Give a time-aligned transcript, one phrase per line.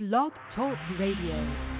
[0.00, 1.73] Blog Talk Radio.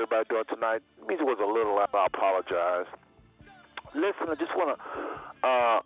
[0.00, 0.80] Everybody doing tonight?
[1.04, 1.92] Music was a little loud.
[1.92, 2.88] I apologize.
[3.92, 4.76] Listen, I just want to
[5.44, 5.78] uh,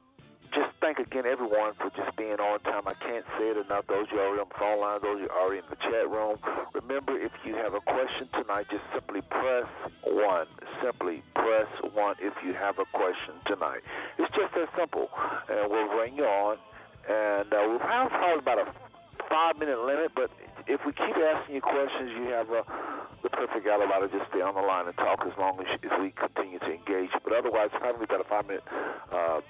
[0.55, 2.87] just thank again everyone for just being on time.
[2.87, 3.91] I can't say it enough.
[3.91, 6.39] Those you already on the phone line, those you already in the chat room.
[6.79, 9.67] Remember, if you have a question tonight, just simply press
[10.07, 10.47] one.
[10.79, 13.83] Simply press one if you have a question tonight.
[14.23, 15.11] It's just that simple,
[15.51, 16.55] and we'll bring you on.
[17.11, 18.67] And uh, we'll have probably about a
[19.27, 20.31] five minute limit, but
[20.71, 22.63] if we keep asking you questions, you have a
[23.25, 25.97] the perfect alibi to just stay on the line and talk as long as, as
[25.99, 27.11] we continue to engage.
[27.25, 28.63] But otherwise, probably about a five minute
[29.11, 29.41] uh,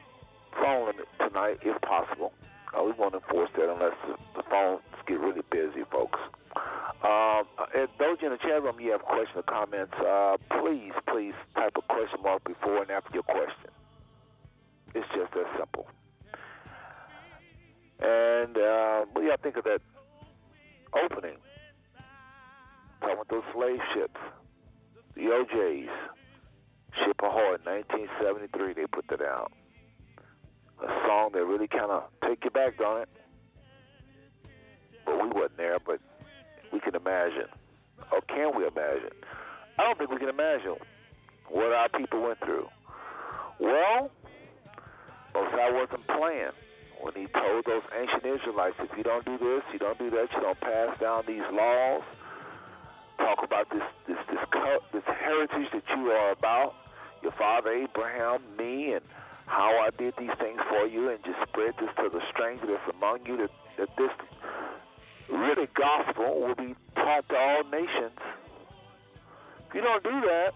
[0.55, 2.33] phone limit tonight, if possible.
[2.71, 6.19] Uh, we won't enforce that unless the, the phones get really busy, folks.
[7.03, 7.45] Um,
[7.75, 11.75] and those in the chat room, you have questions or comments, uh, please, please type
[11.77, 13.71] a question mark before and after your question.
[14.95, 15.87] It's just that simple.
[18.01, 19.81] And uh, what do y'all think of that
[20.95, 21.37] opening?
[23.05, 24.21] Talking about those slave ships,
[25.15, 25.93] the O'Jays,
[27.05, 29.53] Ship Ahoy, 1973, they put that out
[30.83, 33.09] a song that really kind of take you back, don't it?
[35.05, 36.01] But we wasn't there, but
[36.73, 37.53] we can imagine.
[38.11, 39.15] Or can we imagine?
[39.79, 40.77] I don't think we can imagine
[41.49, 42.69] what our people went through.
[43.61, 44.11] Well,
[45.35, 46.57] Mosiah wasn't playing
[47.01, 50.27] when he told those ancient Israelites, if you don't do this, you don't do that,
[50.33, 52.03] you don't pass down these laws,
[53.19, 54.39] talk about this this this
[54.93, 56.75] this heritage that you are about,
[57.23, 59.05] your father Abraham, me, and
[59.47, 62.97] how I did these things for you and just spread this to the stranger that's
[62.97, 64.11] among you that, that this
[65.29, 68.19] really gospel will be taught to all nations.
[69.69, 70.53] If you don't do that,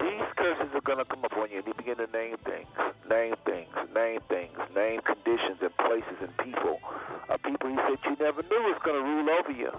[0.00, 2.68] these curses are to come upon you and you begin to name things,
[3.08, 6.80] name things, name things, name conditions and places and people.
[7.28, 9.70] A people he said you never knew was to rule over you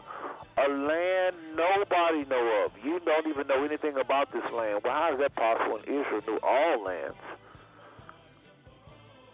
[0.58, 2.72] a land nobody know of.
[2.84, 4.82] You don't even know anything about this land.
[4.84, 5.78] Well, how is that possible?
[5.78, 7.16] And Israel knew all lands.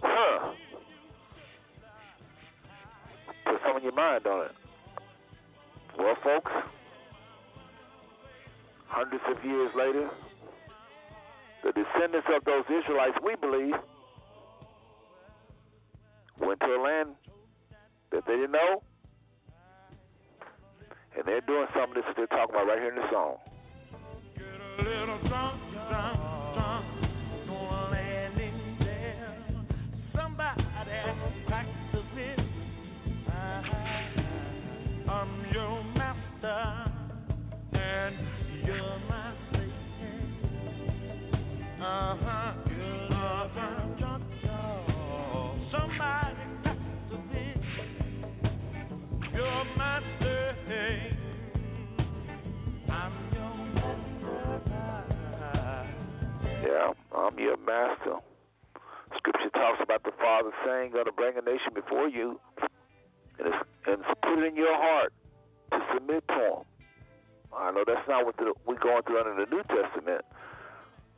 [0.01, 0.53] Huh.
[3.45, 4.51] Put some in your mind on it.
[5.97, 6.51] Well, folks,
[8.87, 10.09] hundreds of years later,
[11.63, 13.75] the descendants of those Israelites, we believe,
[16.39, 17.09] went to a land
[18.11, 18.81] that they didn't know
[21.17, 23.37] and they're doing some of this that they're talking about right here in the song.
[57.27, 58.15] I'm your master.
[59.17, 62.39] Scripture talks about the Father saying, going to bring a nation before you
[63.37, 63.53] and,
[63.85, 65.13] and put it in your heart
[65.71, 66.63] to submit to Him.
[67.55, 68.35] I know that's not what
[68.65, 70.25] we're going through under the New Testament,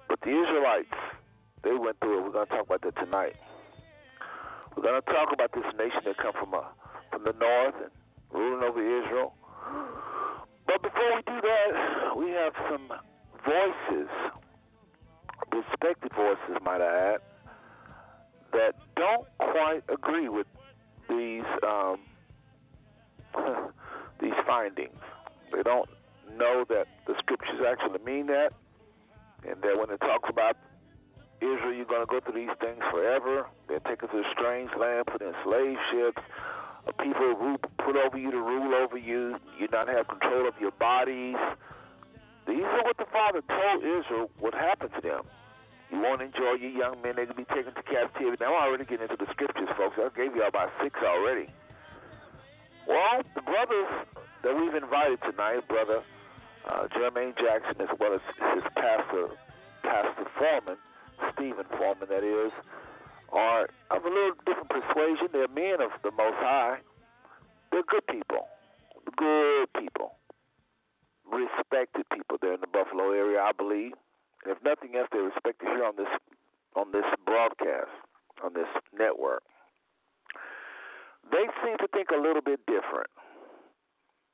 [0.10, 0.98] but the Israelites,
[1.64, 2.24] they went through it.
[2.24, 3.36] We're going to talk about that tonight.
[4.76, 6.68] We're going to talk about this nation that come from, uh,
[7.12, 7.92] from the north and
[8.34, 9.34] ruling over Israel.
[10.68, 12.92] But before we do that, we have some
[13.46, 14.10] voices
[15.52, 17.22] respected voices, might I add,
[18.52, 20.48] that don't quite agree with
[21.08, 22.00] these um,
[24.22, 25.00] these findings.
[25.54, 25.90] They don't
[26.36, 28.54] know that the scriptures actually mean that,
[29.48, 30.58] and that when it talks about
[31.42, 33.48] Israel, you're going to go through these things forever.
[33.68, 36.22] They're taken to a strange land, put in slave ships.
[36.88, 39.36] A people who put over you to rule over you.
[39.60, 41.36] You not have control of your bodies.
[42.48, 45.24] These are what the Father told Israel would happen to them.
[45.92, 47.16] You won't enjoy your young men.
[47.16, 48.38] They're going to be taken to captivity.
[48.40, 49.98] Now, I'm already getting into the scriptures, folks.
[49.98, 51.50] I gave you about six already.
[52.88, 53.90] Well, the brothers
[54.44, 56.02] that we've invited tonight, brother
[56.68, 58.22] uh, Jermaine Jackson, as well as
[58.56, 59.28] his pastor,
[59.84, 60.78] Pastor Foreman,
[61.34, 62.52] Stephen Foreman, that is,
[63.32, 65.28] are of a little different persuasion.
[65.32, 66.80] They're men of the Most High.
[67.72, 68.48] They're good people.
[69.18, 70.16] Good people.
[71.32, 72.38] Respected people.
[72.42, 73.94] They're in the Buffalo area, I believe.
[74.44, 76.10] And if nothing else, they respect to hear on this
[76.76, 77.92] on this broadcast,
[78.44, 79.44] on this network.
[81.32, 83.10] They seem to think a little bit different.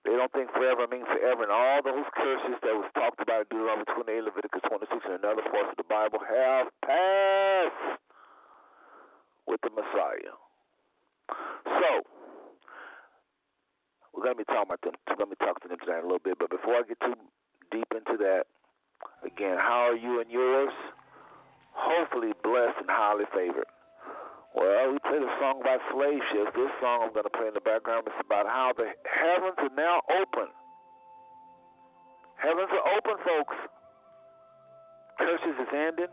[0.06, 3.58] They don't think forever means forever, and all those curses that was talked about in
[3.58, 7.98] Deuteronomy 28, Leviticus 26, and another parts of the Bible have passed
[9.50, 10.38] with the Messiah.
[11.66, 11.90] So
[14.14, 14.94] we're gonna be talking about them.
[15.10, 16.38] We're gonna be talking to them tonight a little bit.
[16.38, 17.18] But before I get too
[17.72, 18.46] deep into that,
[19.26, 20.74] again, how are you and yours?
[21.74, 23.66] Hopefully blessed and highly favored.
[24.56, 26.56] Well, we played a song about slave ships.
[26.56, 29.76] This song I'm going to play in the background is about how the heavens are
[29.76, 30.48] now open.
[32.40, 33.58] Heavens are open, folks.
[35.20, 36.12] Curses is ending.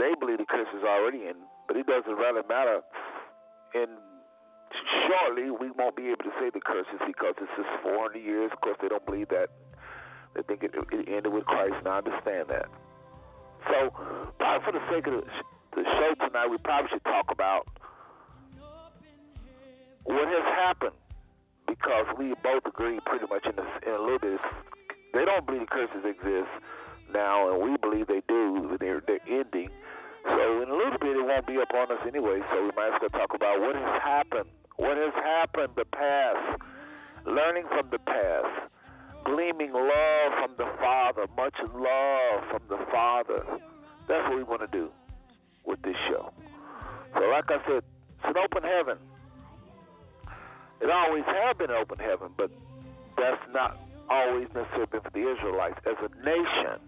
[0.00, 2.80] They believe the curse is already in, but it doesn't really matter.
[3.76, 3.92] In
[5.04, 8.48] shortly, we won't be able to say the curses because it's just 400 years.
[8.48, 9.52] Of course, they don't believe that.
[10.34, 12.72] They think it, it ended with Christ, and I understand that.
[13.68, 13.92] So,
[14.40, 15.24] probably for the sake of the
[15.74, 17.66] the show tonight, we probably should talk about
[20.04, 20.96] what has happened
[21.66, 24.40] because we both agree pretty much in, this, in a little bit.
[25.14, 26.50] They don't believe curses exist
[27.12, 28.76] now, and we believe they do.
[28.80, 29.70] They're, they're ending.
[30.24, 32.40] So in a little bit, it won't be up on us anyway.
[32.52, 34.48] So we might as well talk about what has happened.
[34.76, 36.60] What has happened, the past,
[37.26, 38.68] learning from the past,
[39.24, 43.44] gleaming love from the Father, much love from the Father.
[44.08, 44.90] That's what we want to do
[45.64, 46.32] with this show.
[47.14, 48.98] So, like I said, it's an open heaven.
[50.80, 52.50] It always has been open heaven, but
[53.16, 53.78] that's not
[54.10, 56.80] always necessarily been for the Israelites as a nation.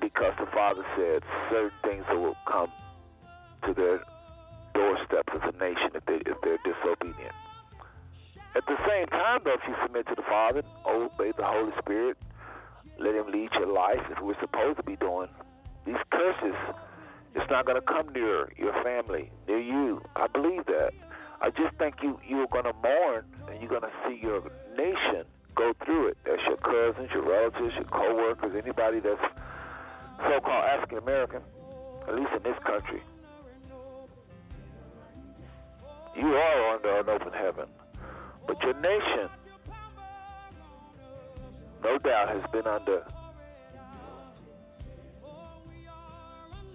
[0.00, 2.70] Because the Father said certain things that will come
[3.66, 4.02] to their
[4.74, 7.34] doorsteps as a nation if they if they're disobedient.
[8.54, 12.18] At the same time, though, if you submit to the Father, obey the Holy Spirit,
[12.98, 15.28] let Him lead your life as we're supposed to be doing.
[15.86, 16.54] These curses,
[17.34, 20.02] it's not going to come near your family, near you.
[20.16, 20.92] I believe that.
[21.40, 24.42] I just think you you're going to mourn and you're going to see your
[24.76, 26.18] nation go through it.
[26.24, 29.20] That's your cousins, your relatives, your co-workers, anybody that's
[30.18, 31.42] so-called African American,
[32.06, 33.02] at least in this country.
[36.16, 37.66] You are under an open heaven,
[38.46, 39.28] but your nation
[41.82, 43.04] no doubt, has been under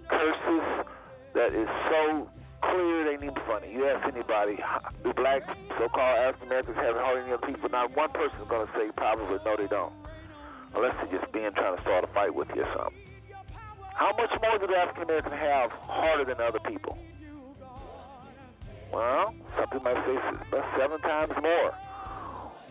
[0.08, 0.86] curses
[1.34, 2.28] that is so
[2.62, 3.72] clear it ain't even funny.
[3.72, 4.58] You ask anybody,
[5.04, 5.42] do black
[5.78, 7.68] so-called African Americans have hurt any other people?
[7.68, 9.92] Not one person is going to say probably no, they don't,
[10.74, 12.98] unless they're just being trying to start a fight with you or something.
[13.94, 16.96] How much more do the African Americans have harder than other people?
[18.92, 20.16] Well, some people might say
[20.48, 21.74] about seven times more.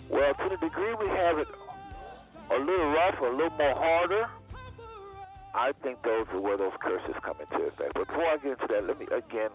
[0.10, 1.48] Well, to the degree we have it
[2.52, 4.28] a little rough, a little more harder,
[5.58, 7.94] I think those are where those curses come into effect.
[7.94, 9.50] But before I get into that, let me again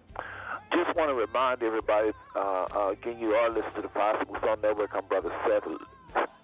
[0.75, 2.11] just want to remind everybody.
[2.35, 4.91] Uh, uh, again, you are listening to the Smooth Stone Network.
[4.95, 5.69] I'm Brother Seth.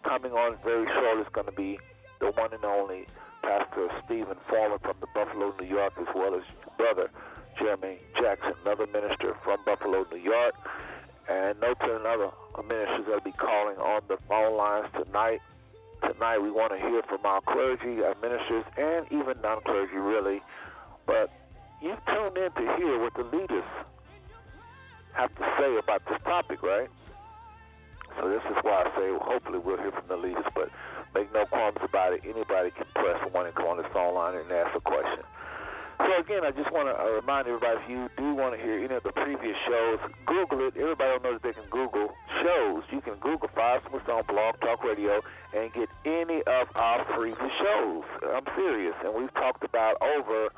[0.05, 1.79] Coming on very shortly is going to be
[2.21, 3.07] the one and only
[3.43, 6.43] Pastor Stephen Foreman from the Buffalo, New York, as well as
[6.77, 7.11] brother
[7.59, 10.55] Jeremy Jackson, another minister from Buffalo, New York.
[11.29, 12.31] And note to another
[12.63, 15.41] ministers that'll be calling on the phone lines tonight
[16.03, 20.41] Tonight we want to hear from our clergy, our ministers, and even non clergy, really.
[21.07, 21.31] But
[21.83, 23.65] you tuned in to hear what the leaders
[25.15, 26.89] have to say about this topic, right?
[28.21, 30.71] So this is why I say hopefully we'll hear from the leaders, but
[31.15, 32.23] make no qualms about it.
[32.25, 35.23] Anybody can press one and come on this phone line and ask a question.
[35.99, 38.79] So again, I just want to uh, remind everybody if you do want to hear
[38.79, 40.77] any of the previous shows, Google it.
[40.79, 42.83] Everybody knows they can Google shows.
[42.91, 45.21] You can Google Five Smooth Stone Blog Talk Radio
[45.53, 48.05] and get any of our previous shows.
[48.23, 50.55] I'm serious, and we've talked about over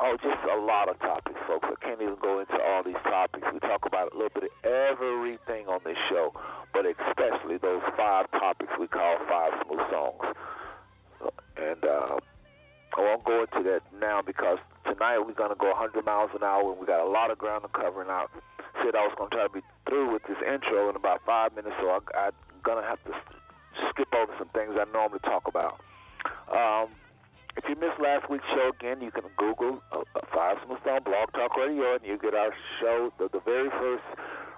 [0.00, 1.68] oh just a lot of topics, folks.
[1.68, 3.46] I can't even go into all these topics.
[3.52, 6.32] We talk about a little bit of everything on this show,
[6.72, 10.24] but especially those five topics we call Five Smooth Stones.
[11.60, 12.16] And uh,
[12.96, 16.42] I won't go into that now because tonight we're going to go 100 miles an
[16.42, 18.02] hour and we got a lot of ground to cover.
[18.02, 18.26] And I
[18.82, 21.54] said I was going to try to be through with this intro in about five
[21.54, 22.32] minutes, so I, I'm
[22.62, 23.12] going to have to
[23.90, 25.80] skip over some things I normally talk about.
[26.50, 26.90] Um,
[27.56, 31.02] if you missed last week's show, again, you can Google uh, uh Five Smooth Stone
[31.04, 33.12] Blog Talk Radio, and you get our show.
[33.18, 34.04] The, the very first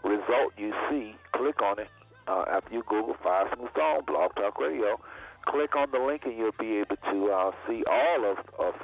[0.04, 1.88] result you see, click on it
[2.28, 5.00] uh, after you Google Five Smooth Stone Blog Talk Radio
[5.46, 8.74] click on the link and you'll be able to uh, see all of, of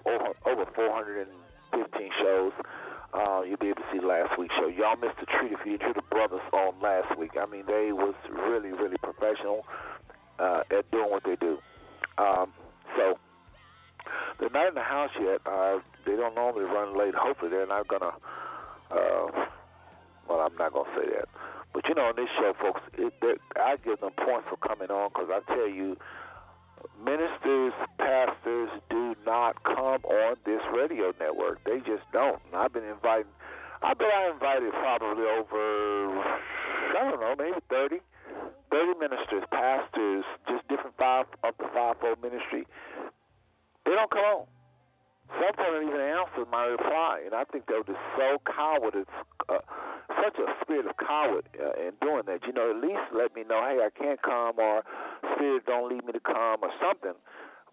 [0.46, 2.52] over 415 shows.
[3.14, 4.68] Uh, you'll be able to see last week's show.
[4.68, 7.32] Y'all missed a treat if you didn't hear the brothers on last week.
[7.40, 9.64] I mean, they was really, really professional
[10.38, 11.58] uh, at doing what they do.
[12.18, 12.52] Um,
[12.96, 13.18] so
[14.38, 15.40] they're not in the house yet.
[15.46, 17.14] Uh, they don't normally run late.
[17.14, 18.12] Hopefully, they're not gonna.
[18.90, 19.46] Uh,
[20.28, 21.28] well, I'm not gonna say that.
[21.72, 25.10] But you know, on this show, folks, it, I give them points for coming on
[25.10, 25.96] because I tell you,
[27.04, 31.62] ministers, pastors do not come on this Radio Network.
[31.64, 32.40] They just don't.
[32.46, 33.32] And I've been inviting.
[33.82, 36.18] I bet I invited probably over,
[36.98, 38.00] I don't know, maybe 30,
[38.70, 42.66] 30 ministers, pastors, just different five of the fivefold ministry.
[43.84, 44.46] They don't come on.
[45.36, 48.94] Some don't even answer my reply, and I think they're just so coward.
[48.96, 49.18] It's
[49.48, 49.60] uh,
[50.24, 52.46] such a spirit of coward uh, in doing that.
[52.46, 54.82] You know, at least let me know, hey, I can't come, or
[55.36, 57.12] spirit don't lead me to come, or something.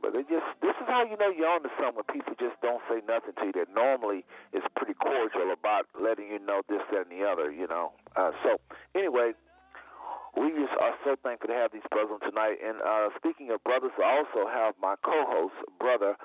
[0.02, 2.60] But they just this is how you know you're on to something when people just
[2.62, 6.84] don't say nothing to you that normally is pretty cordial about letting you know this,
[6.92, 7.96] that, and the other, you know.
[8.16, 8.60] Uh, so
[8.94, 9.32] anyway,
[10.36, 12.60] we just are so thankful to have these brothers tonight.
[12.60, 16.20] And uh, speaking of brothers, I also have my co-host, brother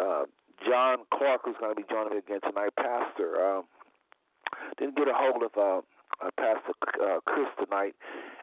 [0.00, 0.24] uh,
[0.62, 2.70] John Clark, who's going to be joining me again tonight.
[2.76, 3.64] Pastor um,
[4.78, 5.82] didn't get a hold of uh,
[6.22, 7.94] uh, Pastor uh, Chris tonight,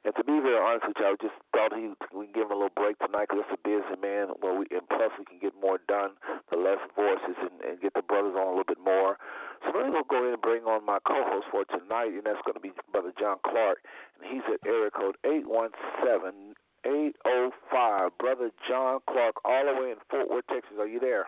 [0.04, 2.52] and to be very honest with you, I just thought he we can give him
[2.52, 4.36] a little break tonight because it's a busy man.
[4.42, 6.20] Well, we and plus we can get more done,
[6.52, 9.16] the less voices, and, and get the brothers on a little bit more.
[9.64, 12.58] So maybe we'll go ahead and bring on my co-host for tonight, and that's going
[12.58, 13.86] to be Brother John Clark,
[14.20, 15.72] and he's at area code eight one
[16.04, 18.12] seven eight zero five.
[18.20, 20.76] Brother John Clark, all the way in Fort Worth, Texas.
[20.80, 21.28] Are you there?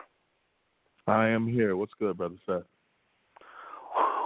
[1.08, 1.76] I am here.
[1.76, 2.64] What's good, Brother Seth?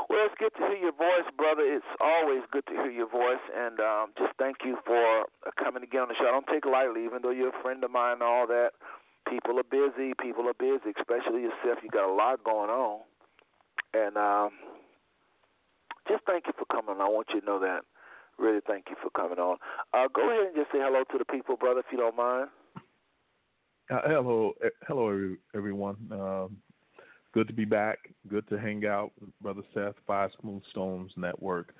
[0.09, 1.61] Well, it's good to hear your voice, brother.
[1.61, 5.25] It's always good to hear your voice, and um, just thank you for
[5.61, 6.27] coming get on the show.
[6.27, 8.71] I don't take it lightly, even though you're a friend of mine and all that.
[9.29, 10.13] People are busy.
[10.21, 11.83] People are busy, especially yourself.
[11.83, 13.01] You got a lot going on,
[13.93, 14.51] and um,
[16.07, 17.01] just thank you for coming.
[17.01, 17.81] I want you to know that.
[18.39, 19.57] Really, thank you for coming on.
[19.93, 22.49] Uh, go ahead and just say hello to the people, brother, if you don't mind.
[23.89, 25.97] Uh, hello, eh, hello, everyone.
[26.11, 26.57] Um,
[27.37, 27.99] good to be back.
[28.27, 31.75] Good to hang out with Brother Seth, Five Smooth Stones Network.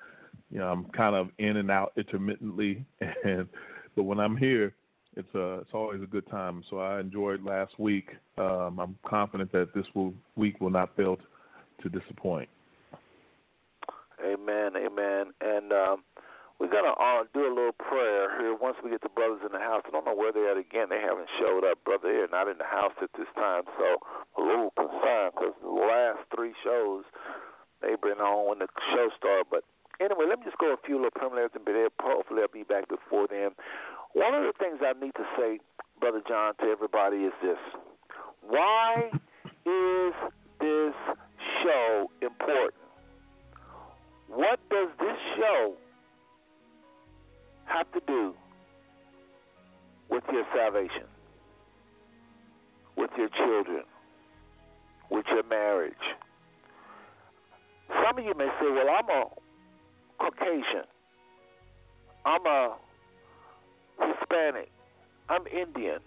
[0.52, 2.86] You know, I'm kind of in and out intermittently,
[3.24, 3.48] and
[3.96, 4.72] but when I'm here,
[5.16, 6.62] it's a uh, it's always a good time.
[6.70, 8.10] So I enjoyed last week.
[8.36, 12.48] Um, I'm confident that this will, week will not fail to, to disappoint.
[14.24, 15.32] Amen, amen.
[15.40, 16.04] And um,
[16.58, 19.62] we're gonna uh, do a little prayer here once we get the brothers in the
[19.62, 19.82] house.
[19.86, 20.90] I don't know where they're at again.
[20.90, 22.10] They haven't showed up, brother.
[22.10, 23.86] They're not in the house at this time, so
[24.34, 27.06] a little concerned because the last three shows
[27.78, 29.46] they've been on when the show started.
[29.46, 29.62] But
[30.02, 31.94] anyway, let me just go a few little preliminaries and be there.
[32.02, 33.54] Hopefully, I'll be back before then.
[34.18, 35.62] One of the things I need to say,
[36.02, 37.62] brother John, to everybody is this:
[38.42, 39.14] Why
[39.62, 40.14] is
[40.58, 40.96] this
[41.62, 42.82] show important?
[44.26, 45.78] What does this show
[47.68, 48.34] have to do
[50.10, 51.06] with your salvation,
[52.96, 53.84] with your children,
[55.10, 55.94] with your marriage.
[57.88, 59.24] Some of you may say, well, I'm a
[60.18, 60.84] Caucasian,
[62.24, 62.76] I'm a
[64.00, 64.70] Hispanic,
[65.28, 66.00] I'm Indian.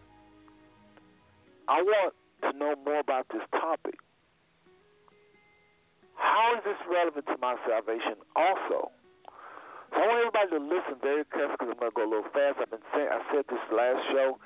[1.68, 3.96] I want to know more about this topic.
[6.16, 8.92] How is this relevant to my salvation also?
[9.92, 12.32] So I want everybody to listen very carefully because I'm going to go a little
[12.32, 12.64] fast.
[12.64, 14.40] I've been saying, I said this last show,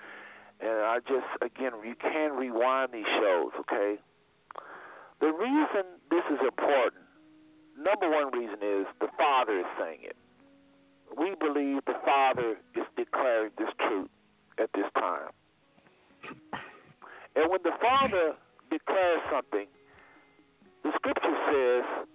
[0.59, 4.01] and I just, again, you can rewind these shows, okay?
[5.21, 7.05] The reason this is important,
[7.77, 10.17] number one reason is the Father is saying it.
[11.13, 14.09] We believe the Father is declaring this truth
[14.57, 15.29] at this time.
[17.35, 18.33] And when the Father
[18.71, 19.67] declares something,
[20.83, 22.07] the Scripture says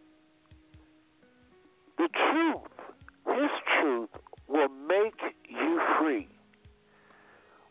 [1.96, 2.79] the truth
[3.26, 4.10] his truth
[4.48, 6.28] will make you free.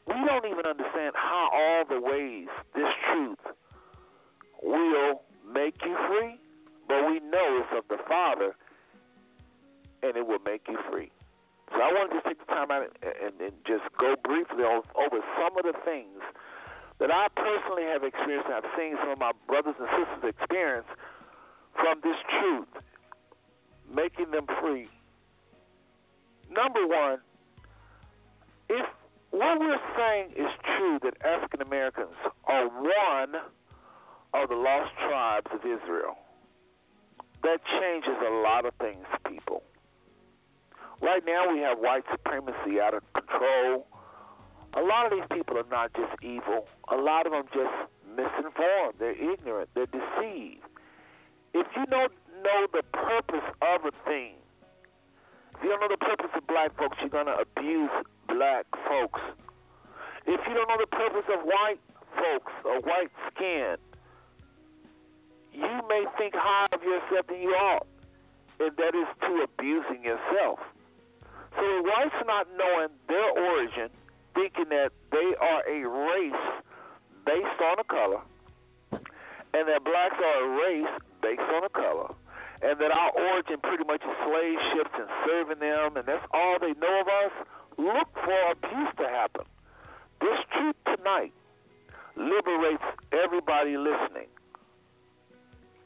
[0.07, 3.55] We don't even understand how all the ways this truth
[4.63, 5.21] will
[5.53, 6.39] make you free,
[6.87, 8.55] but we know it's of the Father
[10.01, 11.11] and it will make you free.
[11.69, 14.63] So I want to just take the time out and, and, and just go briefly
[14.65, 16.17] over some of the things
[16.99, 20.87] that I personally have experienced and I've seen some of my brothers and sisters experience
[21.75, 22.73] from this truth,
[23.93, 24.89] making them free
[26.51, 27.19] number one,
[28.69, 28.85] if
[29.31, 33.35] what we're saying is true that African Americans are one
[34.33, 36.17] of the lost tribes of Israel,
[37.43, 39.63] that changes a lot of things, people.
[41.01, 43.87] Right now, we have white supremacy out of control.
[44.73, 47.73] A lot of these people are not just evil, a lot of them just
[48.05, 48.95] misinformed.
[48.99, 50.65] They're ignorant, they're deceived.
[51.53, 52.11] If you don't
[52.43, 54.35] know the purpose of a thing,
[55.63, 57.91] you don't know the purpose of black folks, you're going to abuse
[58.27, 59.21] black folks.
[60.25, 61.79] If you don't know the purpose of white
[62.15, 63.77] folks or white skin,
[65.53, 67.87] you may think higher of yourself than you ought,
[68.59, 70.59] and that is to abusing yourself.
[71.55, 73.89] So the whites not knowing their origin,
[74.35, 76.63] thinking that they are a race
[77.25, 78.21] based on a color,
[78.91, 82.13] and that blacks are a race based on a color,
[82.61, 86.57] and that our origin pretty much is slave ships and serving them, and that's all
[86.59, 87.33] they know of us,
[87.77, 89.45] look for abuse to happen.
[90.19, 91.33] This truth tonight
[92.17, 94.27] liberates everybody listening.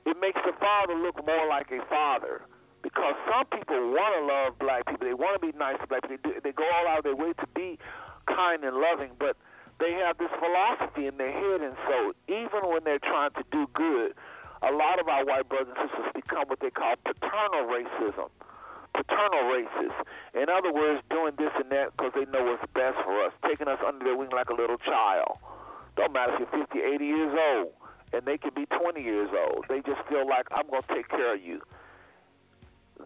[0.06, 2.42] It makes the father look more like a father
[2.82, 5.08] because some people want to love black people.
[5.08, 6.18] They want to be nice to black people.
[6.18, 7.78] They, do, they go all out of their way to be
[8.28, 9.38] kind and loving, but
[9.80, 13.68] they have this philosophy in their head, and so even when they're trying to do
[13.74, 14.14] good,
[14.64, 18.32] a lot of our white brothers and sisters become what they call paternal racism.
[18.96, 20.00] Paternal racists.
[20.34, 23.68] In other words, doing this and that because they know what's best for us, taking
[23.68, 25.36] us under their wing like a little child.
[25.98, 27.74] Don't matter if you're 50, 80 years old,
[28.14, 29.66] and they could be 20 years old.
[29.68, 31.62] They just feel like, I'm going to take care of you.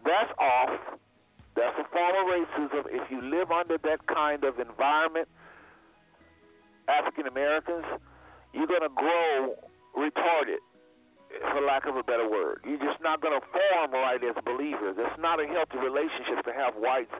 [0.04, 0.78] That's off.
[1.56, 2.84] That's a form of racism.
[2.92, 5.28] If you live under that kind of environment,
[6.86, 7.84] African Americans,
[8.52, 9.56] you're going to grow
[9.96, 10.62] retarded
[11.52, 12.60] for lack of a better word.
[12.64, 14.96] You're just not going to form right as believers.
[14.98, 17.12] It's not a healthy relationship to have whites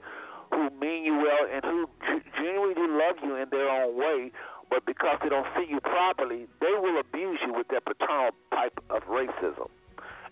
[0.50, 1.88] who mean you well and who
[2.36, 4.32] genuinely do love you in their own way,
[4.70, 8.78] but because they don't see you properly, they will abuse you with that paternal type
[8.90, 9.68] of racism.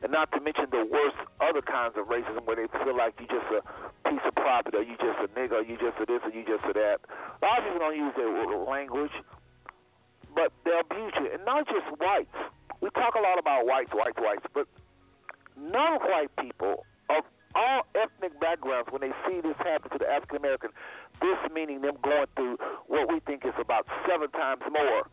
[0.03, 3.33] And not to mention the worst other kinds of racism where they feel like you're
[3.33, 3.61] just a
[4.09, 6.45] piece of property, or you just a nigga, or you just a this, or you
[6.45, 7.01] just a that.
[7.01, 8.29] A lot of people don't use their
[8.69, 9.13] language,
[10.35, 11.33] but they'll abuse you.
[11.33, 12.37] And not just whites
[12.81, 14.67] we talk a lot about whites, whites, whites, but
[15.57, 20.71] non-white people of all ethnic backgrounds, when they see this happen to the African American,
[21.21, 25.09] this meaning them going through what we think is about seven times more,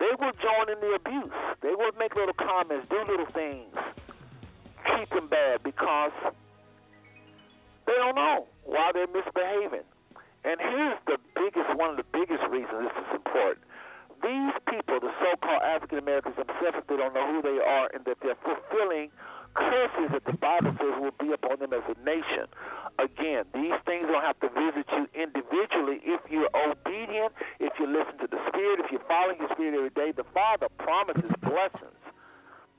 [0.00, 1.38] they will join in the abuse.
[1.62, 3.76] They will make little comments, do little things,
[4.90, 6.12] treat them bad because
[7.86, 9.86] they don't know why they're misbehaving.
[10.42, 13.62] And here's the biggest, one of the biggest reasons this is important
[14.22, 18.18] these people, the so-called African Americans themselves, they don't know who they are, and that
[18.22, 19.10] they're fulfilling
[19.54, 22.46] curses that the Bible says will be upon them as a nation.
[23.02, 28.18] Again, these things don't have to visit you individually if you're obedient, if you listen
[28.22, 30.12] to the Spirit, if you're following your Spirit every day.
[30.14, 31.98] The Father promises blessings.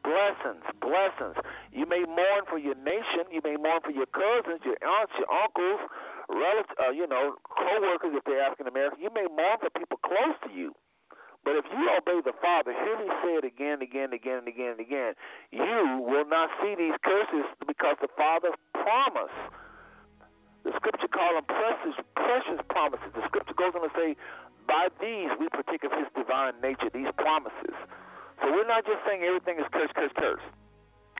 [0.01, 1.37] Blessings, blessings.
[1.71, 3.29] You may mourn for your nation.
[3.29, 5.79] You may mourn for your cousins, your aunts, your uncles,
[6.27, 8.99] relatives, uh, you know, co-workers if they're African American.
[8.99, 10.73] You may mourn for people close to you.
[11.43, 14.71] But if you obey the Father, hear me say it again, again, again, and again,
[14.77, 15.13] and again,
[15.49, 19.41] you will not see these curses because the Father promised.
[20.61, 23.09] The scripture calls them precious, precious promises.
[23.17, 24.13] The scripture goes on to say,
[24.69, 27.73] by these we partake of his divine nature, these promises.
[28.41, 30.45] So we're not just saying everything is curse, curse, curse.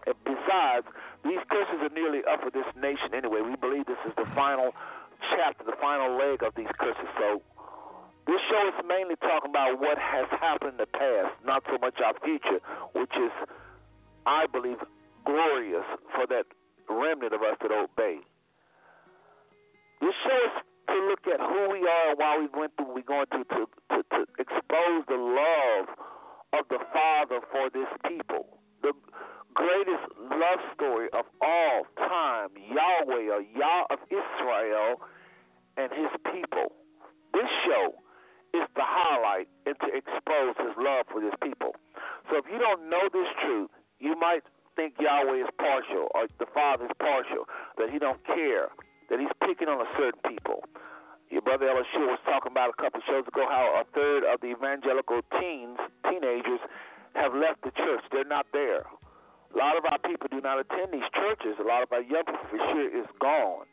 [0.06, 0.86] And besides,
[1.26, 3.42] these curses are nearly up for this nation anyway.
[3.42, 4.74] We believe this is the final
[5.34, 7.10] chapter, the final leg of these curses.
[7.18, 7.42] So
[8.28, 11.96] this show is mainly talking about what has happened in the past, not so much
[12.04, 12.62] our future,
[12.94, 13.32] which is,
[14.26, 14.78] I believe,
[15.26, 16.46] glorious for that
[16.90, 18.20] remnant of us that obey.
[20.02, 20.56] This show is
[20.90, 23.68] to look at who we are and why we went through we're going through to,
[23.96, 25.88] to, to expose the love
[26.54, 28.60] of the Father for this people.
[28.82, 28.94] The
[29.54, 35.02] greatest love story of all time, Yahweh or Yah of Israel
[35.78, 36.74] and his people.
[37.34, 37.96] This show
[38.54, 41.76] is to highlight and to expose his love for his people.
[42.30, 44.44] So if you don't know this truth, you might
[44.76, 48.72] think Yahweh is partial or the Father is partial, that he don't care,
[49.10, 50.64] that he's picking on a certain people.
[51.32, 54.44] Your brother Elishua was talking about a couple of shows ago how a third of
[54.44, 56.60] the evangelical teens, teenagers,
[57.16, 58.04] have left the church.
[58.12, 58.84] They're not there.
[58.84, 61.56] A lot of our people do not attend these churches.
[61.60, 63.68] A lot of our young people for sure is gone.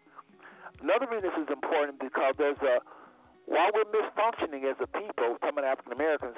[0.82, 2.78] Another reason this is important because there's a
[3.48, 6.36] while we're misfunctioning as a people, some of the African Americans,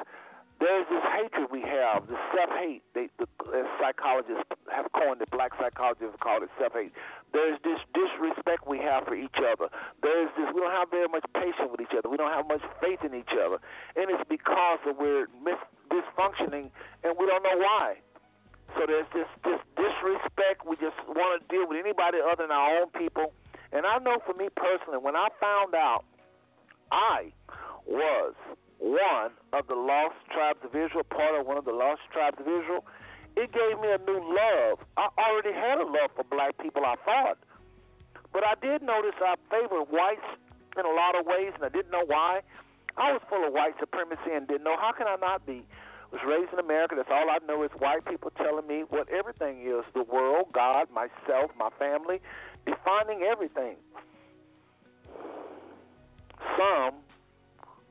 [0.61, 2.85] there's this hatred we have, this self-hate.
[2.93, 6.93] They, the, as psychologists have coined it, black psychologists have called it self-hate.
[7.33, 9.73] There's this disrespect we have for each other.
[10.05, 10.53] There's this.
[10.53, 12.13] We don't have very much patience with each other.
[12.13, 13.57] We don't have much faith in each other,
[13.97, 16.71] and it's because of we're mis- dysfunctioning
[17.03, 17.97] and we don't know why.
[18.77, 20.63] So there's this this disrespect.
[20.69, 23.33] We just want to deal with anybody other than our own people.
[23.73, 26.05] And I know for me personally, when I found out
[26.93, 27.33] I
[27.87, 28.35] was
[28.79, 32.47] one of the lost tribes of Israel, part of one of the lost tribes of
[32.47, 32.85] Israel,
[33.37, 34.81] it gave me a new love.
[34.97, 37.39] I already had a love for black people, I thought.
[38.33, 40.27] But I did notice I favored whites
[40.79, 42.41] in a lot of ways, and I didn't know why.
[42.97, 45.63] I was full of white supremacy and didn't know how can I not be.
[45.63, 46.95] I was raised in America.
[46.97, 50.89] That's all I know is white people telling me what everything is the world, God,
[50.91, 52.21] myself, my family,
[52.67, 53.77] defining everything
[56.57, 56.95] some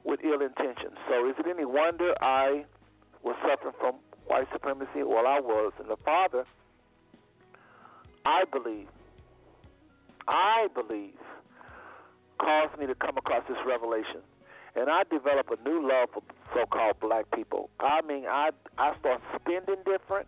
[0.04, 0.98] with ill intentions.
[1.10, 2.66] So is it any wonder I
[3.24, 3.96] was suffering from
[4.28, 5.04] white supremacy?
[5.04, 5.74] Well, I was.
[5.80, 6.46] And the Father,
[8.26, 8.88] I believe,
[10.28, 11.18] I believe,
[12.40, 14.22] caused me to come across this revelation.
[14.76, 16.22] And I developed a new love for
[16.54, 17.70] so called black people.
[17.80, 20.28] I mean, I, I start spending different.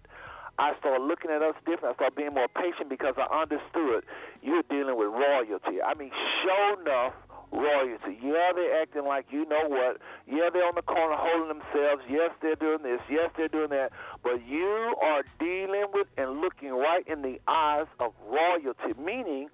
[0.60, 1.93] I started looking at us different.
[1.93, 4.03] I started being more patient because I understood
[4.41, 5.81] you're dealing with royalty.
[5.81, 6.12] I mean,
[6.43, 7.13] show enough
[7.52, 8.18] royalty.
[8.24, 9.98] Yeah, they're acting like you know what.
[10.28, 12.04] Yeah, they're on the corner holding themselves.
[12.10, 13.02] Yes, they're doing this.
[13.10, 13.92] Yes, they're doing that.
[14.24, 19.50] But you are dealing with and looking right in the eyes of royalty, meaning,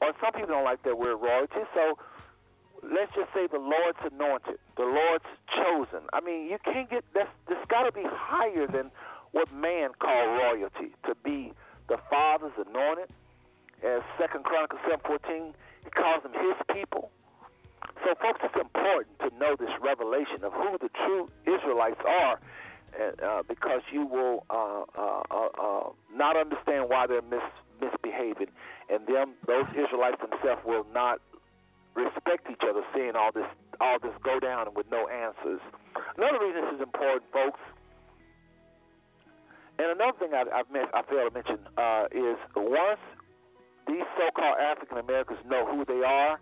[0.00, 1.98] or some people don't like that word royalty, so
[2.82, 6.06] let's just say the Lord's anointed, the Lord's chosen.
[6.12, 8.90] I mean, you can't get that's this got to be higher than
[9.32, 11.52] what man called royalty to be
[11.88, 13.08] the Father's anointed.
[13.84, 17.10] As Second Chronicles seven fourteen he calls them his people.
[18.04, 22.40] So, folks, it's important to know this revelation of who the true Israelites are,
[22.96, 28.48] uh, because you will uh, uh, uh, uh, not understand why they're mis- misbehaving,
[28.88, 31.20] and them those Israelites themselves will not
[31.94, 33.46] respect each other, seeing all this
[33.80, 35.60] all this go down with no answers.
[36.16, 37.60] Another reason this is important, folks,
[39.78, 43.00] and another thing I, I've met, I failed to mention uh, is once
[43.86, 46.40] these so-called African Americans know who they are,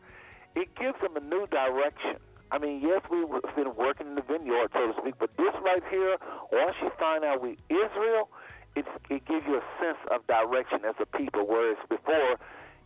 [0.57, 2.17] it gives them a new direction.
[2.51, 3.27] I mean, yes, we've
[3.57, 6.17] been working in the vineyard, so to speak, but this right here,
[6.53, 8.31] once you find out we Israel,
[8.77, 12.39] it's, it gives you a sense of direction as a people, whereas before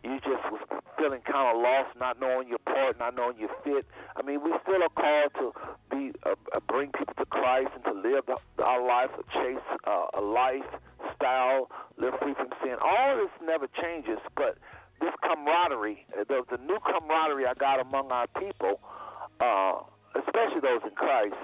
[0.05, 0.61] you just was
[0.99, 3.87] feeling kind of lost, not knowing your part, not knowing your fit.
[4.17, 5.53] I mean, we still are called to
[5.91, 8.25] be uh, uh, bring people to Christ and to live
[8.59, 12.77] our life, chase uh, a lifestyle, live free from sin.
[12.83, 14.59] All this never changes, but
[15.01, 18.81] this camaraderie, uh, the, the new camaraderie I got among our people,
[19.41, 19.83] uh,
[20.19, 21.39] especially those in Christ,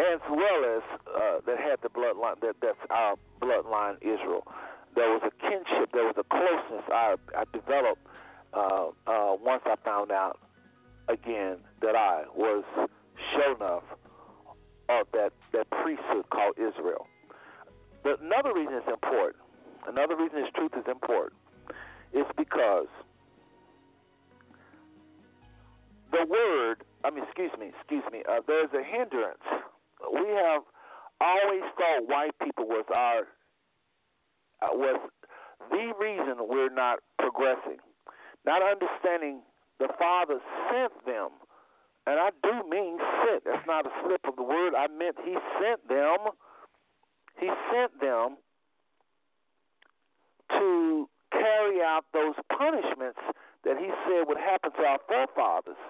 [0.00, 4.46] as well as uh, that had the bloodline that that's our bloodline Israel
[4.94, 8.06] there was a kinship, there was a closeness I, I developed
[8.52, 10.38] uh, uh, once I found out
[11.08, 12.64] again that I was
[13.34, 13.82] shown of
[14.88, 17.06] of that, that priesthood called Israel.
[18.02, 19.42] But another reason it's important,
[19.88, 21.40] another reason this truth is important,
[22.12, 22.88] is because
[26.12, 29.40] the word, I mean, excuse me, excuse me, uh, there's a hindrance.
[30.12, 30.62] We have
[31.20, 33.24] always thought white people was our
[34.62, 35.00] uh, was
[35.70, 37.78] the reason we're not progressing.
[38.44, 39.40] Not understanding
[39.78, 40.38] the Father
[40.70, 41.30] sent them.
[42.06, 43.44] And I do mean sent.
[43.44, 44.74] That's not a slip of the word.
[44.74, 46.32] I meant He sent them.
[47.40, 48.36] He sent them
[50.50, 53.20] to carry out those punishments
[53.64, 55.80] that He said would happen to our forefathers.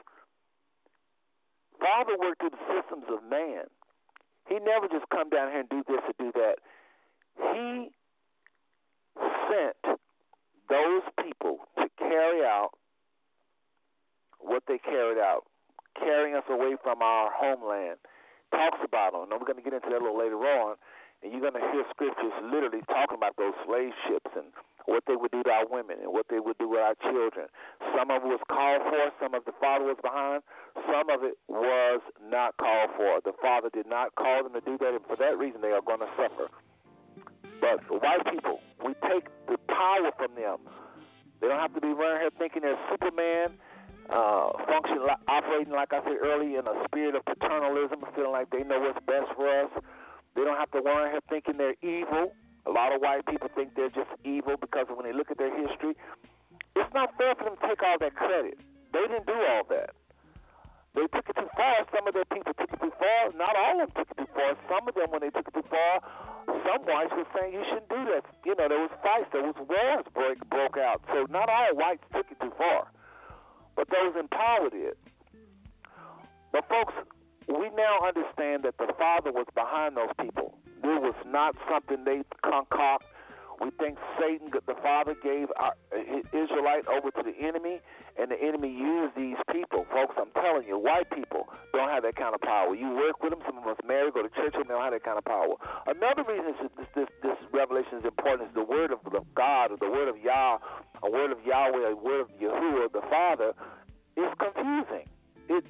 [1.81, 3.67] Father worked through the systems of man.
[4.49, 6.57] He never just come down here and do this or do that.
[7.53, 7.91] He
[9.49, 9.99] sent
[10.69, 12.71] those people to carry out
[14.41, 15.45] what they carried out,
[15.99, 17.97] carrying us away from our homeland.
[18.53, 20.77] Talks about them, and we're going to get into that a little later on.
[21.23, 24.53] And you're going to hear scriptures literally talking about those slave ships and
[24.85, 27.49] what they would do to our women and what they would do with our children.
[27.97, 30.45] Some of it was called for, some of the Father was behind,
[30.87, 33.25] some of it was not called for.
[33.25, 35.83] The Father did not call them to do that, and for that reason, they are
[35.83, 36.53] going to suffer.
[37.65, 40.69] But white people, we take the power from them.
[41.41, 43.57] They don't have to be running here thinking they're Superman,
[44.13, 48.65] uh, function operating like I said earlier in a spirit of paternalism, feeling like they
[48.65, 49.71] know what's best for us.
[50.37, 52.37] They don't have to run here thinking they're evil.
[52.67, 55.53] A lot of white people think they're just evil because when they look at their
[55.53, 55.97] history,
[56.77, 58.59] it's not fair for them to take all that credit.
[58.93, 59.97] They didn't do all that.
[60.95, 61.83] They took it too far.
[61.91, 63.35] Some of their people took it too far.
[63.35, 64.55] Not all of them took it too far.
[64.71, 65.99] Some of them, when they took it too far,
[66.47, 68.23] some whites were saying you shouldn't do that.
[68.47, 71.03] You know, there was fights, there was wars break broke out.
[71.11, 72.87] So not all whites took it too far,
[73.75, 74.95] but those in power did.
[76.53, 76.95] But folks,
[77.49, 80.55] we now understand that the Father was behind those people.
[80.85, 83.05] It was not something they concoct
[83.61, 85.75] we think Satan, the Father, gave our,
[86.33, 87.81] Israelite over to the enemy,
[88.19, 89.87] and the enemy used these people.
[89.91, 92.75] Folks, I'm telling you, white people don't have that kind of power.
[92.75, 94.93] You work with them, some of us marry, go to church, and they don't have
[94.93, 95.55] that kind of power.
[95.87, 99.01] Another reason this, this, this revelation is important is the word of
[99.35, 100.59] God, or the word of Yah,
[101.03, 103.53] a word of Yahweh, a word of Yahuwah, the Father,
[104.17, 105.11] is confusing.
[105.49, 105.65] It,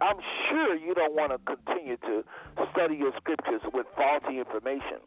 [0.00, 2.24] I'm sure you don't want to continue to
[2.72, 4.98] study your scriptures with faulty information.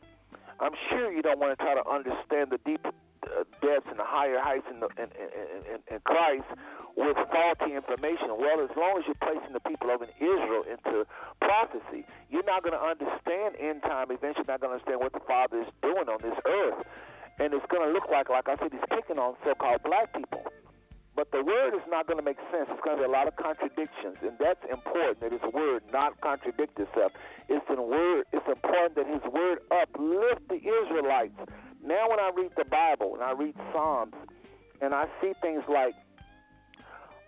[0.60, 4.06] I'm sure you don't want to try to understand the deep uh, depths and the
[4.06, 6.46] higher heights in, the, in, in, in, Christ
[6.96, 8.36] with faulty information.
[8.38, 11.08] Well, as long as you're placing the people of Israel into
[11.42, 14.38] prophecy, you're not going to understand end time events.
[14.38, 16.86] You're not going to understand what the Father is doing on this earth.
[17.40, 20.14] And it's going to look like, like I said, he's picking on so called black
[20.14, 20.44] people.
[21.16, 22.68] But the word is not going to make sense.
[22.72, 26.20] It's going to be a lot of contradictions, and that's important that his word not
[26.22, 27.12] contradict itself.
[27.50, 28.26] It's in word.
[28.34, 31.38] It's important that his word uplift the Israelites.
[31.86, 34.14] Now, when I read the Bible and I read Psalms,
[34.82, 35.94] and I see things like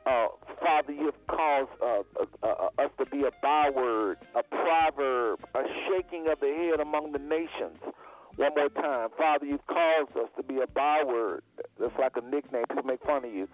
[0.05, 0.27] uh,
[0.61, 5.63] Father, you have caused uh, uh, uh, us to be a byword, a proverb, a
[5.87, 7.79] shaking of the head among the nations.
[8.37, 9.09] One more time.
[9.17, 11.43] Father, you've caused us to be a byword.
[11.79, 12.65] That's like a nickname.
[12.67, 13.47] People make fun of you.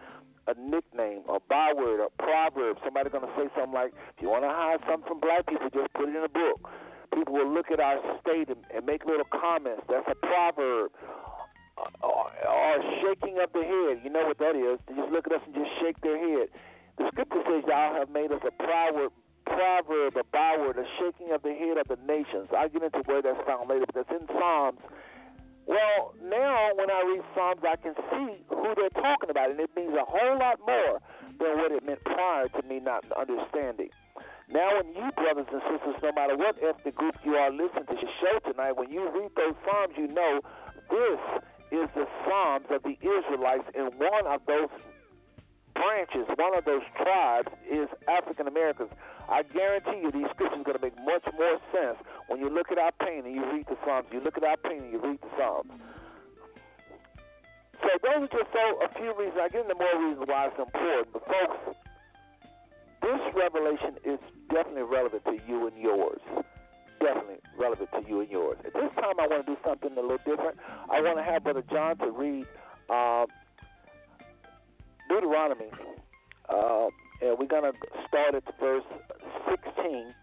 [0.48, 2.78] A nickname, a byword, a proverb.
[2.84, 5.70] Somebody going to say something like, if you want to hide something from black people,
[5.70, 6.66] just put it in a book.
[7.14, 9.84] People will look at our state and, and make little comments.
[9.88, 10.90] That's a proverb
[12.02, 12.74] or, or
[13.06, 14.02] shaking of the head.
[14.04, 14.80] You know what that is.
[14.90, 16.50] They just look at us and just shake their head.
[16.98, 19.14] The scripture says, Y'all have made us a proverb,
[19.54, 22.50] proverb, a byword, a shaking of the head of the nations.
[22.56, 24.80] I'll get into where that's found later, but that's in Psalms.
[25.68, 29.70] Well, now when I read Psalms, I can see who they're talking about, and it
[29.76, 31.00] means a whole lot more
[31.40, 33.90] than what it meant prior to me not understanding.
[34.52, 37.96] Now, when you, brothers and sisters, no matter what ethnic group you are listening to
[37.96, 40.42] the show tonight, when you read those Psalms, you know
[40.90, 41.20] this
[41.72, 44.68] is the Psalms of the Israelites, and one of those
[45.82, 48.94] branches, one of those tribes is African Americans.
[49.26, 51.98] I guarantee you these scriptures are going to make much more sense
[52.30, 54.06] when you look at our pain and you read the Psalms.
[54.14, 55.74] You look at our pain and you read the Psalms.
[57.82, 59.42] So those are just so a few reasons.
[59.42, 61.18] I get into more reasons why it's important.
[61.18, 61.58] But folks,
[63.02, 64.22] this revelation is
[64.54, 66.22] definitely relevant to you and yours
[67.02, 68.58] definitely relevant to you and yours.
[68.64, 70.54] At this time, I want to do something a little different.
[70.86, 72.46] I want to have Brother John to read
[72.94, 73.26] uh,
[75.12, 75.68] Deuteronomy,
[76.48, 76.88] uh,
[77.20, 77.76] and we're going to
[78.08, 78.88] start at verse
[79.52, 80.16] 16.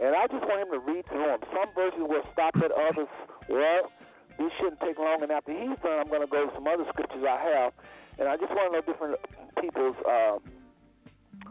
[0.00, 1.40] And I just want him to read through them.
[1.52, 3.12] Some verses will stop at others.
[3.52, 3.92] Well,
[4.38, 5.20] this shouldn't take long.
[5.20, 7.76] And after he's done, I'm going to go to some other scriptures I have.
[8.18, 9.20] And I just want to know different
[9.60, 10.40] people's uh,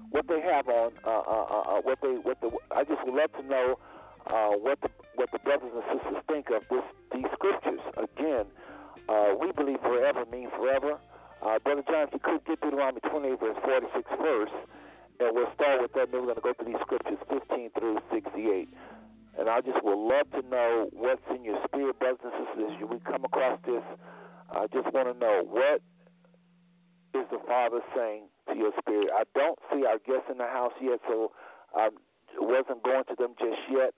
[0.09, 2.49] what they have on, uh, uh, uh, uh what they, what the.
[2.73, 3.77] I just would love to know
[4.25, 7.81] uh, what the what the brothers and sisters think of this these scriptures.
[7.93, 8.45] Again,
[9.07, 10.97] uh, we believe forever means forever.
[11.41, 14.53] Uh, Brother John, if you could get Deuteronomy 28, verse 46 first,
[15.19, 17.97] and we'll start with that, then we're going to go through these scriptures 15 through
[18.13, 18.69] 68.
[19.37, 22.77] And I just would love to know what's in your spirit, brothers and sisters.
[22.77, 23.81] As we come across this,
[24.53, 25.81] I just want to know what
[27.17, 29.09] is the Father saying to your spirit.
[29.09, 31.31] I don't see our guests in the house yet, so
[31.73, 31.89] I
[32.37, 33.97] wasn't going to them just yet.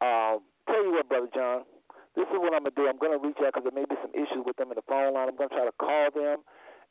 [0.00, 1.68] Um, tell you what, Brother John,
[2.16, 2.88] this is what I'm going to do.
[2.88, 4.86] I'm going to reach out because there may be some issues with them in the
[4.88, 5.28] phone line.
[5.28, 6.40] I'm going to try to call them.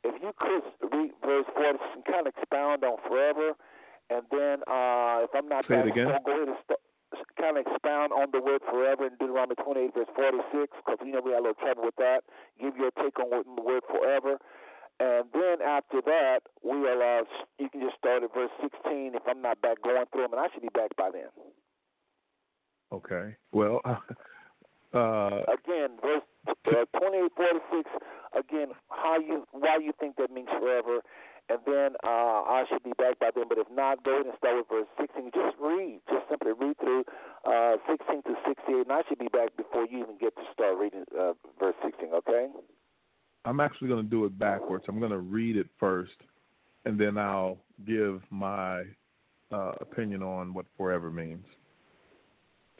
[0.04, 3.52] If you could read verse 40 and kind of expound on forever,
[4.08, 6.08] and then uh, if I'm not Say back, it again.
[6.24, 6.80] go ahead and st-
[7.38, 11.20] kind of expound on the word forever in Deuteronomy 28, verse 46, because you know
[11.24, 12.24] we had a little trouble with that.
[12.60, 14.38] Give your take on the word forever.
[15.00, 17.24] And then after that, we'll uh,
[17.58, 20.40] you can just start at verse 16 if I'm not back going through them, and
[20.40, 21.28] I should be back by then.
[22.92, 23.36] Okay.
[23.52, 27.88] Well, uh, again, verse uh, twenty-eight, forty-six.
[28.36, 31.00] Again, how you why you think that means forever,
[31.48, 33.44] and then uh, I should be back by then.
[33.48, 35.30] But if not, go ahead and start with verse sixteen.
[35.34, 37.04] Just read, just simply read through
[37.44, 40.78] uh, sixteen to sixty-eight, and I should be back before you even get to start
[40.78, 42.14] reading uh, verse sixteen.
[42.14, 42.48] Okay.
[43.44, 44.84] I'm actually going to do it backwards.
[44.86, 46.12] I'm going to read it first,
[46.84, 48.82] and then I'll give my
[49.50, 51.44] uh, opinion on what forever means.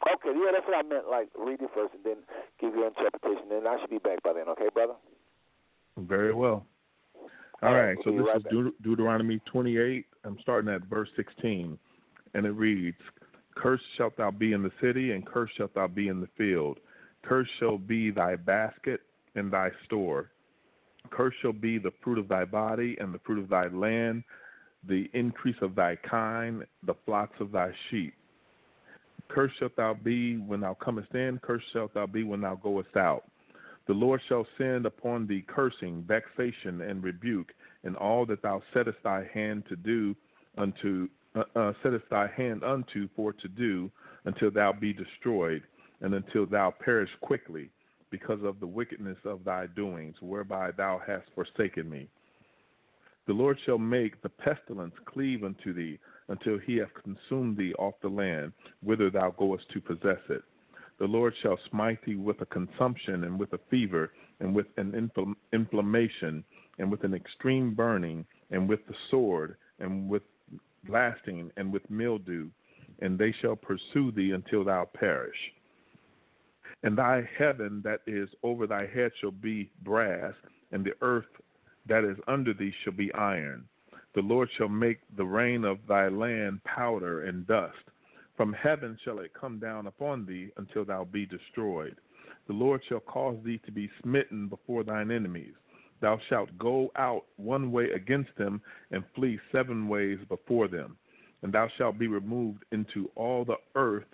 [0.01, 1.09] Okay, yeah, that's what I meant.
[1.09, 2.17] Like, read it first and then
[2.59, 3.51] give your interpretation.
[3.51, 4.47] And then I should be back by then.
[4.49, 4.93] Okay, brother.
[6.07, 6.65] Very well.
[7.63, 10.05] All, right, so this is Deuteronomy 28.
[10.23, 11.77] I'm starting at verse 16,
[12.33, 12.97] and it reads,
[13.55, 16.79] Cursed shalt thou be in the city, and cursed shalt thou be in the field.
[17.23, 19.01] Cursed shall be thy basket
[19.35, 20.31] and thy store.
[21.11, 24.23] Cursed shall be the fruit of thy body, and the fruit of thy land,
[24.87, 28.15] the increase of thy kind, the flocks of thy sheep.
[29.27, 32.95] Cursed shalt thou be when thou comest in, cursed shalt thou be when thou goest
[32.97, 33.25] out.
[33.91, 37.51] The Lord shall send upon thee cursing, vexation, and rebuke,
[37.83, 40.15] and all that thou settest thy hand to do
[40.57, 43.91] unto uh, uh, settest thy hand unto for to do,
[44.23, 45.63] until thou be destroyed,
[45.99, 47.69] and until thou perish quickly,
[48.11, 52.07] because of the wickedness of thy doings, whereby thou hast forsaken me.
[53.27, 57.95] The Lord shall make the pestilence cleave unto thee, until he have consumed thee off
[58.01, 60.43] the land, whither thou goest to possess it.
[61.01, 64.91] The Lord shall smite thee with a consumption, and with a fever, and with an
[64.91, 66.43] infl- inflammation,
[66.77, 70.21] and with an extreme burning, and with the sword, and with
[70.83, 72.51] blasting, and with mildew,
[72.99, 75.35] and they shall pursue thee until thou perish.
[76.83, 80.35] And thy heaven that is over thy head shall be brass,
[80.71, 81.25] and the earth
[81.87, 83.67] that is under thee shall be iron.
[84.13, 87.89] The Lord shall make the rain of thy land powder and dust.
[88.37, 91.95] From heaven shall it come down upon thee until thou be destroyed.
[92.47, 95.53] The Lord shall cause thee to be smitten before thine enemies.
[96.01, 98.61] Thou shalt go out one way against them
[98.91, 100.97] and flee seven ways before them.
[101.43, 104.07] And thou shalt be removed into all the earth,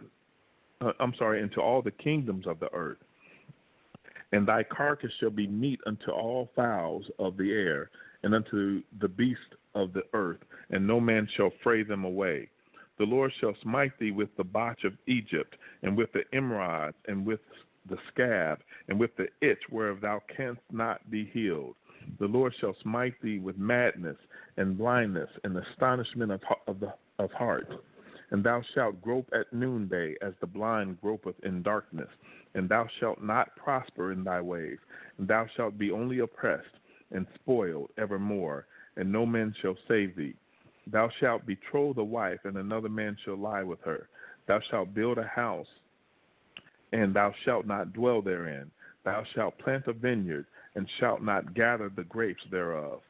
[0.82, 2.98] uh, I'm sorry, into all the kingdoms of the earth.
[4.34, 7.90] And thy carcass shall be meat unto all fowls of the air,
[8.24, 10.40] and unto the beast of the earth,
[10.70, 12.50] and no man shall fray them away.
[12.98, 17.26] The Lord shall smite thee with the botch of Egypt, and with the emerods, and
[17.26, 17.40] with
[17.90, 21.76] the scab, and with the itch whereof thou canst not be healed.
[22.20, 24.18] The Lord shall smite thee with madness
[24.58, 27.70] and blindness and astonishment of, of, the, of heart.
[28.32, 32.10] And thou shalt grope at noonday as the blind gropeth in darkness.
[32.56, 34.80] And thou shalt not prosper in thy ways.
[35.18, 36.68] And thou shalt be only oppressed
[37.12, 38.68] and spoiled evermore,
[38.98, 40.36] and no man shall save thee.
[40.90, 44.08] Thou shalt betroth a wife, and another man shall lie with her.
[44.48, 45.68] Thou shalt build a house,
[46.94, 48.72] and thou shalt not dwell therein.
[49.04, 53.02] Thou shalt plant a vineyard, and shalt not gather the grapes thereof.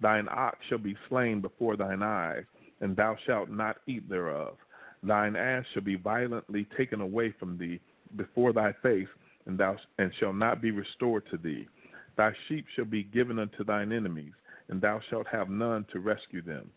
[0.00, 2.44] Thine ox shall be slain before thine eyes,
[2.80, 4.56] and thou shalt not eat thereof.
[5.02, 7.80] Thine ass shall be violently taken away from thee
[8.16, 9.08] before thy face,
[9.46, 11.68] and thou and shall not be restored to thee.
[12.16, 14.34] Thy sheep shall be given unto thine enemies,
[14.68, 16.70] and thou shalt have none to rescue them.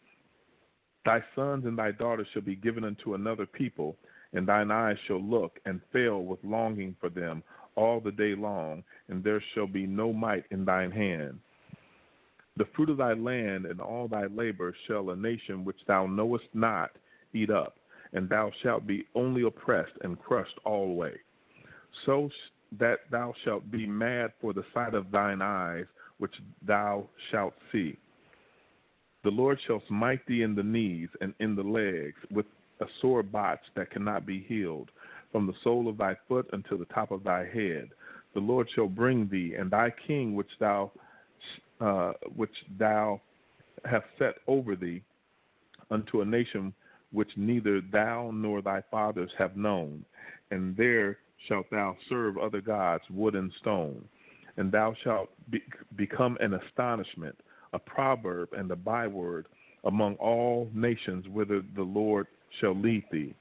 [1.07, 3.95] Thy sons and thy daughters shall be given unto another people,
[4.33, 7.43] and thine eyes shall look and fail with longing for them
[7.77, 11.39] all the day long, and there shall be no might in thine hand.
[12.57, 16.47] The fruit of thy land and all thy labor shall a nation which thou knowest
[16.53, 16.91] not
[17.33, 17.77] eat up,
[18.11, 21.13] and thou shalt be only oppressed and crushed alway.
[22.05, 22.29] So
[22.79, 25.85] that thou shalt be mad for the sight of thine eyes,
[26.17, 26.35] which
[26.65, 27.97] thou shalt see.
[29.23, 32.45] The Lord shall smite thee in the knees and in the legs with
[32.79, 34.89] a sore botch that cannot be healed,
[35.31, 37.89] from the sole of thy foot until the top of thy head.
[38.33, 40.91] The Lord shall bring thee and thy king, which thou
[41.79, 43.21] uh, which thou
[43.85, 45.01] hast set over thee,
[45.91, 46.73] unto a nation
[47.11, 50.03] which neither thou nor thy fathers have known,
[50.51, 54.03] and there shalt thou serve other gods, wood and stone.
[54.57, 55.61] And thou shalt be,
[55.95, 57.35] become an astonishment,
[57.73, 59.47] a proverb, and a byword
[59.83, 62.27] among all nations whither the Lord
[62.59, 63.33] shall lead thee.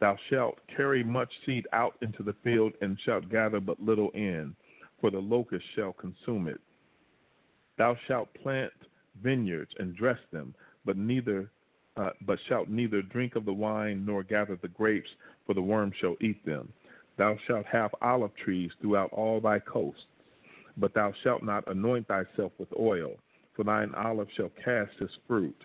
[0.00, 4.54] Thou shalt carry much seed out into the field, and shalt gather but little in,
[5.00, 6.60] for the locust shall consume it.
[7.78, 8.72] Thou shalt plant
[9.22, 10.54] vineyards and dress them,
[10.84, 11.50] but neither
[11.96, 15.08] uh, but shalt neither drink of the wine nor gather the grapes,
[15.46, 16.70] for the worm shall eat them.
[17.16, 20.04] Thou shalt have olive trees throughout all thy coasts,
[20.76, 23.12] but thou shalt not anoint thyself with oil,
[23.56, 25.56] for thine olive shall cast his fruit.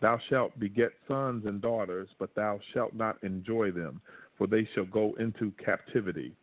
[0.00, 4.02] Thou shalt beget sons and daughters, but thou shalt not enjoy them,
[4.36, 6.36] for they shall go into captivity.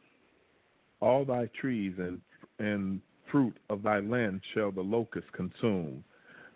[0.99, 2.19] All thy trees and,
[2.59, 3.01] and
[3.31, 6.03] fruit of thy land shall the locust consume.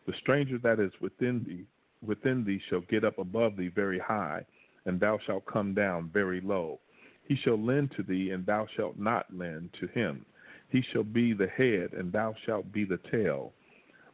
[0.07, 1.65] The stranger that is within thee
[2.05, 4.45] within thee shall get up above thee very high,
[4.85, 6.79] and thou shalt come down very low.
[7.27, 10.25] He shall lend to thee, and thou shalt not lend to him.
[10.69, 13.53] He shall be the head, and thou shalt be the tail.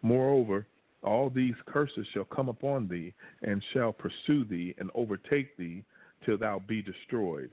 [0.02, 0.66] Moreover,
[1.04, 5.84] all these curses shall come upon thee, and shall pursue thee, and overtake thee,
[6.26, 7.50] till thou be destroyed.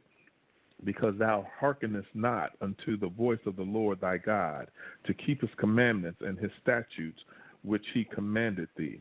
[0.84, 4.70] Because thou hearkenest not unto the voice of the Lord thy God,
[5.04, 7.20] to keep his commandments and his statutes,
[7.62, 9.00] which he commanded thee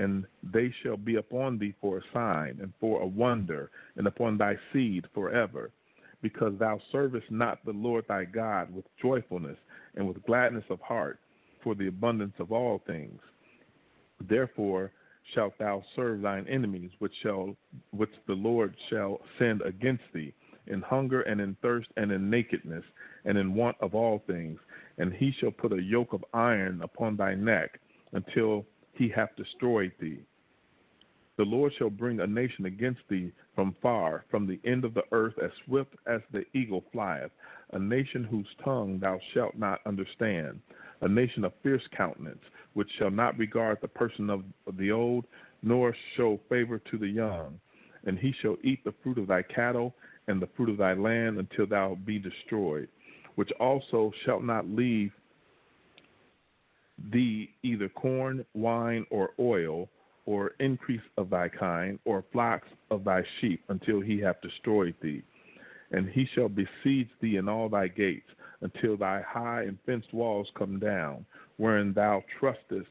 [0.00, 4.38] and they shall be upon thee for a sign and for a wonder, and upon
[4.38, 5.70] thy seed forever,
[6.22, 9.58] because thou servest not the Lord thy God with joyfulness
[9.94, 11.18] and with gladness of heart,
[11.62, 13.20] for the abundance of all things.
[14.28, 14.92] Therefore
[15.34, 17.56] shalt thou serve thine enemies, which shall
[17.92, 20.32] which the Lord shall send against thee,
[20.66, 22.84] in hunger and in thirst and in nakedness
[23.24, 24.58] and in want of all things,
[24.98, 27.80] and he shall put a yoke of iron upon thy neck
[28.12, 30.20] until he hath destroyed thee.
[31.36, 35.04] The Lord shall bring a nation against thee from far, from the end of the
[35.12, 37.30] earth, as swift as the eagle flieth,
[37.72, 40.60] a nation whose tongue thou shalt not understand,
[41.02, 42.42] a nation of fierce countenance,
[42.74, 44.44] which shall not regard the person of
[44.78, 45.24] the old,
[45.62, 47.58] nor show favor to the young.
[48.04, 49.94] And he shall eat the fruit of thy cattle
[50.28, 52.88] and the fruit of thy land until thou be destroyed,
[53.34, 55.12] which also shall not leave
[57.12, 59.88] thee either corn, wine, or oil,
[60.26, 65.22] or increase of thy kind, or flocks of thy sheep, until he have destroyed thee.
[65.92, 68.28] And he shall besiege thee in all thy gates,
[68.62, 71.24] until thy high and fenced walls come down,
[71.56, 72.88] wherein thou trustest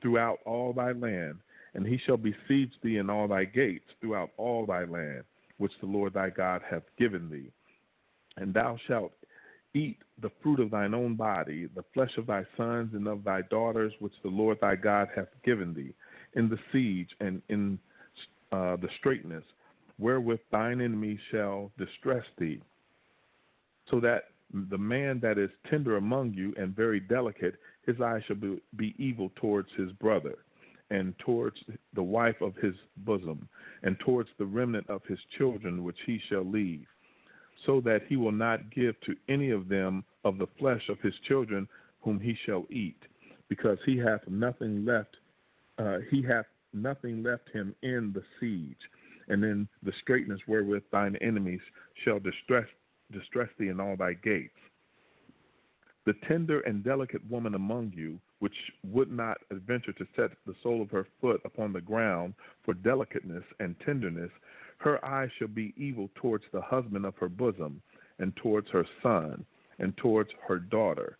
[0.00, 1.36] throughout all thy land.
[1.74, 5.22] And he shall besiege thee in all thy gates throughout all thy land,
[5.58, 7.50] which the Lord thy God hath given thee.
[8.36, 9.12] And thou shalt
[9.74, 13.42] eat the fruit of thine own body, the flesh of thy sons and of thy
[13.42, 15.94] daughters, which the Lord thy God hath given thee,
[16.34, 17.78] in the siege and in
[18.52, 19.44] uh, the straitness,
[19.98, 22.60] wherewith thine enemy shall distress thee,
[23.90, 28.36] so that the man that is tender among you and very delicate, his eye shall
[28.36, 30.38] be, be evil towards his brother,
[30.90, 31.56] and towards
[31.94, 33.48] the wife of his bosom,
[33.82, 36.86] and towards the remnant of his children which he shall leave
[37.66, 41.14] so that he will not give to any of them of the flesh of his
[41.28, 41.68] children
[42.02, 43.02] whom he shall eat,
[43.48, 45.16] because he hath nothing left.
[45.78, 48.78] Uh, he hath nothing left him in the siege,
[49.28, 51.60] and in the straitness wherewith thine enemies
[52.04, 52.66] shall distress
[53.12, 54.54] distress thee in all thy gates.
[56.06, 58.54] The tender and delicate woman among you, which
[58.84, 62.34] would not adventure to set the sole of her foot upon the ground
[62.64, 64.30] for delicateness and tenderness,
[64.78, 67.82] her eye shall be evil towards the husband of her bosom,
[68.18, 69.44] and towards her son,
[69.78, 71.18] and towards her daughter,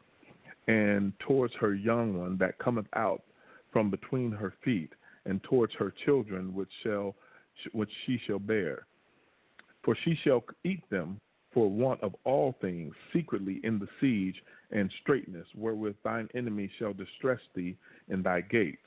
[0.67, 3.23] and towards her young one that cometh out
[3.71, 4.93] from between her feet,
[5.27, 7.15] and towards her children which shall
[7.73, 8.87] which she shall bear.
[9.83, 11.21] For she shall eat them
[11.53, 14.37] for want of all things secretly in the siege
[14.71, 17.77] and straitness, wherewith thine enemy shall distress thee
[18.09, 18.87] in thy gates.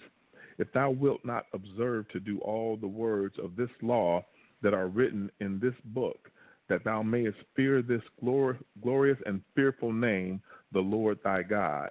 [0.57, 4.23] If thou wilt not observe to do all the words of this law,
[4.63, 6.31] that are written in this book,
[6.69, 10.41] that thou mayest fear this glor- glorious and fearful name,
[10.71, 11.89] the Lord thy God.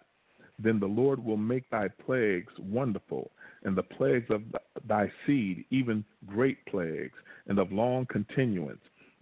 [0.58, 3.30] Then the Lord will make thy plagues wonderful,
[3.62, 4.42] and the plagues of
[4.88, 8.80] thy seed, even great plagues, and of long continuance,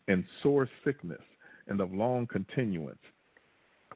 [0.09, 1.21] and sore sickness,
[1.71, 2.99] and of long continuance.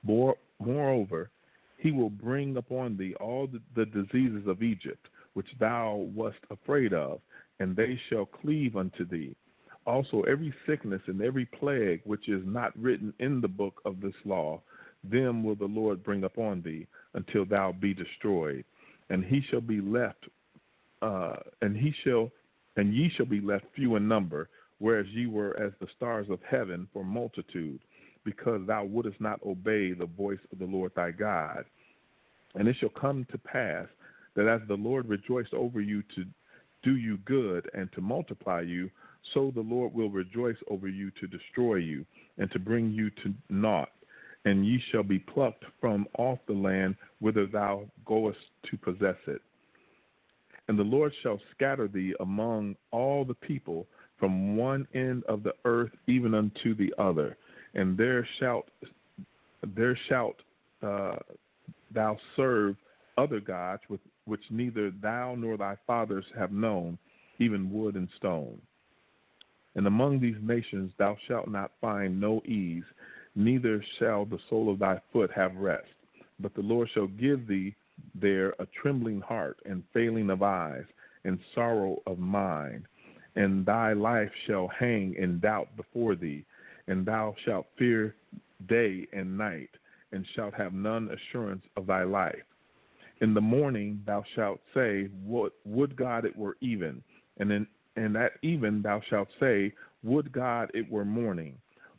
[0.02, 1.30] Moreover,
[1.78, 7.20] he will bring upon thee all the, diseases of Egypt, which thou wast afraid of,
[7.60, 9.36] and they shall cleave unto thee
[9.86, 14.14] also every sickness and every plague which is not written in the book of this
[14.24, 14.60] law,
[15.02, 18.64] them will the Lord bring upon thee until thou be destroyed.
[19.10, 20.24] And he shall be left,
[21.02, 22.30] uh, and he shall,
[22.76, 24.48] and ye shall be left few in number,
[24.78, 27.80] whereas ye were as the stars of heaven for multitude,
[28.24, 31.64] because thou wouldest not obey the voice of the Lord thy God.
[32.54, 33.86] And it shall come to pass
[34.34, 36.24] that as the Lord rejoiced over you to
[36.82, 38.90] do you good and to multiply you,
[39.32, 42.04] so the Lord will rejoice over you to destroy you
[42.38, 43.90] and to bring you to naught.
[44.44, 48.36] And ye shall be plucked from off the land whither thou goest
[48.70, 49.40] to possess it.
[50.68, 53.86] And the Lord shall scatter thee among all the people
[54.18, 57.36] from one end of the earth even unto the other.
[57.74, 58.68] And there shalt
[59.74, 60.36] there shalt
[60.82, 61.16] uh,
[61.92, 62.76] thou serve
[63.16, 66.98] other gods with which neither thou nor thy fathers have known,
[67.38, 68.60] even wood and stone.
[69.74, 72.84] And among these nations thou shalt not find no ease,
[73.34, 75.88] neither shall the sole of thy foot have rest.
[76.40, 77.74] But the Lord shall give thee
[78.14, 80.84] there a trembling heart, and failing of eyes,
[81.24, 82.86] and sorrow of mind.
[83.36, 86.44] And thy life shall hang in doubt before thee,
[86.86, 88.14] and thou shalt fear
[88.68, 89.70] day and night,
[90.12, 92.44] and shalt have none assurance of thy life.
[93.20, 97.02] In the morning thou shalt say, Would God it were even,
[97.38, 97.66] and in
[97.96, 99.72] and at even thou shalt say,
[100.02, 101.56] Would God it were morning,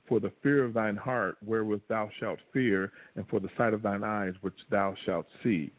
[0.07, 3.81] for the fear of thine heart wherewith thou shalt fear, and for the sight of
[3.81, 5.71] thine eyes which thou shalt see.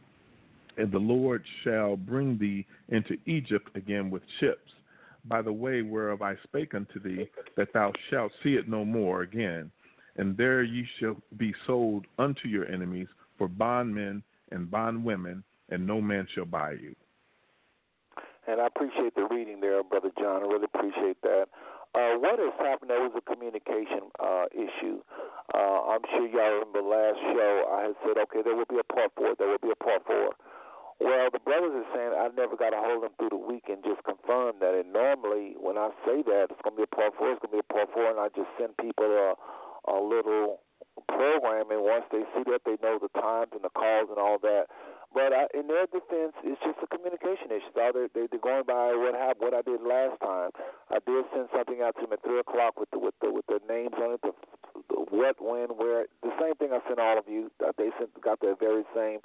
[0.78, 4.72] And the Lord shall bring thee into Egypt again with ships,
[5.28, 9.22] by the way whereof I spake unto thee, that thou shalt see it no more
[9.22, 9.70] again.
[10.16, 13.08] And there ye shall be sold unto your enemies
[13.38, 16.94] for bondmen and bondwomen, and no man shall buy you.
[18.48, 20.42] And I appreciate the reading there, Brother John.
[20.42, 21.46] I really appreciate that.
[21.94, 22.90] Uh, what has happened?
[22.90, 25.00] There was a communication uh, issue.
[25.52, 27.52] Uh, I'm sure y'all remember last show.
[27.72, 29.34] I had said, okay, there will be a part four.
[29.38, 30.36] There will be a part four.
[30.99, 33.68] Well, the brothers are saying I never got a hold of them through the week
[33.68, 34.72] and just confirmed that.
[34.72, 37.53] And normally, when I say that it's going to be a part four, it's going
[37.53, 39.36] to be a part four, and I just send people a,
[39.92, 40.64] a little
[41.09, 41.68] program.
[41.70, 44.72] And once they see that, they know the times and the calls and all that.
[45.16, 47.72] But I, in their defense, it's just a communication issue.
[47.72, 50.52] So they, they, they're going by what happened, what I did last time.
[50.92, 53.48] I did send something out to them at three o'clock with the with the with
[53.48, 54.36] the names on it, the,
[54.92, 56.04] the what, when, where.
[56.20, 57.48] The same thing I sent all of you.
[57.56, 59.24] They sent got the very same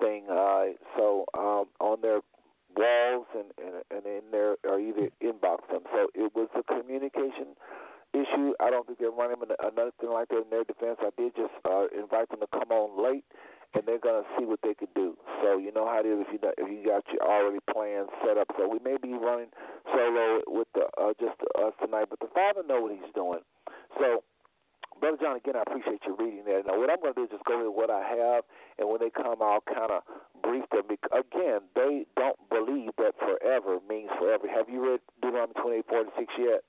[0.00, 0.24] thing.
[0.32, 2.24] Uh, so um, on their
[2.72, 5.84] walls and, and and in their or either inbox them.
[5.92, 7.52] So it was a communication
[8.14, 8.56] issue.
[8.60, 10.96] I don't think they're running another thing like that in their defense.
[11.00, 13.24] I did just uh, invite them to come on late,
[13.74, 15.16] and they're gonna see what they can do.
[15.42, 18.38] So you know how it is if you if you got your already plans set
[18.38, 18.48] up.
[18.58, 19.50] So we may be running
[19.92, 23.40] solo with the uh, just us tonight, but the Father know what He's doing.
[23.98, 24.22] So.
[24.98, 26.64] Brother John, again, I appreciate you reading that.
[26.64, 28.44] Now, what I'm going to do is just go with what I have,
[28.78, 30.00] and when they come, I'll kind of
[30.42, 30.88] brief them.
[31.12, 34.48] Again, they don't believe that forever means forever.
[34.48, 35.84] Have you read Deuteronomy 28,
[36.16, 36.64] 46 yet?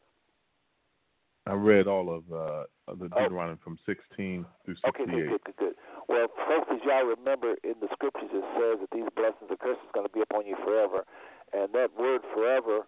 [1.48, 3.24] I read all of uh, the oh.
[3.24, 3.64] Deuteronomy oh.
[3.64, 4.92] from 16 through 68.
[4.92, 5.76] Okay, good, good, good.
[6.08, 9.84] Well, folks, as y'all remember, in the scriptures it says that these blessings and curses
[9.88, 11.08] are going to be upon you forever.
[11.56, 12.88] And that word forever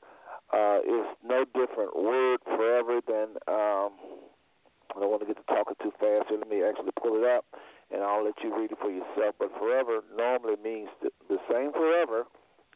[0.51, 3.95] uh, is no different word forever than, um,
[4.91, 7.23] I don't want to get to talking too fast, so let me actually pull it
[7.23, 7.45] up,
[7.91, 9.35] and I'll let you read it for yourself.
[9.39, 12.23] But forever normally means the, the same forever.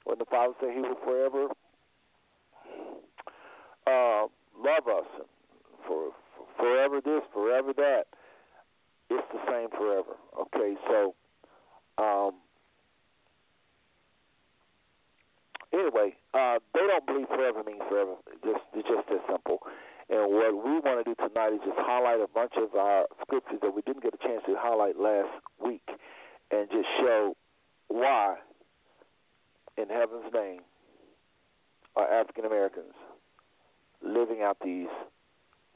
[0.03, 1.47] When the Father said he will forever
[3.87, 4.27] uh,
[4.59, 5.07] love us
[5.87, 8.05] for, for forever this, forever that.
[9.09, 10.15] It's the same forever.
[10.39, 11.15] Okay, so
[11.97, 12.31] um,
[15.73, 18.15] anyway, uh, they don't believe forever means forever.
[18.43, 19.59] Just it's just that simple.
[20.09, 23.59] And what we want to do tonight is just highlight a bunch of our scriptures
[23.61, 25.31] that we didn't get a chance to highlight last
[25.63, 25.87] week,
[26.51, 27.35] and just show
[27.87, 28.35] why,
[29.77, 30.61] in heaven's name,
[31.95, 32.93] are African Americans
[34.01, 34.89] living out these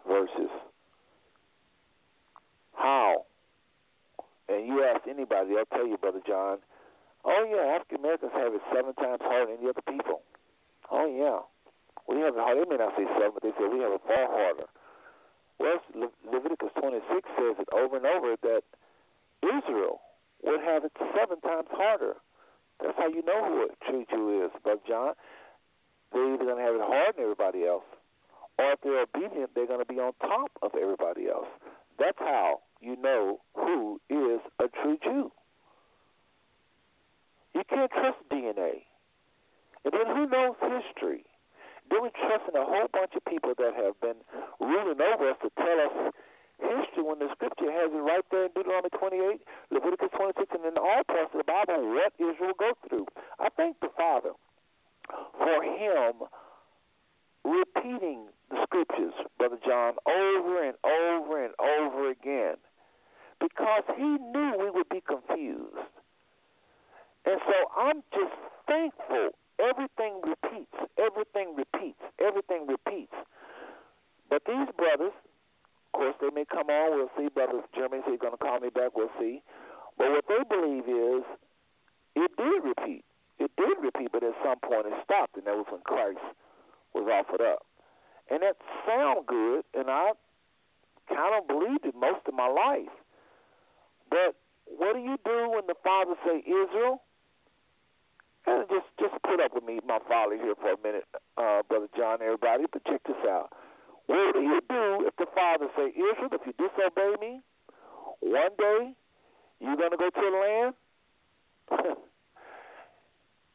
[0.07, 0.51] verses.
[2.73, 3.25] How?
[4.47, 6.59] And you ask anybody, they'll tell you, Brother John,
[7.25, 10.21] oh, yeah, African Americans have it seven times harder than any other people.
[10.89, 11.43] Oh, yeah.
[12.07, 12.57] We have it hard.
[12.57, 14.71] They may not say seven, but they say we have it far harder.
[15.59, 17.03] Well, Le- Leviticus 26
[17.35, 18.63] says it over and over that
[19.43, 19.99] Israel
[20.43, 22.15] would have it seven times harder.
[22.79, 25.13] That's how you know who a true Jew is, Brother John.
[26.13, 27.83] They're either going to have it harder than everybody else,
[28.57, 31.47] or if they're obedient, they're going to be on top of everybody else.
[31.99, 35.31] That's how you know who is a true Jew.
[37.53, 38.85] You can't trust DNA.
[39.85, 41.25] And then who knows history?
[41.89, 44.19] Do we trust in a whole bunch of people that have been
[44.59, 46.13] ruling over us to tell us
[46.59, 49.41] history when the scripture has it right there in Deuteronomy 28,
[49.71, 53.07] Leviticus 26, and in all parts of the Bible what Israel goes through?
[53.39, 54.33] I thank the Father
[55.37, 56.27] for him
[57.47, 62.59] repeating the scriptures, Brother John, over and over and over again
[63.39, 65.87] because he knew we would be confused.
[67.25, 68.35] And so I'm just
[68.67, 69.31] thankful.
[69.59, 73.15] Everything repeats, everything repeats, everything repeats.
[74.29, 76.97] But these brothers, of course, they may come on.
[76.97, 77.29] We'll see.
[77.29, 78.95] Brothers Jeremy said he's going to call me back.
[78.95, 79.41] We'll see.
[79.97, 81.23] But what they believe is
[82.15, 83.03] it did repeat.
[83.39, 86.21] It did repeat, but at some point it stopped, and that was when Christ
[86.93, 87.65] was offered up.
[88.29, 90.11] And that sound good, and I
[91.07, 92.91] kind of believed it most of my life.
[94.09, 94.35] But
[94.67, 97.01] what do you do when the father say Israel?
[98.45, 101.03] And just just put up with me, my father here for a minute,
[101.37, 102.63] uh, brother John, everybody.
[102.71, 103.51] But check this out.
[104.07, 106.31] What do you do if the father say Israel?
[106.31, 107.41] If you disobey me,
[108.19, 108.95] one day
[109.59, 110.73] you're gonna go to the land.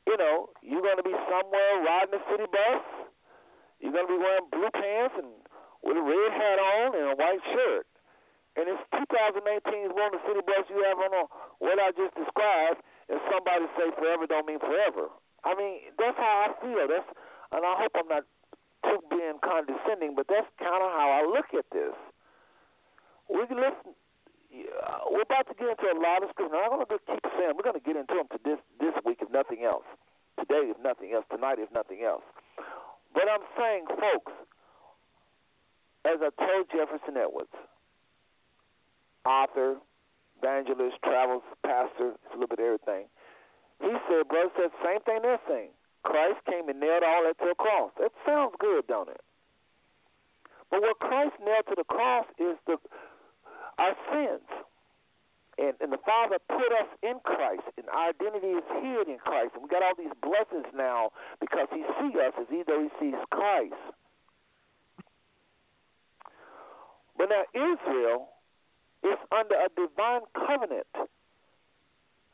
[0.06, 3.01] you know, you're gonna be somewhere riding a city bus
[3.82, 5.28] you're going to be wearing blue pants and
[5.82, 7.84] with a red hat on and a white shirt.
[8.54, 9.42] And it's 2019
[9.88, 11.26] is one of the city bus you have on
[11.58, 15.10] what I just described, and somebody say forever don't mean forever.
[15.42, 16.86] I mean, that's how I feel.
[16.86, 17.08] That's,
[17.50, 18.24] and I hope I'm not
[18.86, 21.96] too being condescending, but that's kind of how I look at this.
[23.26, 23.96] We can listen.
[25.08, 26.60] We're about to get into a lot of scripture.
[26.60, 29.24] I'm going to keep saying we're going to get into them to this this week,
[29.24, 29.88] if nothing else.
[30.36, 31.24] Today, if nothing else.
[31.32, 32.26] Tonight, if nothing else.
[33.14, 34.32] But I'm saying, folks,
[36.04, 37.54] as I told Jefferson Edwards,
[39.24, 39.76] author,
[40.38, 43.06] evangelist, travels, pastor, it's a little bit of everything.
[43.80, 45.70] He said, brother said, same thing they're saying.
[46.02, 47.90] Christ came and nailed all that to a cross.
[48.00, 49.20] That sounds good, don't it?
[50.70, 52.78] But what Christ nailed to the cross is the
[53.78, 54.48] our sins.
[55.58, 59.52] And, and the Father put us in Christ, and our identity is hid in Christ.
[59.54, 63.20] And we got all these blessings now because He sees us as though He sees
[63.30, 63.76] Christ.
[67.18, 68.28] But now Israel
[69.04, 70.88] is under a divine covenant.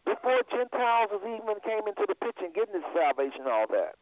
[0.06, 3.98] Before Gentiles even came into the picture and getting this salvation and all that.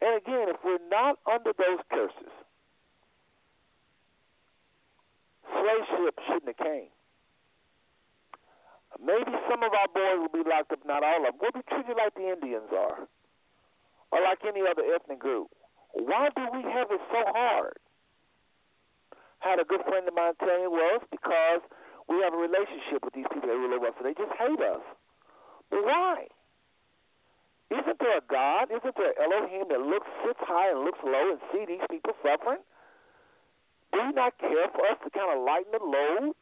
[0.00, 2.34] And again, if we're not under those curses,
[5.52, 5.84] slave
[6.26, 6.90] shouldn't have came.
[9.00, 11.40] Maybe some of our boys will be locked up, not all of them.
[11.40, 13.08] We'll be treated like the Indians are,
[14.12, 15.48] or like any other ethnic group.
[15.92, 17.78] Why do we have it so hard?
[19.40, 21.60] Had a good friend of mine tell me, well, it's because
[22.08, 24.60] we have a relationship with these people that rule over us, so they just hate
[24.60, 24.84] us.
[25.70, 26.28] But why?
[27.72, 28.68] Isn't there a God?
[28.68, 32.60] Isn't there Elohim that looks, sits high and looks low and see these people suffering?
[33.92, 36.32] Do you not care for us to kind of lighten the load?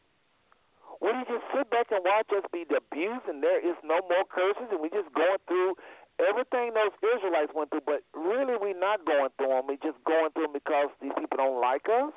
[1.03, 4.23] Would you just sit back and watch us be abused and there is no more
[4.29, 5.75] curses and we just going through
[6.21, 9.67] everything those Israelites went through, but really we're not going through them.
[9.67, 12.13] We're just going through them because these people don't like us?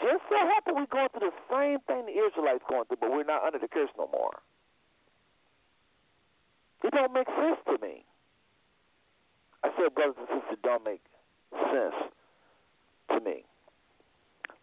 [0.00, 3.28] Just so happen we're going through the same thing the Israelites going through, but we're
[3.28, 4.40] not under the curse no more.
[6.86, 8.06] It don't make sense to me.
[9.62, 11.02] I said, brothers and sisters, don't make
[11.50, 11.94] sense
[13.24, 13.44] me.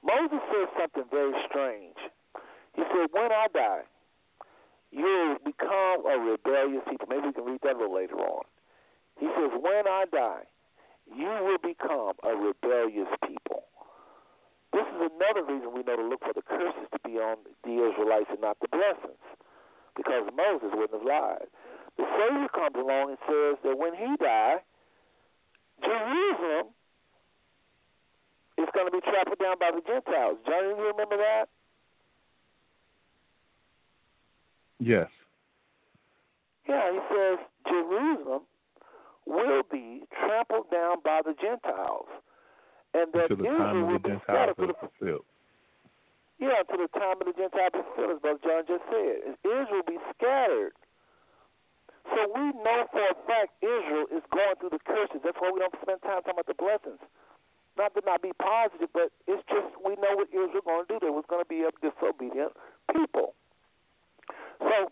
[0.03, 1.97] Moses said something very strange.
[2.76, 3.84] He said, When I die,
[4.91, 7.07] you will become a rebellious people.
[7.10, 8.43] Maybe we can read that a little later on.
[9.20, 10.47] He says, When I die,
[11.16, 13.66] you will become a rebellious people.
[14.72, 17.89] This is another reason we know to look for the curses to be on the
[17.89, 19.26] Israelites and not the blessings.
[19.97, 21.49] Because Moses wouldn't have lied.
[21.97, 24.64] The Savior comes along and says that when he died,
[25.84, 26.72] Jerusalem
[28.60, 30.38] is going to be trampled down by the Gentiles.
[30.45, 31.47] Johnny, you remember that?
[34.80, 35.07] Yes.
[36.68, 37.38] Yeah, he says
[37.68, 38.43] Jerusalem
[39.26, 42.07] will be trampled down by the Gentiles.
[42.93, 45.28] And that Israel will be scattered to the fulfilled.
[46.39, 49.36] Yeah, until the time of the Gentiles is fulfilled, as Brother John just said.
[49.43, 50.74] Israel will be scattered.
[52.10, 55.22] So we know for a fact Israel is going through the curses.
[55.22, 57.03] That's why we don't spend time talking about the blessings
[57.80, 61.00] not to not be positive, but it's just we know what Israel going to do.
[61.00, 62.52] There was going to be a disobedient
[62.92, 63.34] people.
[64.60, 64.92] So,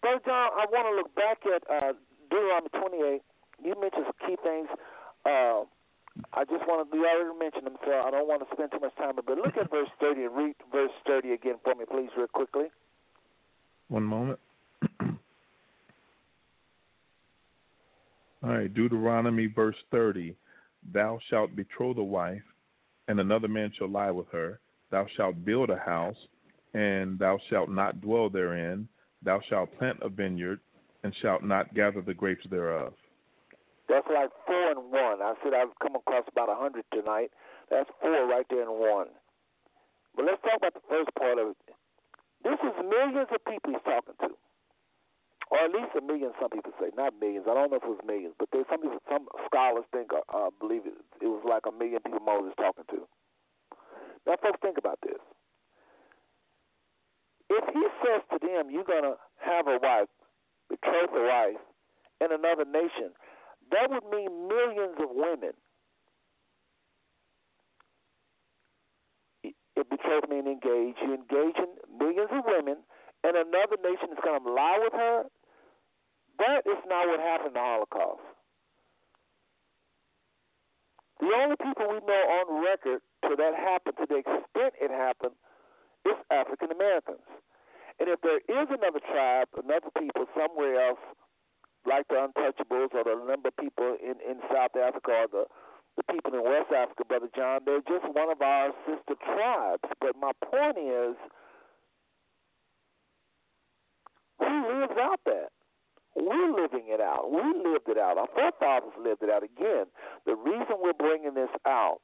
[0.00, 1.92] Brother John, I want to look back at uh,
[2.32, 3.22] Deuteronomy 28.
[3.62, 4.68] You mentioned some key things.
[5.28, 5.68] Uh,
[6.32, 8.80] I just want to, you already mentioned them, so I don't want to spend too
[8.80, 9.14] much time.
[9.14, 12.72] But look at verse 30 and read verse 30 again for me, please, real quickly.
[13.88, 14.40] One moment.
[18.42, 20.34] All right, Deuteronomy verse 30.
[20.92, 22.42] Thou shalt betroth a wife,
[23.08, 24.60] and another man shall lie with her.
[24.90, 26.16] Thou shalt build a house,
[26.74, 28.88] and thou shalt not dwell therein.
[29.22, 30.60] Thou shalt plant a vineyard,
[31.02, 32.94] and shalt not gather the grapes thereof.
[33.88, 35.20] That's like four and one.
[35.20, 37.30] I said I've come across about a hundred tonight.
[37.70, 39.08] That's four right there in one.
[40.16, 41.74] But let's talk about the first part of it.
[42.42, 44.34] This is millions of people he's talking to
[45.50, 46.30] or at least a million.
[46.40, 47.46] Some people say, not millions.
[47.50, 50.22] I don't know if it was millions, but there's some people, some scholars think, uh,
[50.30, 53.02] uh, believe it, it was like a million people Moses talking to.
[54.26, 55.18] Now, folks, think about this.
[57.50, 60.08] If he says to them, "You're gonna have a wife,
[60.70, 61.60] betroth a wife
[62.20, 63.10] in another nation,"
[63.72, 65.52] that would mean millions of women.
[69.42, 70.94] It betrothed means engage.
[71.02, 72.84] You engage in millions of women,
[73.24, 75.24] and another nation is going to lie with her
[76.40, 78.24] that is not what happened in the Holocaust.
[81.20, 85.36] The only people we know on record to that happened, to the extent it happened,
[86.08, 87.28] is African Americans.
[88.00, 91.04] And if there is another tribe, another people somewhere else,
[91.84, 95.44] like the Untouchables or the number of people in, in South Africa or the,
[96.00, 99.84] the people in West Africa, Brother John, they're just one of our sister tribes.
[100.00, 101.16] But my point is,
[104.40, 105.52] who lives out that?
[106.20, 107.30] We're living it out.
[107.30, 108.18] We lived it out.
[108.18, 109.42] Our forefathers lived it out.
[109.42, 109.86] Again,
[110.26, 111.98] the reason we're bringing this out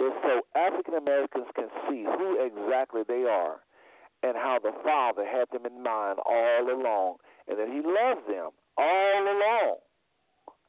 [0.00, 3.60] is so African Americans can see who exactly they are
[4.22, 7.16] and how the Father had them in mind all along
[7.48, 9.76] and that He loves them all along.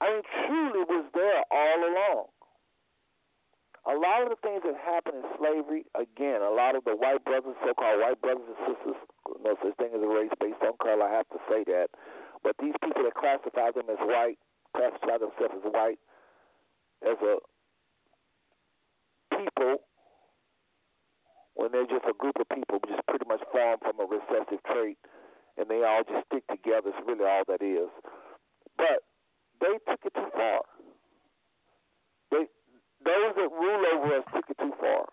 [0.02, 2.26] I mean, truly was there all along.
[3.86, 7.24] A lot of the things that happened in slavery, again, a lot of the white
[7.24, 8.98] brothers, so called white brothers and sisters,
[9.44, 11.04] no such thing as a race based on color.
[11.06, 11.90] I have to say that.
[12.44, 14.38] But these people that classify them as white,
[14.76, 16.00] classify themselves as white,
[17.02, 17.34] as a
[19.34, 19.82] people,
[21.56, 24.98] when they're just a group of people, just pretty much formed from a recessive trait,
[25.58, 26.94] and they all just stick together.
[26.94, 27.90] It's really all that is.
[28.78, 29.02] But
[29.62, 30.62] they took it too far.
[32.30, 32.46] They,
[33.02, 35.06] those that rule over us took it too far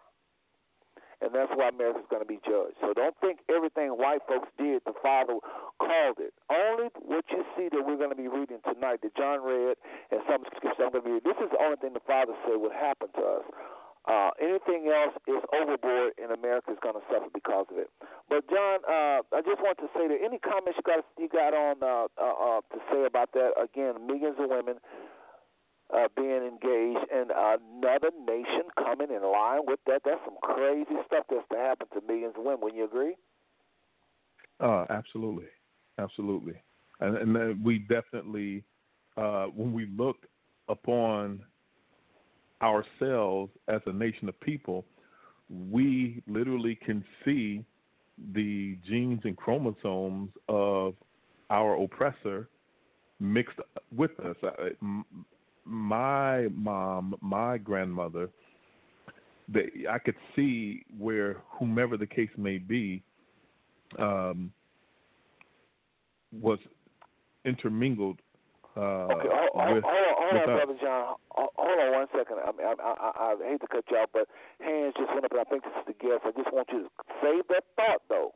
[1.22, 2.74] and that's why America's going to be judged.
[2.82, 5.38] So don't think everything white folks did, the Father
[5.78, 6.34] called it.
[6.50, 9.78] Only what you see that we're going to be reading tonight, that John read,
[10.10, 11.18] and some scriptures I'm going to be.
[11.22, 13.46] This is the only thing the Father said would happen to us.
[14.02, 17.86] Uh, anything else is overboard, and America is going to suffer because of it.
[18.26, 21.54] But John, uh, I just want to say that any comments you got you got
[21.54, 23.54] on uh, uh, uh, to say about that?
[23.54, 24.82] Again, millions of women
[25.94, 30.02] uh, being engaged, and another nation coming in line with that.
[30.04, 32.60] That's some crazy stuff that's to happen to millions of women.
[32.62, 33.14] Wouldn't you agree?
[34.60, 35.48] Uh, absolutely,
[35.98, 36.54] absolutely,
[37.00, 38.64] and, and we definitely,
[39.16, 40.16] uh, when we look
[40.68, 41.40] upon
[42.62, 44.84] ourselves as a nation of people,
[45.70, 47.64] we literally can see
[48.34, 50.94] the genes and chromosomes of
[51.50, 52.48] our oppressor
[53.18, 53.58] mixed
[53.94, 54.36] with us.
[55.64, 58.28] My mom, my grandmother,
[59.48, 63.02] they, I could see where whomever the case may be
[63.98, 64.52] um,
[66.32, 66.58] was
[67.44, 68.20] intermingled
[68.72, 71.16] uh, okay, hold, with, hold on, hold on, brother John.
[71.36, 72.40] Hold on one second.
[72.40, 74.24] I, mean, I, I, I, I hate to cut you off, but
[74.64, 76.24] hands just went up, and I think this is the guest.
[76.24, 76.90] I just want you to
[77.20, 78.32] save that thought, though.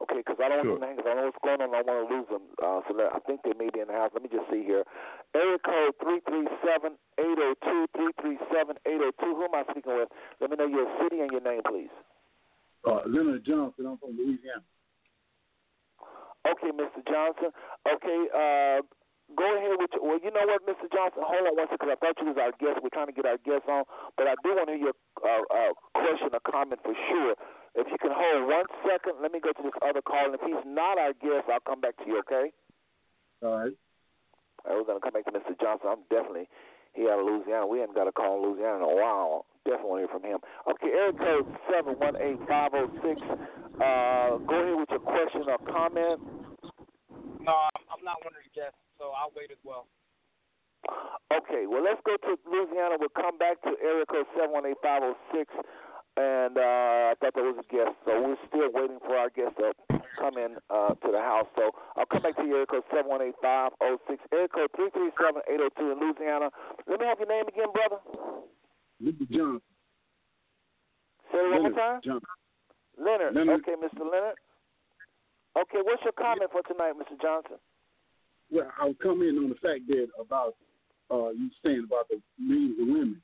[0.00, 0.80] Okay, because I don't sure.
[0.80, 0.96] want them to hang.
[0.96, 1.76] Cause I know what's going on.
[1.76, 2.44] I want to lose them.
[2.56, 4.10] Uh, so let, I think they may be in the house.
[4.16, 4.88] Let me just see here.
[5.36, 9.36] Area code three three seven eight zero two three three seven eight zero two.
[9.36, 10.08] Who am I speaking with?
[10.40, 11.92] Let me know your city and your name, please.
[12.80, 13.84] Uh, Leonard Johnson.
[13.84, 14.64] I'm from Louisiana.
[16.48, 17.04] Okay, Mr.
[17.04, 17.52] Johnson.
[17.84, 18.80] Okay, uh,
[19.36, 20.88] go ahead with your, well, you know what, Mr.
[20.88, 22.80] Johnson, hold on one second, because I thought you was our guest.
[22.80, 23.84] We're trying to get our guest on,
[24.16, 27.36] but I do want to hear your uh, uh, question or comment for sure.
[27.76, 27.99] If you
[28.30, 31.12] hold one second, let me go to this other call, and if he's not our
[31.12, 32.52] guest, I'll come back to you, okay?
[33.42, 33.74] All right.
[34.64, 35.58] All right, we're going to come back to Mr.
[35.58, 35.88] Johnson.
[35.88, 36.48] I'm definitely
[36.92, 37.66] here out of Louisiana.
[37.66, 39.46] We haven't got a call in Louisiana in a while.
[39.64, 40.40] Definitely want to hear from him.
[40.68, 43.20] Okay, area code 718506.
[43.80, 46.20] Uh, go ahead with your question or comment.
[47.40, 49.88] No, I'm, I'm not one of the guests, so I'll wait as well.
[51.32, 52.96] Okay, well, let's go to Louisiana.
[53.00, 55.48] We'll come back to area code 718506.
[56.16, 59.54] And uh, I thought that was a guest, so we're still waiting for our guest
[59.62, 59.72] to
[60.18, 61.46] come in uh, to the house.
[61.54, 66.50] So I'll come back to you, area code 718506, area code 337802 in Louisiana.
[66.90, 68.02] Let me have your name again, brother.
[68.98, 69.24] Mr.
[69.30, 69.62] Johnson.
[71.30, 72.00] Say it one more Leonard time.
[72.04, 72.36] Johnson.
[72.98, 73.32] Leonard.
[73.38, 73.62] Leonard.
[73.62, 74.02] Okay, Mr.
[74.02, 74.36] Leonard.
[75.56, 77.14] Okay, what's your comment for tonight, Mr.
[77.22, 77.62] Johnson?
[78.50, 80.58] Well, I'll come in on the fact that about
[81.10, 83.22] uh, you saying about the millions of women.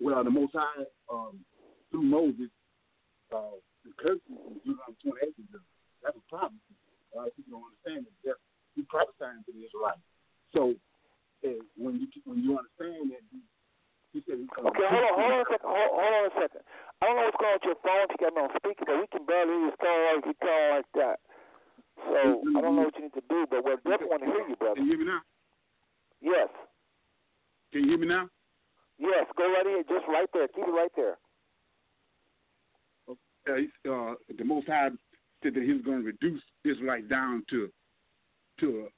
[0.00, 1.38] Well, the Most High, um,
[1.92, 2.48] through Moses,
[3.30, 5.68] uh, the curses in Deuteronomy 28 is a-
[6.02, 6.58] that's a problem.
[7.12, 8.16] A lot of people don't understand that.
[8.24, 8.40] That's,
[8.74, 10.00] he prophesying to the Israelites.
[10.56, 10.74] So
[11.44, 13.44] uh, when you when you understand that, he,
[14.16, 15.68] he said he's going Okay, hold on, hold on a second.
[15.68, 16.62] Hold, hold on a second.
[16.64, 18.06] I don't know what's going on with your phone.
[18.08, 20.72] You got me on speaker, but we can barely hear you talking like you talking
[20.72, 21.18] like that.
[22.08, 22.18] So
[22.56, 24.56] I don't know what you need to do, but we definitely want to hear you,
[24.56, 24.80] brother.
[24.80, 25.22] Can you hear me now?
[26.22, 26.50] Yes,
[27.70, 28.24] Can you hear me now?
[28.98, 29.26] yes.
[29.36, 30.48] Go right ahead, just right there.
[30.48, 31.18] Keep it right there.
[33.48, 34.90] Uh, uh, the Most High
[35.42, 37.68] said that he was going to reduce Israelites down to
[38.60, 38.88] to uh,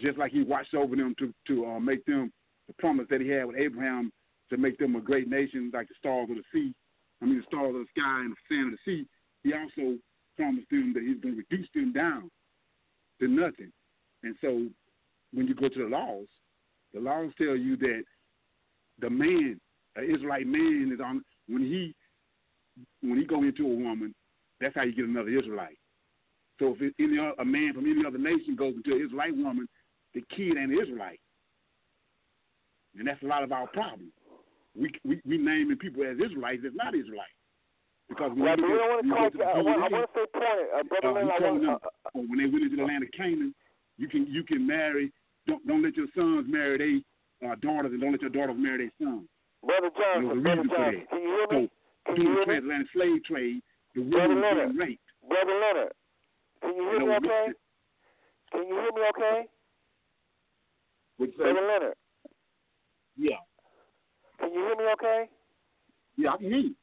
[0.00, 2.32] just like he watched over them to to uh, make them
[2.66, 4.10] the promise that he had with Abraham
[4.50, 6.74] to make them a great nation like the stars of the sea.
[7.22, 9.06] I mean, the stars of the sky and the sand of the sea.
[9.42, 9.98] He also
[10.36, 12.30] promised them that he's going to reduce them down
[13.20, 13.72] to nothing.
[14.22, 14.66] And so,
[15.32, 16.26] when you go to the laws,
[16.92, 18.04] the laws tell you that
[19.00, 19.60] the man,
[19.96, 21.94] an Israelite man, is on when he
[23.02, 24.14] when he go into a woman,
[24.60, 25.78] that's how you get another Israelite.
[26.58, 29.66] So if any o- a man from any other nation goes into an Israelite woman,
[30.14, 31.20] the kid ain't Israelite,
[32.96, 34.12] and that's a lot of our problem.
[34.76, 37.34] We we we naming people as Israelites that's not Israelites
[38.08, 39.38] because when we don't want to call go you.
[39.38, 40.66] to I want, I want to stay pointed.
[40.74, 43.02] Uh, brother uh, Lynn, I want, them uh, uh, when they went into the land
[43.02, 43.54] of Canaan,
[43.98, 45.12] you can you can marry.
[45.46, 47.04] Don't don't let your sons marry
[47.40, 49.26] their uh, daughters, and don't let your daughters marry their sons.
[49.64, 51.10] Brother Johnson, Brother reason for Johnson, that.
[51.10, 51.68] can you hear me?
[51.68, 51.70] Can
[52.16, 53.62] you the transatlantic slave trade,
[53.94, 54.56] the women were Leonard.
[54.68, 55.02] getting raped.
[55.28, 55.92] Brother Leonard,
[56.60, 57.46] can you hear You me okay?
[58.52, 59.46] Can you hear me okay?
[61.18, 61.94] Say, Brother Leonard,
[63.16, 63.36] yeah,
[64.40, 65.28] can you hear me okay?
[66.16, 66.74] yeah, I can hear you.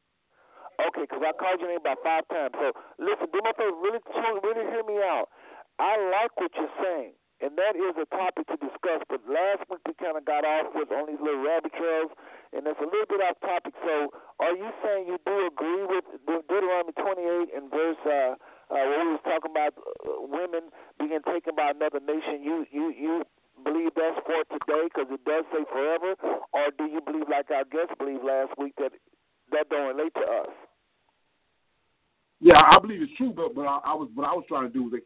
[0.88, 2.56] Okay, 'cause I called your name about five times.
[2.58, 4.00] So listen, do a favor, really,
[4.42, 5.30] really hear me out.
[5.78, 9.04] I like what you're saying, and that is a topic to discuss.
[9.08, 12.12] But last week we kind of got off with on these little rabbit trails,
[12.54, 13.74] and it's a little bit off topic.
[13.84, 18.36] So, are you saying you do agree with De- Deuteronomy 28 and verse uh,
[18.72, 22.44] uh, where we was talking about uh, women being taken by another nation?
[22.44, 23.14] You you you
[23.64, 26.16] believe that's for today because it does say forever,
[26.52, 28.92] or do you believe like our guest believed last week that
[29.52, 30.54] that don't relate to us?
[32.42, 34.74] Yeah, I believe it's true, but but I, I was what I was trying to
[34.74, 35.00] do was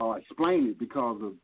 [0.00, 1.34] uh, explain it because of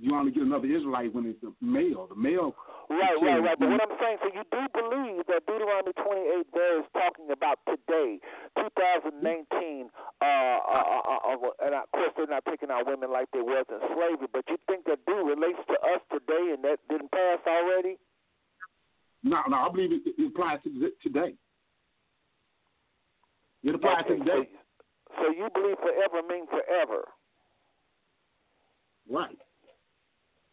[0.00, 2.08] you only get another Israelite when it's a male.
[2.08, 2.56] The male.
[2.88, 3.58] Right, right, right.
[3.60, 7.60] But what I'm saying, so you do believe that Deuteronomy 28 there is talking about
[7.68, 8.18] today,
[8.58, 13.44] 2019, uh, uh, uh, uh, and of course they're not taking out women like they
[13.44, 17.12] was in slavery, but you think that do relates to us today and that didn't
[17.12, 18.00] pass already?
[19.22, 20.70] No, no, I believe it, it applies to
[21.04, 21.36] today.
[23.62, 24.48] It applies Okay, to today.
[25.20, 27.04] So, so you believe forever means forever.
[29.08, 29.38] Right.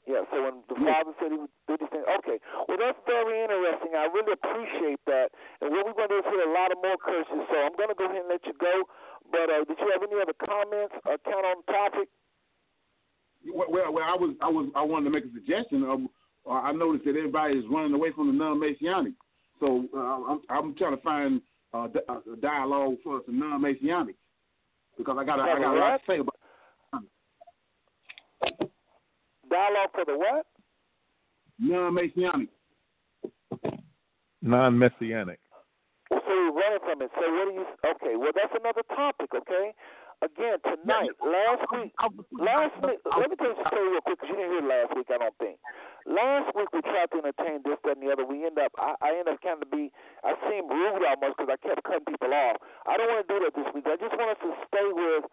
[0.08, 2.40] Yeah, so when the father said he would do these things, okay.
[2.72, 3.92] Well, that's very interesting.
[3.92, 5.36] I really appreciate that.
[5.60, 7.44] And what we're going to do is hear a lot of more curses.
[7.52, 8.88] So I'm going to go ahead and let you go.
[9.28, 12.08] But uh, did you have any other comments or count on the topic?
[13.52, 15.84] Well, well, I was, I was, I wanted to make a suggestion.
[15.84, 16.00] Of,
[16.48, 19.14] uh, I noticed that everybody is running away from the non-Messianic,
[19.60, 21.42] so uh, I'm, I'm trying to find
[21.74, 24.16] uh, a dialogue for the non-Messianic
[24.98, 26.36] because I got, a, I got a lot to say about.
[29.50, 30.46] Dialogue for the what?
[31.60, 32.50] Non-Messianic.
[34.42, 35.40] Non messianic.
[36.10, 37.12] Well, so you're running from it.
[37.18, 37.66] So what do you?
[37.84, 39.34] Okay, well that's another topic.
[39.34, 39.74] Okay.
[40.18, 41.94] Again, tonight, last week,
[42.34, 42.98] last week.
[43.06, 45.06] Let me tell you a story real quick because you didn't hear last week.
[45.14, 45.62] I don't think.
[46.10, 48.26] Last week we tried to entertain this, that, and the other.
[48.26, 48.74] We end up.
[48.82, 49.94] I, I end up kind of be.
[50.26, 52.58] I seem rude almost because I kept cutting people off.
[52.90, 53.86] I don't want to do that this week.
[53.86, 55.30] I just want us to stay with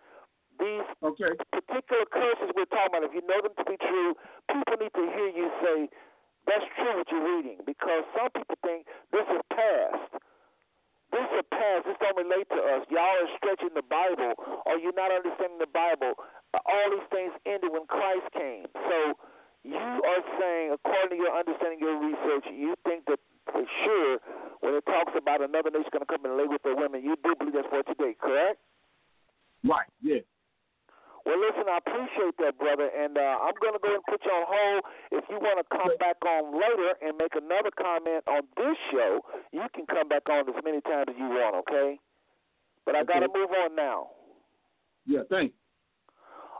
[0.59, 1.33] these Okay.
[1.53, 4.15] particular curses we're talking about, if you know them to be true,
[4.49, 5.89] people need to hear you say,
[6.47, 7.59] that's true what you're reading.
[7.65, 10.11] Because some people think this is past.
[11.13, 11.87] This is past.
[11.87, 12.83] This don't relate to us.
[12.91, 14.35] Y'all are stretching the Bible,
[14.67, 16.19] or you're not understanding the Bible.
[16.67, 18.67] All these things ended when Christ came.
[18.75, 19.15] So
[19.63, 23.19] you are saying, according to your understanding, your research, you think that
[23.51, 24.19] for sure,
[24.61, 27.17] when it talks about another nation going to come and lay with their women, you
[27.23, 28.59] do believe that's for today, correct?
[29.63, 29.89] Right.
[30.03, 30.21] Yeah.
[31.25, 34.31] Well, listen, I appreciate that, brother, and uh, I'm going to go and put you
[34.31, 34.81] on hold.
[35.09, 39.25] If you want to come back on later and make another comment on this show,
[39.49, 41.97] you can come back on as many times as you want, okay?
[42.85, 44.12] But I got to move on now.
[45.09, 45.25] Yeah.
[45.33, 45.57] Thanks.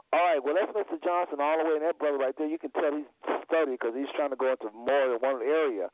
[0.09, 0.97] All right, well, that's Mr.
[1.03, 3.09] Johnson all the way, and that brother right there, you can tell he's
[3.45, 5.93] studied because he's trying to go into more than one area.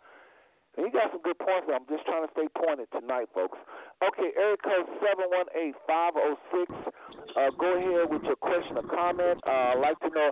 [0.78, 1.67] And he got some good points.
[1.67, 3.59] I'm just trying to stay pointed tonight, folks.
[3.99, 6.93] Okay, area code 718-506.
[7.36, 9.39] Uh, go ahead with your question or comment.
[9.45, 10.32] Uh, I'd like to know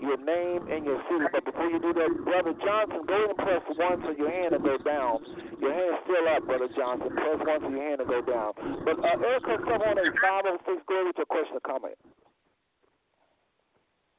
[0.00, 1.24] your name and your city.
[1.32, 4.52] But before you do that, Brother Johnson, go ahead and press 1 so your hand
[4.52, 5.22] will go down.
[5.60, 7.10] Your hand's still up, Brother Johnson.
[7.14, 8.52] Press 1 so your hand will go down.
[8.84, 11.98] But uh, area code 718-506, go ahead with your question or comment.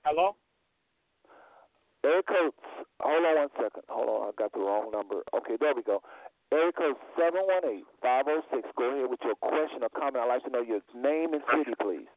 [0.06, 0.36] Hello?
[2.06, 2.54] Code,
[3.02, 3.82] hold on one second.
[3.90, 5.24] Hold on, I got the wrong number.
[5.34, 6.02] Okay, there we go.
[6.52, 7.84] Area code 718-506.
[8.78, 10.18] Go ahead with your question or comment.
[10.18, 12.08] I'd like to know your name and city, please.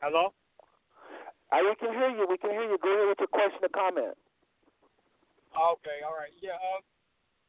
[0.00, 0.34] Hello?
[1.50, 2.26] Uh, we can hear you.
[2.28, 2.78] We can hear you.
[2.82, 4.16] Go ahead with your question or comment.
[5.54, 6.34] Okay, all right.
[6.42, 6.82] Yeah, uh,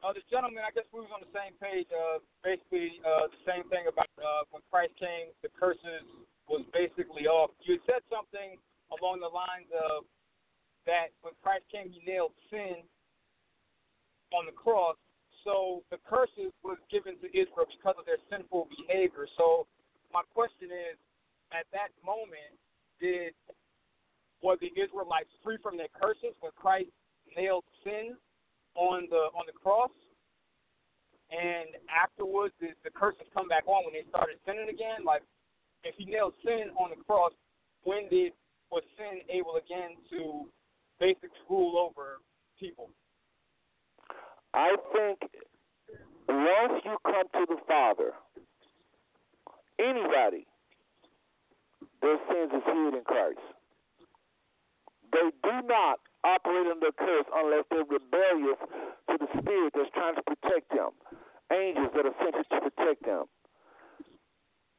[0.08, 1.90] uh, the gentleman, I guess we was on the same page.
[1.92, 6.08] Uh, basically, uh, the same thing about uh, when Christ came, the curses
[6.48, 7.52] was basically off.
[7.68, 8.56] You said something
[8.96, 10.08] along the lines of
[10.88, 12.88] that when Christ came, he nailed sin
[14.34, 14.96] on the cross.
[15.44, 19.26] So the curses was given to Israel because of their sinful behavior.
[19.38, 19.66] So
[20.14, 20.98] my question is,
[21.56, 22.54] at that moment,
[23.02, 23.34] did
[24.44, 26.92] were the Israelites free from their curses when Christ
[27.36, 28.16] nailed sin
[28.76, 29.92] on the on the cross?
[31.30, 35.06] And afterwards, did the curses come back on when they started sinning again?
[35.06, 35.22] Like,
[35.84, 37.32] if he nailed sin on the cross,
[37.84, 38.34] when did
[38.72, 40.50] was sin able again to
[41.00, 42.22] basically rule over
[42.60, 42.90] people?
[44.54, 45.20] I think
[46.28, 48.14] once you come to the Father,
[49.80, 50.46] anybody,
[52.02, 53.40] their sins is hid in Christ.
[55.12, 58.60] They do not operate under curse unless they're rebellious
[59.10, 60.92] to the spirit that's trying to protect them,
[61.52, 63.26] angels that are sent to protect them.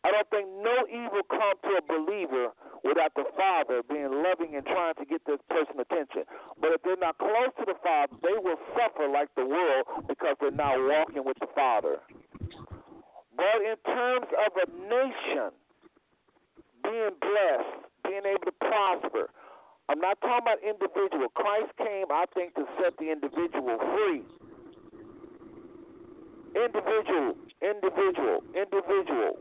[0.03, 4.65] I don't think no evil comes to a believer without the Father being loving and
[4.65, 6.25] trying to get this person's attention.
[6.61, 10.37] But if they're not close to the Father, they will suffer like the world because
[10.41, 12.01] they're not walking with the Father.
[13.37, 15.53] But in terms of a nation
[16.83, 19.29] being blessed, being able to prosper,
[19.89, 21.29] I'm not talking about individual.
[21.35, 24.23] Christ came, I think, to set the individual free.
[26.57, 29.37] Individual, individual, individual.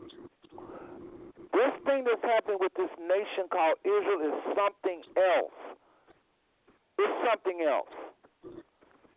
[1.60, 5.52] This thing that's happening with this nation called Israel is something else.
[6.96, 7.92] It's something else.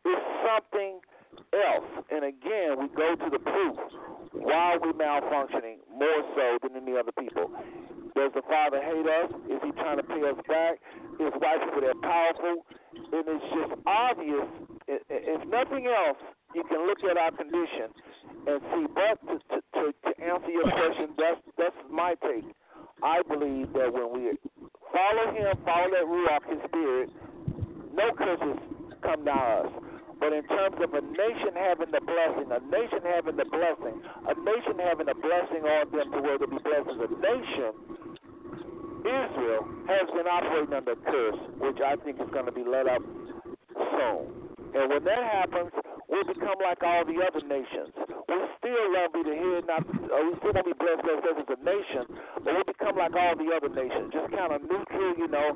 [0.03, 0.99] It's something
[1.55, 1.87] else.
[2.11, 3.79] And again, we go to the proof.
[4.35, 7.47] Why are we malfunctioning more so than any other people?
[8.11, 9.31] Does the Father hate us?
[9.47, 10.83] Is he trying to pay us back?
[11.23, 12.67] Is white people that powerful?
[12.91, 14.51] And it's just obvious.
[14.91, 16.19] If nothing else,
[16.53, 17.87] you can look at our condition
[18.51, 18.85] and see.
[18.91, 22.47] But to, to, to, to answer your question, that's that's my take.
[23.03, 24.31] I believe that when we
[24.95, 27.09] follow Him, follow that Ruach, His Spirit,
[27.91, 28.57] no curses
[29.03, 29.71] come down us.
[30.19, 34.34] But in terms of a nation having the blessing, a nation having the blessing, a
[34.39, 37.71] nation having a blessing on them to where they be blessed as a nation,
[39.03, 43.03] Israel has been operating under curse, which I think is going to be let up
[43.03, 44.31] soon.
[44.79, 45.75] And when that happens,
[46.10, 47.93] we'll become like all the other nations.
[48.30, 51.58] We still won't be the head, not uh, we still won't be blessed as a
[51.64, 52.04] nation,
[52.43, 55.49] but we'll become like all the other nations, just kind of neutral, you know.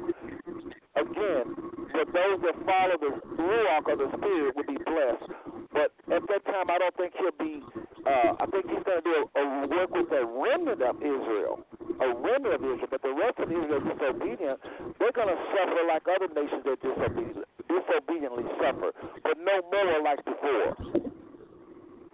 [0.98, 1.46] Again,
[1.94, 5.57] but those that follow the ruach of the spirit will be blessed.
[5.74, 7.62] But at that time, I don't think he'll be.
[8.08, 11.60] Uh, I think he's going to do a, a work with a remnant of Israel,
[12.00, 12.88] a remnant of Israel.
[12.90, 14.60] But the rest of Israel disobedient.
[15.00, 20.24] They're going to suffer like other nations that disobedient, disobediently suffer, but no more like
[20.24, 20.72] before.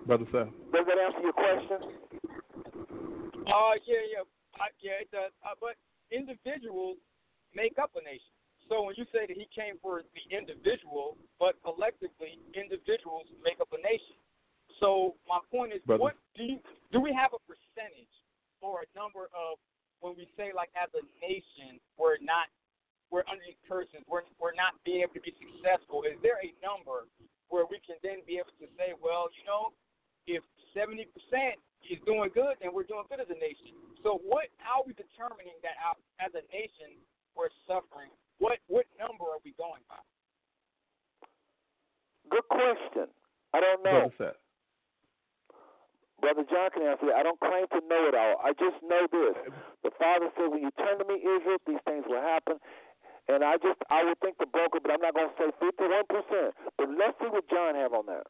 [0.05, 0.51] Brother Seth.
[0.73, 1.79] Does that answer your question?
[3.47, 4.25] Uh, yeah, yeah,
[4.59, 5.31] I, yeah, it does.
[5.45, 5.77] Uh, but
[6.11, 6.97] individuals
[7.55, 8.32] make up a nation.
[8.69, 13.69] So when you say that he came for the individual, but collectively individuals make up
[13.75, 14.17] a nation.
[14.79, 16.01] So my point is, Brother.
[16.01, 16.57] what do you
[16.91, 16.99] do?
[16.99, 18.11] We have a percentage
[18.63, 19.59] or a number of
[19.99, 22.51] when we say like as a nation we're not
[23.11, 26.01] we're under these curses, we're we're not being able to be successful.
[26.07, 27.05] Is there a number
[27.53, 29.69] where we can then be able to say, well, you know,
[30.25, 30.41] if
[30.73, 33.75] seventy percent is doing good, then we're doing good as a nation.
[34.01, 34.49] So what?
[34.57, 36.97] How are we determining that out as a nation
[37.37, 38.13] we're suffering
[38.43, 40.03] what what number are we going by?
[42.27, 43.07] Good question.
[43.55, 44.11] I don't know.
[44.11, 44.39] Brother Seth.
[46.19, 47.19] Brother John can answer that.
[47.19, 48.39] I don't claim to know it all.
[48.43, 49.35] I just know this.
[49.47, 49.51] Uh,
[49.83, 52.59] the Father said, when you turn to me, Israel, these things will happen.
[53.27, 56.51] And I just, I would think the broker, but I'm not going to say 51%.
[56.77, 58.23] But let's see what John have on that.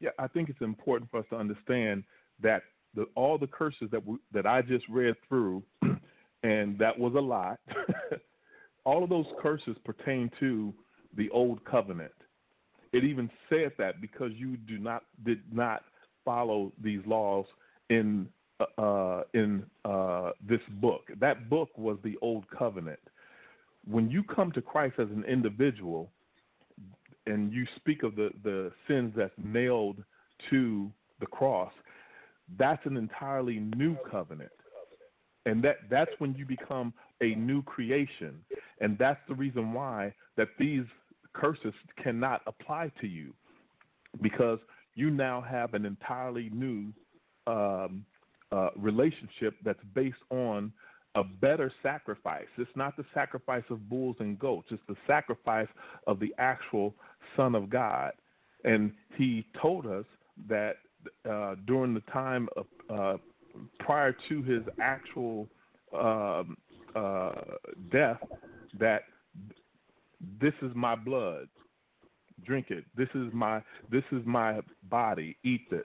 [0.00, 2.02] Yeah, I think it's important for us to understand
[2.42, 2.62] that
[2.94, 5.62] the, all the curses that we, that I just read through,
[6.42, 7.60] and that was a lot.
[8.84, 10.72] all of those curses pertain to
[11.16, 12.12] the old covenant.
[12.92, 15.82] It even said that because you do not did not
[16.24, 17.46] follow these laws
[17.90, 18.28] in
[18.78, 21.02] uh, in uh, this book.
[21.18, 23.00] That book was the old covenant.
[23.88, 26.10] When you come to Christ as an individual,
[27.26, 30.02] and you speak of the the sins that's nailed
[30.50, 31.72] to the cross,
[32.58, 34.52] that's an entirely new covenant
[35.46, 38.38] and that that's when you become a new creation
[38.80, 40.84] and that's the reason why that these
[41.32, 43.32] curses cannot apply to you
[44.20, 44.58] because
[44.94, 46.92] you now have an entirely new
[47.46, 48.04] um,
[48.50, 50.72] uh, relationship that's based on
[51.14, 52.46] a better sacrifice.
[52.56, 55.68] It's not the sacrifice of bulls and goats, it's the sacrifice
[56.06, 56.94] of the actual
[57.36, 58.12] Son of God.
[58.64, 60.04] And he told us
[60.48, 60.76] that
[61.28, 63.16] uh, during the time of uh,
[63.80, 65.48] prior to his actual
[65.98, 66.56] um,
[66.94, 67.32] uh,
[67.90, 68.20] death
[68.78, 69.02] that
[70.40, 71.48] this is my blood,
[72.44, 72.84] drink it.
[72.96, 75.36] This is my this is my body.
[75.44, 75.84] Eat this.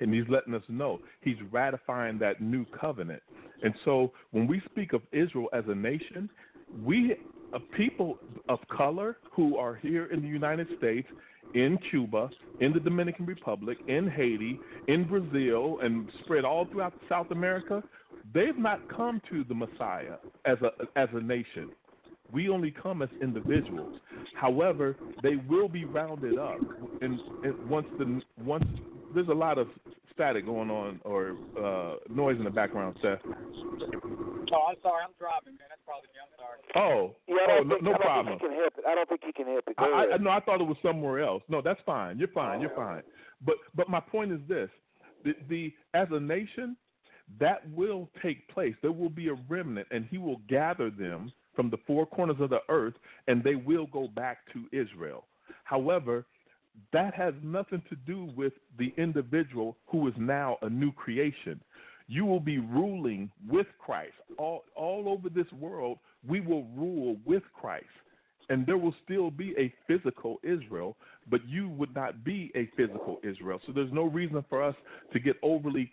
[0.00, 3.22] And he's letting us know he's ratifying that new covenant.
[3.62, 6.30] And so when we speak of Israel as a nation,
[6.82, 7.16] we
[7.76, 11.08] people of color who are here in the United States
[11.54, 12.30] in Cuba,
[12.60, 14.58] in the Dominican Republic, in Haiti,
[14.88, 17.82] in Brazil, and spread all throughout South America,
[18.34, 21.70] they've not come to the Messiah as a as a nation.
[22.32, 23.98] We only come as individuals.
[24.34, 26.60] However, they will be rounded up,
[27.00, 28.64] and, and once the once
[29.14, 29.68] there's a lot of
[30.20, 33.20] static going on or uh, noise in the background, Seth.
[33.24, 35.02] Oh, I'm sorry.
[35.02, 35.68] I'm driving, man.
[35.70, 36.20] That's probably me.
[36.20, 36.60] I'm sorry.
[36.76, 38.38] Oh, Yeah, oh, no, think, no I don't problem.
[38.38, 38.84] think you can help it.
[38.86, 39.76] I don't think you can help it.
[39.78, 41.42] Go I, I, no, I thought it was somewhere else.
[41.48, 42.18] No, that's fine.
[42.18, 42.60] You're fine.
[42.60, 43.02] You're fine.
[43.46, 44.68] But but my point is this:
[45.24, 46.76] the, the as a nation,
[47.38, 48.74] that will take place.
[48.82, 52.50] There will be a remnant, and He will gather them from the four corners of
[52.50, 52.94] the earth,
[53.26, 55.24] and they will go back to Israel.
[55.64, 56.26] However,
[56.92, 61.60] that has nothing to do with the individual who is now a new creation.
[62.08, 65.98] You will be ruling with Christ all all over this world.
[66.26, 67.86] We will rule with Christ
[68.50, 70.96] and there will still be a physical Israel,
[71.30, 73.60] but you would not be a physical Israel.
[73.64, 74.74] So there's no reason for us
[75.12, 75.90] to get overly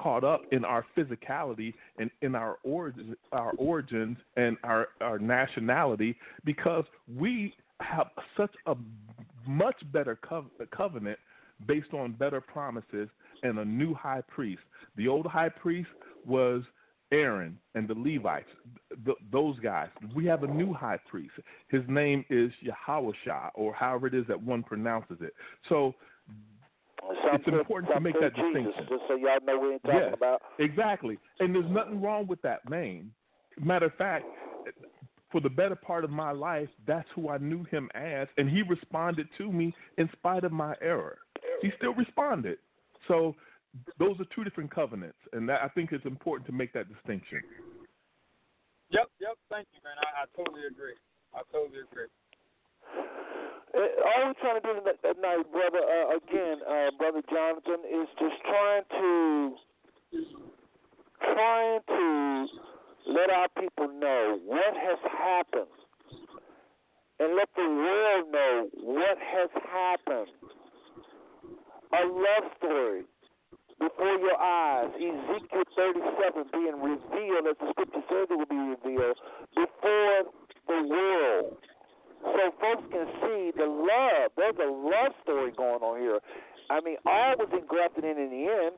[0.00, 6.16] caught up in our physicality and in our origins, our origins and our, our nationality
[6.44, 6.84] because
[7.16, 8.74] we have such a
[9.46, 11.18] much better cov- covenant
[11.66, 13.08] based on better promises
[13.42, 14.62] and a new high priest.
[14.96, 15.88] The old high priest
[16.26, 16.62] was
[17.12, 18.48] Aaron and the Levites,
[19.04, 19.88] th- those guys.
[20.14, 21.32] We have a new high priest.
[21.68, 25.32] His name is Yahawashah, or however it is that one pronounces it.
[25.68, 25.94] So
[27.32, 28.86] it's important to make that Jesus, distinction.
[28.88, 30.14] Just so y'all know what we're talking Yes.
[30.14, 30.42] about.
[30.58, 31.18] Exactly.
[31.40, 33.12] And there's nothing wrong with that name.
[33.58, 34.24] Matter of fact,
[35.36, 38.62] for the better part of my life, that's who I knew him as, and he
[38.62, 41.18] responded to me in spite of my error.
[41.60, 42.56] He still responded.
[43.06, 43.36] So
[43.98, 47.42] those are two different covenants, and that, I think it's important to make that distinction.
[48.88, 49.36] Yep, yep.
[49.50, 49.92] Thank you, man.
[50.00, 50.96] I, I totally agree.
[51.34, 52.08] I totally agree.
[53.76, 58.40] All we're trying to do that, that brother, uh, again, uh, brother Jonathan, is just
[58.40, 59.52] trying to
[61.20, 62.46] trying to
[63.06, 65.72] let our people know what has happened,
[67.18, 70.28] and let the world know what has happened.
[71.92, 73.04] A love story
[73.78, 79.16] before your eyes, Ezekiel 37 being revealed, as the scripture says it will be revealed,
[79.54, 80.32] before
[80.66, 81.56] the world
[82.22, 84.32] so folks can see the love.
[84.36, 86.20] There's a love story going on here.
[86.70, 88.74] I mean, all was engrafted in in the end,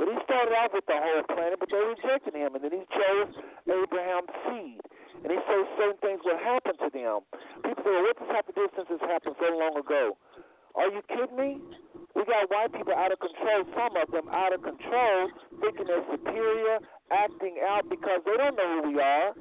[0.00, 2.84] but he started off with the whole planet, but they rejected him, and then he
[2.88, 3.30] chose
[3.68, 4.80] Abraham's seed.
[5.20, 7.20] And he said certain things will happen to them.
[7.60, 10.16] People say, well, what does have to do since this happened so long ago?
[10.74, 11.60] Are you kidding me?
[12.16, 15.28] We got white people out of control, some of them out of control,
[15.60, 16.80] thinking they're superior,
[17.12, 19.34] acting out because they don't know who we are.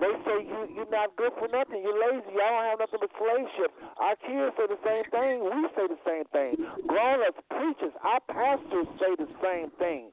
[0.00, 1.82] They say you you're not good for nothing.
[1.82, 2.32] You're lazy.
[2.34, 3.70] Y'all don't have nothing but slave ship.
[3.98, 5.34] Our kids say the same thing.
[5.44, 6.52] We say the same thing.
[6.86, 10.10] Grown ups, preachers, our pastors say the same thing.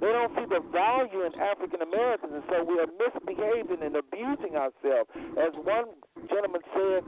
[0.00, 4.56] They don't see the value in African Americans, and so we are misbehaving and abusing
[4.58, 5.08] ourselves.
[5.38, 5.94] As one
[6.28, 7.02] gentleman said,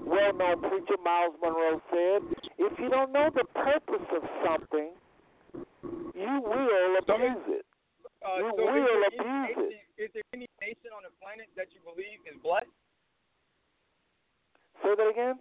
[0.00, 2.20] well known preacher Myles Munroe said,
[2.58, 4.90] if you don't know the purpose of something,
[6.14, 7.66] you will abuse it.
[8.24, 9.85] Uh, You will abuse it.
[9.96, 12.70] Is there any nation on the planet that you believe is blessed?
[14.84, 15.36] Say that again?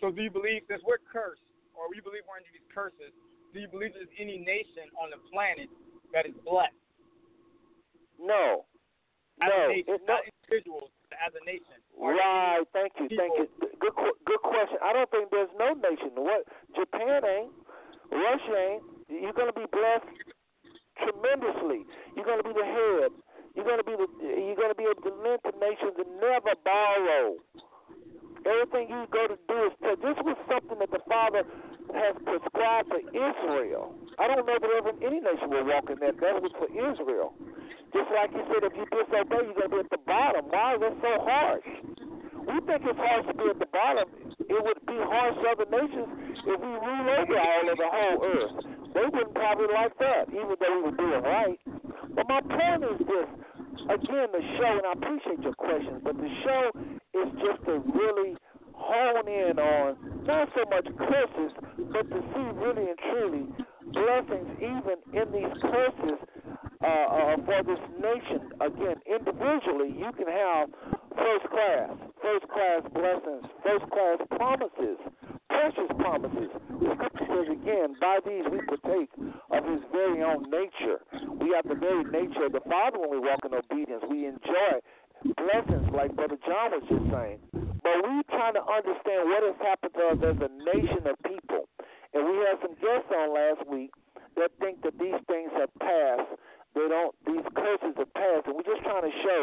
[0.00, 1.42] So do you believe, since we're cursed,
[1.74, 3.10] or we believe we're under these curses,
[3.52, 5.70] do you believe there's any nation on the planet
[6.14, 6.74] that is blessed
[8.18, 8.66] No.
[9.42, 9.58] as no.
[9.58, 10.14] a nation, It, no.
[10.18, 11.78] not individuals, as a nation?
[11.98, 12.62] Right.
[12.74, 13.06] Thank you.
[13.14, 13.46] Thank you.
[13.78, 13.94] Good.
[14.26, 14.78] Good question.
[14.82, 16.14] I don't think there's no nation.
[16.14, 17.52] What Japan ain't.
[18.10, 18.82] Russia ain't.
[19.08, 20.10] You're gonna be blessed
[20.98, 21.86] tremendously.
[22.16, 23.10] You're gonna be the head.
[23.54, 24.08] You're gonna be the.
[24.20, 27.38] You're gonna be able to lend to nations and never borrow.
[28.44, 31.48] Everything you go to do is to, this was something that the Father
[31.96, 33.96] has prescribed for Israel.
[34.18, 36.20] I don't know that ever any nation will walk in that.
[36.20, 37.32] That was for Israel.
[37.92, 40.44] Just like he said, if you disobey, you're going to be at the bottom.
[40.52, 41.68] Why is that so harsh?
[42.44, 44.06] We think it's harsh to be at the bottom.
[44.44, 46.08] It would be harsh to other nations
[46.44, 48.56] if we rule over all of the whole earth.
[48.94, 51.58] They wouldn't probably like that, even though we were doing right.
[52.14, 53.28] But my point is this.
[53.84, 56.62] Again, the show, and I appreciate your questions, but the show
[57.20, 58.36] is just to really
[58.72, 61.52] hone in on not so much curses,
[61.92, 63.44] but to see really and truly
[63.92, 66.18] blessings even in these curses
[66.82, 68.52] uh, uh, for this nation.
[68.60, 70.68] Again, individually, you can have
[71.16, 71.90] first class,
[72.20, 74.98] first class blessings, first class promises,
[75.48, 76.50] precious promises.
[76.80, 79.10] The scripture says again, by these we partake
[79.50, 81.00] of his very own nature.
[81.40, 84.02] We have the very nature of the Father when we walk in obedience.
[84.10, 84.82] We enjoy
[85.32, 87.38] blessings like Brother John was just saying.
[87.84, 91.43] But we trying to understand what has happened to us as a nation of people.
[92.14, 93.90] And we had some guests on last week
[94.36, 96.30] that think that these things have passed.
[96.74, 99.42] They don't these curses have passed and we're just trying to show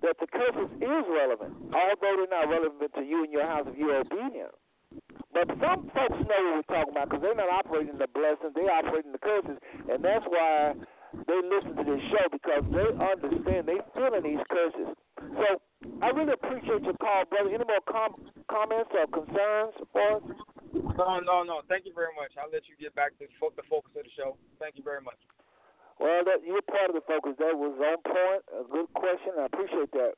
[0.00, 3.76] that the curses is relevant, although they're not relevant to you and your house if
[3.76, 4.52] you're obedient.
[5.32, 8.72] But some folks know what we're talking about because they're not operating the blessings, they're
[8.72, 9.56] operating the curses,
[9.88, 10.74] and that's why
[11.26, 14.90] they listen to this show because they understand, they feeling these curses.
[15.36, 15.46] So
[16.02, 17.50] I really appreciate your call, brother.
[17.50, 18.18] Any more com-
[18.50, 20.22] comments or concerns us?
[20.72, 21.60] No, no, no.
[21.68, 22.32] Thank you very much.
[22.38, 24.36] I'll let you get back to fo- the focus of the show.
[24.58, 25.18] Thank you very much.
[25.98, 27.34] Well, that you're part of the focus.
[27.38, 28.42] That was on point.
[28.54, 29.32] A good question.
[29.38, 30.14] I appreciate that.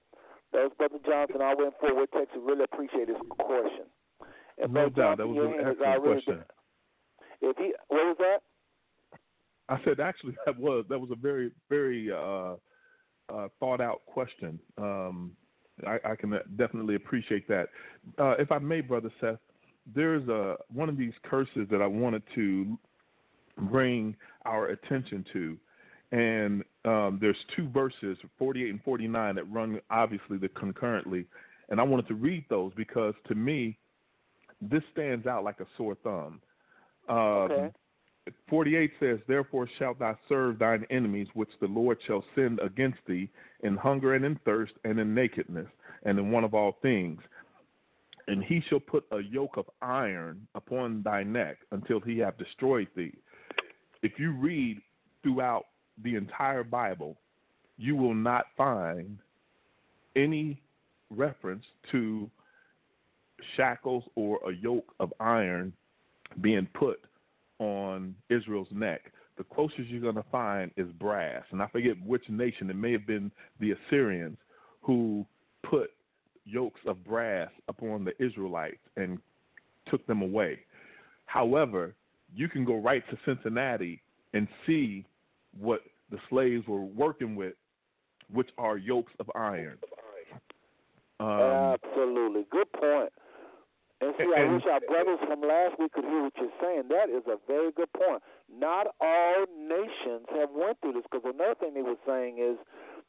[0.52, 1.40] That was Brother Johnson.
[1.42, 2.38] I went forward, Texas.
[2.44, 3.88] Really appreciate his question.
[4.60, 5.18] And No Brother doubt.
[5.18, 6.44] That was your an excellent already- question.
[7.40, 8.38] If he, what was that?
[9.68, 12.54] I said actually that was that was a very very uh,
[13.32, 14.58] uh, thought out question.
[14.78, 15.32] Um,
[15.86, 17.68] I, I can definitely appreciate that.
[18.18, 19.38] Uh, if I may, brother Seth,
[19.94, 22.78] there's a one of these curses that I wanted to
[23.70, 25.59] bring our attention to,
[26.12, 31.26] and um, there's two verses, 48 and 49, that run obviously the concurrently,
[31.68, 33.78] and I wanted to read those because to me,
[34.60, 36.40] this stands out like a sore thumb.
[37.09, 37.18] Um,
[37.50, 37.72] Okay.
[38.48, 43.28] 48 says, Therefore shalt thou serve thine enemies, which the Lord shall send against thee,
[43.62, 45.66] in hunger and in thirst, and in nakedness,
[46.04, 47.20] and in want of all things.
[48.28, 52.89] And he shall put a yoke of iron upon thy neck until he have destroyed
[52.97, 53.15] thee.
[54.03, 54.81] If you read
[55.23, 55.66] throughout
[56.03, 57.16] the entire Bible,
[57.78, 59.19] you will not find
[60.16, 60.61] any
[61.11, 62.31] reference to
[63.57, 65.73] shackles or a yoke of iron
[66.40, 67.01] being put
[67.59, 69.12] on Israel's neck.
[69.39, 71.43] The closest you're going to find is brass.
[71.51, 73.31] And I forget which nation, it may have been
[73.61, 74.39] the Assyrians
[74.81, 75.24] who
[75.62, 75.90] put
[76.44, 79.19] yokes of brass upon the Israelites and
[79.89, 80.60] took them away.
[81.27, 81.94] However,
[82.35, 84.02] you can go right to Cincinnati
[84.35, 85.05] and see
[85.59, 87.55] what the slaves were working with,
[88.32, 89.78] which are yokes of iron.
[91.20, 92.44] Um, Absolutely.
[92.51, 93.12] Good point.
[94.01, 96.85] And see, I wish our brothers from last week could hear what you're saying.
[96.89, 98.20] That is a very good point.
[98.51, 102.59] Not all nations have went through this because another thing they were saying is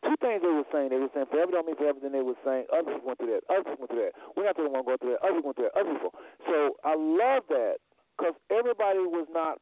[0.04, 0.90] two things they were saying.
[0.90, 2.00] They were saying forever don't mean forever.
[2.02, 3.44] Then they were saying other people went through that.
[3.50, 4.16] Other people went through that.
[4.36, 5.24] We're not the one going through that.
[5.24, 5.80] Other people went through that.
[5.80, 6.14] Other people.
[6.46, 7.82] So I love that
[8.18, 9.58] because everybody was not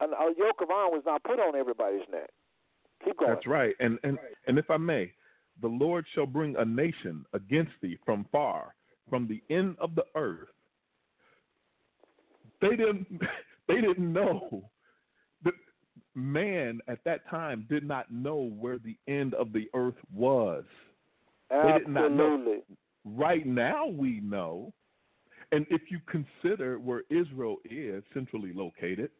[0.00, 2.30] a yoke of iron was not put on everybody's neck.
[3.04, 3.30] Keep going.
[3.32, 3.74] That's right.
[3.80, 5.12] And and and if I may,
[5.60, 8.74] the Lord shall bring a nation against thee from far,
[9.08, 10.48] from the end of the earth.
[12.60, 13.06] They didn't
[13.68, 14.70] they didn't know
[16.14, 20.64] man at that time did not know where the end of the earth was.
[21.50, 22.34] They did not know.
[22.34, 22.76] Absolutely.
[23.04, 24.72] Right now we know.
[25.52, 29.10] And if you consider where Israel is centrally located,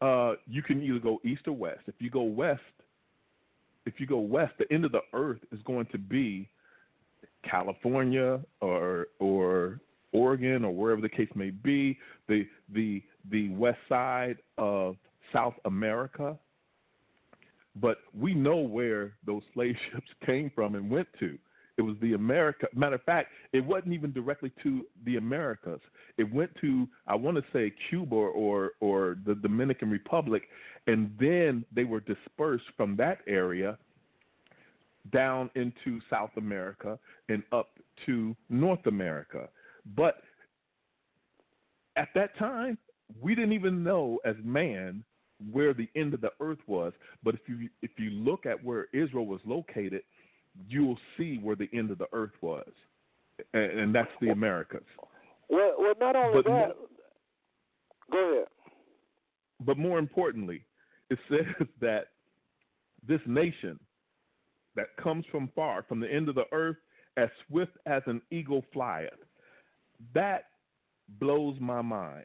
[0.00, 1.80] uh, you can either go east or west.
[1.86, 2.60] If you go west,
[3.86, 6.48] if you go west, the end of the earth is going to be
[7.48, 9.80] California or or
[10.12, 14.96] Oregon or wherever the case may be, the the the west side of
[15.32, 16.38] South America.
[17.76, 21.38] But we know where those slave ships came from and went to.
[21.76, 22.66] It was the America.
[22.74, 25.80] Matter of fact, it wasn't even directly to the Americas.
[26.16, 30.42] It went to I want to say Cuba or or the Dominican Republic,
[30.88, 33.78] and then they were dispersed from that area
[35.12, 36.98] down into South America
[37.28, 37.70] and up
[38.06, 39.48] to North America.
[39.96, 40.16] But
[41.96, 42.76] at that time,
[43.20, 45.04] we didn't even know as man
[45.52, 46.92] where the end of the earth was.
[47.22, 50.02] But if you if you look at where Israel was located,
[50.68, 52.68] you will see where the end of the earth was,
[53.54, 54.82] and, and that's the Americas.
[55.48, 56.68] Well, well, not only But that.
[56.68, 56.74] no-
[58.10, 58.46] Go ahead.
[59.60, 60.62] But more importantly,
[61.10, 62.06] it says that
[63.06, 63.78] this nation
[64.76, 66.76] that comes from far, from the end of the earth,
[67.16, 69.10] as swift as an eagle flieth.
[70.14, 70.44] That
[71.20, 72.24] blows my mind.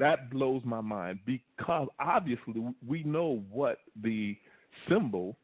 [0.00, 2.54] That blows my mind because obviously
[2.86, 4.36] we know what the
[4.88, 5.36] symbol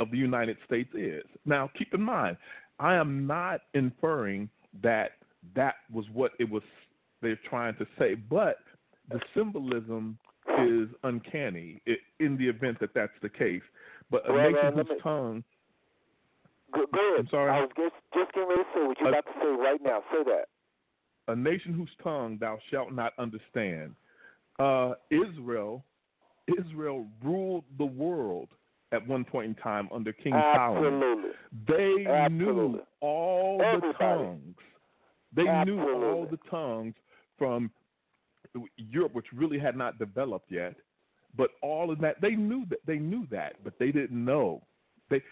[0.00, 1.24] of the United States is.
[1.44, 2.36] Now, keep in mind,
[2.78, 4.48] I am not inferring
[4.82, 5.12] that
[5.54, 6.62] that was what it was
[7.20, 8.58] they're trying to say, but
[9.10, 10.18] the symbolism
[10.60, 11.82] is uncanny
[12.20, 13.62] in the event that that's the case.
[14.10, 15.44] But a Well, nation whose me- tongue,
[16.74, 17.20] Go, go ahead.
[17.20, 17.50] I'm sorry?
[17.52, 19.82] I was just, just getting ready to say what you're Uh, about to say right
[19.82, 20.02] now.
[20.12, 20.46] Say that.
[21.28, 23.94] A nation whose tongue thou shalt not understand.
[24.58, 25.84] Uh, Israel,
[26.58, 28.48] Israel ruled the world
[28.92, 31.32] at one point in time under King Solomon.
[31.66, 32.30] They Absolutely.
[32.30, 34.56] knew all the tongues.
[35.34, 36.94] They knew all the tongues
[37.36, 37.70] from
[38.76, 40.76] Europe, which really had not developed yet.
[41.36, 44.62] But all of that, they knew that they knew that, but they didn't know.
[45.10, 45.22] They,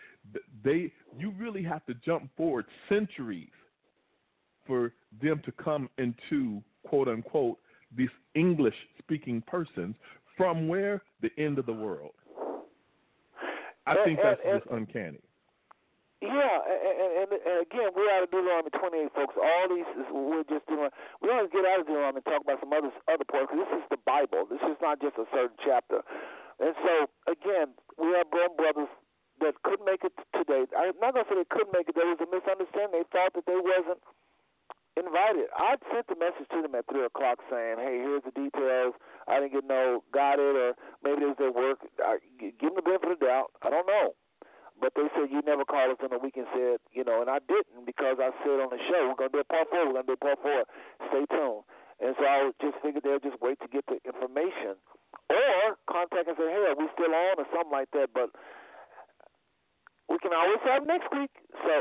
[0.62, 3.48] they, you really have to jump forward centuries
[4.66, 4.93] for
[5.23, 7.59] them to come into quote unquote
[7.97, 9.95] these English speaking persons
[10.36, 12.12] from where the end of the world.
[13.86, 15.20] I And- think that's and- just uncanny.
[16.23, 19.36] Yeah, and, and, and again, we're out of Deuteronomy 28, folks.
[19.36, 20.89] All these, is, we're just doing.
[21.20, 23.53] We always get out of Deuteronomy and talk about some other other parts.
[23.53, 24.49] this is the Bible.
[24.49, 26.01] This is not just a certain chapter.
[26.65, 28.89] And so, again, we have grown brothers
[29.45, 30.65] that couldn't make it today.
[30.73, 31.95] I'm not gonna say they couldn't make it.
[31.95, 33.05] There was a misunderstanding.
[33.05, 34.01] They thought that they wasn't
[34.97, 35.53] invited.
[35.61, 38.98] I sent the message to them at three o'clock saying, "Hey, here's the details.
[39.30, 40.74] I didn't get no got it, or
[41.06, 41.78] maybe it was their work.
[42.02, 43.54] I, give them the benefit of the doubt.
[43.62, 44.18] I don't know."
[44.74, 46.50] But they said you never called us on the weekend.
[46.50, 49.46] Said you know, and I didn't because I said on the show we're gonna do
[49.46, 49.86] a part four.
[49.86, 50.66] We're gonna do a part four.
[51.14, 51.62] Stay tuned.
[52.02, 54.74] And so I just figured they'll just wait to get the information,
[55.30, 58.10] or contact and say, hey, are we still on or something like that.
[58.12, 58.34] But
[60.10, 61.30] we can always have next week.
[61.62, 61.74] So,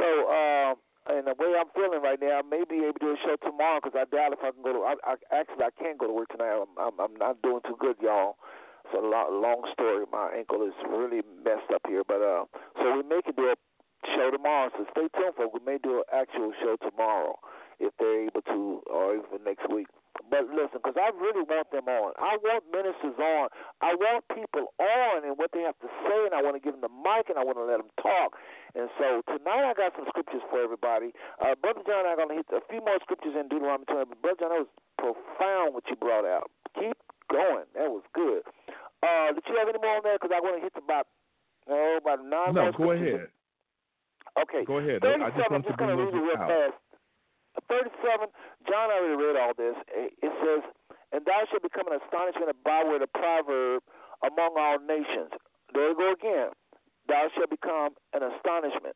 [0.00, 0.74] so uh,
[1.06, 3.36] and the way I'm feeling right now, I may be able to do a show
[3.38, 4.42] tomorrow because I doubt if
[5.06, 6.52] I actually I can't go to work tonight.
[6.52, 8.36] I'm, I'm I'm not doing too good, y'all.
[8.92, 10.04] So a long, long story.
[10.10, 12.44] My ankle is really messed up here, but uh,
[12.78, 13.56] so we may can do a
[14.14, 14.70] show tomorrow.
[14.76, 15.58] So stay tuned, folks.
[15.58, 17.38] We may do an actual show tomorrow
[17.78, 19.86] if they're able to, or even next week.
[20.30, 22.16] But listen, because I really want them on.
[22.16, 23.52] I want ministers on.
[23.84, 26.72] I want people on and what they have to say, and I want to give
[26.72, 28.34] them the mic, and I want to let them talk.
[28.74, 31.12] And so tonight I got some scriptures for everybody.
[31.38, 34.08] Uh, Brother John, I'm going to hit a few more scriptures in Deuteronomy 20.
[34.08, 36.48] But Brother John, that was profound what you brought out.
[36.74, 36.96] Keep
[37.28, 37.68] going.
[37.76, 38.42] That was good.
[39.04, 40.16] Uh, did you have any more on there?
[40.16, 41.06] Because I want to hit about
[42.52, 43.28] No, go ahead.
[44.36, 44.64] Okay.
[44.64, 45.00] Go ahead.
[45.04, 46.76] I 37, just want I'm just to going to bring read it real fast.
[47.72, 48.28] 37,
[48.68, 49.76] John already read all this.
[49.96, 50.62] Eh, it says,
[51.16, 53.80] And thou shalt become an astonishment, a byword, a proverb
[54.20, 55.32] among all nations.
[55.72, 56.52] There you go again.
[57.08, 58.94] Thou shalt become an astonishment,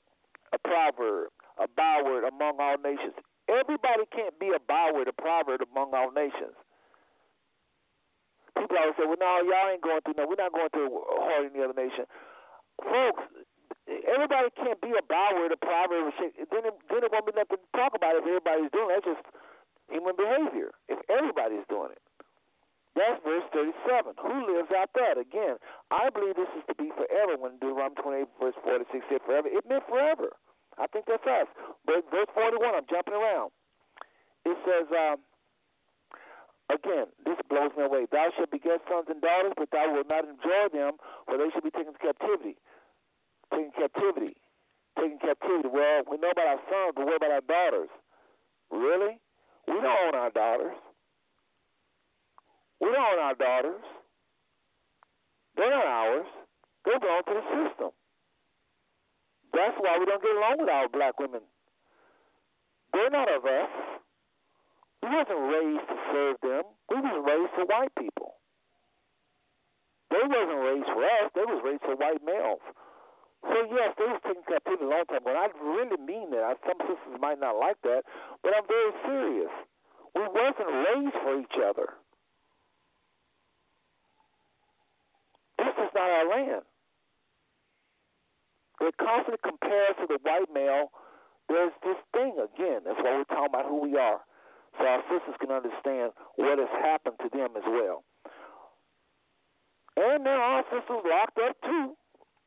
[0.52, 3.16] a proverb, a byword among all nations.
[3.48, 6.55] Everybody can't be a byword, a proverb among all nations.
[8.59, 10.90] People always say, well, no, y'all ain't going through no, we're not going through
[11.24, 12.05] hard in the other nation.
[12.85, 13.24] Folks,
[14.09, 16.12] everybody can't be a byword, a proverb.
[16.19, 19.02] Then it, then it won't be nothing to talk about if everybody's doing it.
[19.05, 19.24] That's just
[19.90, 20.73] human behavior.
[20.89, 22.02] If everybody's doing it.
[22.98, 24.19] That's verse 37.
[24.19, 25.15] Who lives out that?
[25.15, 25.62] Again,
[25.94, 29.47] I believe this is to be forever when Deuteronomy 28, verse 46 said forever.
[29.47, 30.35] It meant forever.
[30.74, 31.47] I think that's us.
[31.86, 33.55] But verse 41, I'm jumping around.
[34.44, 35.23] It says, um,
[36.70, 38.06] again, this blows me away.
[38.10, 41.64] Thou shalt beget sons and daughters, but thou wilt not enjoy them, for they shall
[41.64, 42.56] be taken to captivity.
[43.51, 44.36] Taken captivity.
[44.98, 45.68] Taken captivity.
[45.68, 47.90] Well, we know about our sons, but what about our daughters?
[48.70, 49.18] Really?
[49.66, 50.76] We don't own our daughters.
[52.80, 53.82] We don't own our daughters.
[55.56, 56.26] They're not ours.
[56.84, 57.90] They belong to the system.
[59.52, 61.42] That's why we don't get along with our black women.
[62.92, 63.99] They're not of us.
[65.02, 66.64] We wasn't raised to serve them.
[66.89, 68.36] We was raised for white people.
[70.10, 71.31] They wasn't raised for us.
[71.35, 72.60] They was raised for white males.
[73.43, 75.32] So yes, they was taken captivity a long time ago.
[75.32, 76.60] I really mean that.
[76.66, 78.05] Some sisters might not like that,
[78.43, 79.55] but I'm very serious.
[80.14, 81.97] We wasn't raised for each other.
[85.56, 86.62] This is not our land.
[88.81, 90.90] They constantly compare us to the white male.
[91.48, 92.81] There's this thing again.
[92.85, 94.20] That's why we're talking about who we are,
[94.78, 98.05] so our sisters can understand what has happened to them as well.
[99.97, 101.97] And there are sisters locked up too,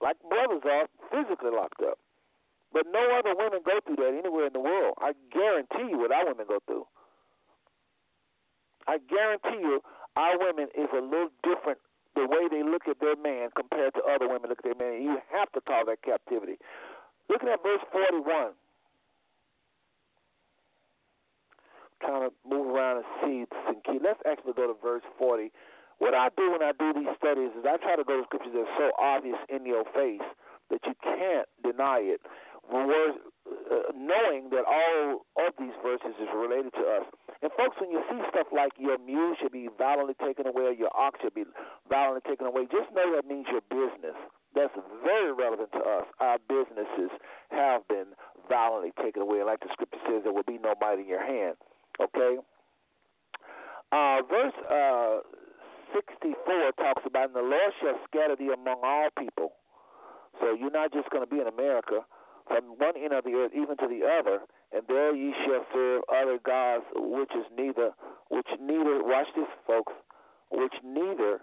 [0.01, 1.99] like brothers are physically locked up.
[2.71, 4.97] But no other women go through that anywhere in the world.
[4.97, 6.87] I guarantee you what our women go through.
[8.87, 9.81] I guarantee you
[10.17, 11.77] our women is a little different
[12.15, 15.01] the way they look at their man compared to other women look at their man.
[15.01, 16.57] You have to call that captivity.
[17.29, 18.53] Looking at verse 41.
[22.03, 23.99] Trying to move around and see some key.
[24.03, 25.51] Let's actually go to verse 40.
[25.99, 28.51] What I do when I do these studies is I try to go to scriptures
[28.51, 30.25] that are so obvious in your face
[30.69, 32.19] that you can't deny it.
[32.67, 37.05] Words, uh, knowing that all of these verses is related to us.
[37.43, 40.75] And folks, when you see stuff like your mule should be violently taken away, or
[40.75, 41.43] your ox should be
[41.89, 44.15] violently taken away, just know that means your business.
[44.55, 44.73] That's
[45.03, 46.05] very relevant to us.
[46.19, 47.11] Our businesses
[47.51, 48.15] have been
[48.47, 49.43] violently taken away.
[49.43, 51.55] Like the scripture says, there will be no might in your hand.
[52.01, 52.37] Okay?
[53.91, 55.19] Uh, verse uh,
[55.93, 59.53] 64 talks about, and the Lord shall scatter thee among all people.
[60.41, 62.01] So you're not just going to be in America
[62.47, 64.41] from one end of the earth even to the other,
[64.73, 67.91] and there ye shall serve other gods, which is neither,
[68.29, 69.03] which neither.
[69.03, 69.93] Watch this, folks.
[70.51, 71.41] Which neither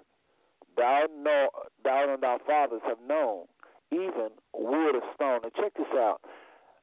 [0.76, 1.48] thou know,
[1.84, 3.46] thou and thy fathers have known,
[3.92, 5.40] even wood or stone.
[5.42, 6.20] Now check this out.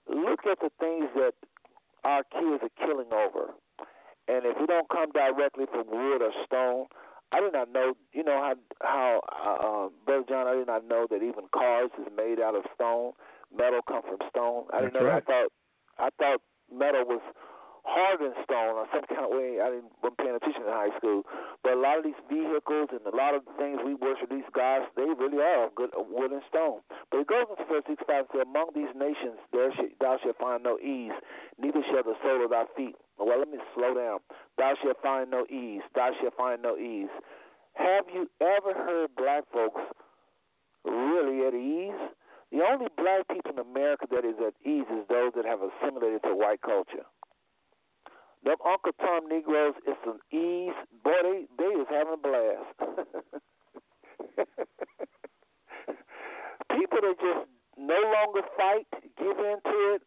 [0.07, 1.33] Look at the things that
[2.03, 3.53] our kids are killing over,
[4.27, 6.85] and if it don't come directly from wood or stone,
[7.31, 7.93] I did not know.
[8.13, 10.47] You know how how uh, um, Brother John.
[10.47, 13.13] I did not know that even cars is made out of stone
[13.55, 14.65] metal come from stone.
[14.73, 15.09] I didn't That's know.
[15.09, 15.23] right.
[15.23, 15.49] I thought
[15.99, 16.41] I thought
[16.71, 17.21] metal was
[17.87, 19.63] harder than stone or some kind of way.
[19.63, 21.23] I didn't wasn't paying attention in high school.
[21.63, 24.47] But a lot of these vehicles and a lot of the things we worship these
[24.51, 26.83] gods, they really are good wood and stone.
[27.09, 30.19] But it goes into verse six five and says, Among these nations there sh- thou
[30.19, 31.15] shalt find no ease,
[31.55, 32.99] neither shall the sole of thy feet.
[33.17, 34.19] Well, let me slow down.
[34.59, 35.81] Thou shalt find no ease.
[35.95, 37.09] Thou shalt find no ease.
[37.73, 39.81] Have you ever heard black folks
[40.83, 42.11] really at ease?
[42.51, 46.23] The only black people in America that is at ease is those that have assimilated
[46.23, 47.05] to white culture.
[48.43, 50.73] Them Uncle Tom Negroes is some ease.
[51.03, 52.77] Boy, they they is having a blast.
[56.77, 58.87] people that just no longer fight,
[59.17, 60.01] give in to it,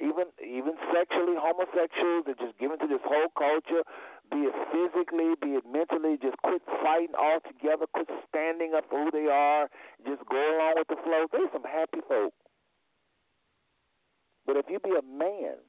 [0.00, 2.24] even even sexually homosexuals.
[2.24, 3.84] They're just given to this whole culture,
[4.32, 6.16] be it physically, be it mentally.
[6.20, 7.86] Just quit fighting altogether.
[7.92, 9.68] Quit standing up for who they are.
[10.06, 11.26] Just go along with the flow.
[11.32, 12.32] There's some happy folk.
[14.46, 15.60] But if you be a man,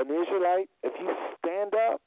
[0.00, 2.00] an Israelite, if you stand up,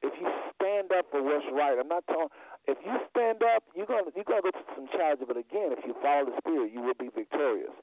[0.00, 2.32] if you stand up for what's right, I'm not talking.
[2.64, 5.20] If you stand up, you're gonna you're gonna go to some charge.
[5.20, 7.74] But again, if you follow the Spirit, you will be victorious.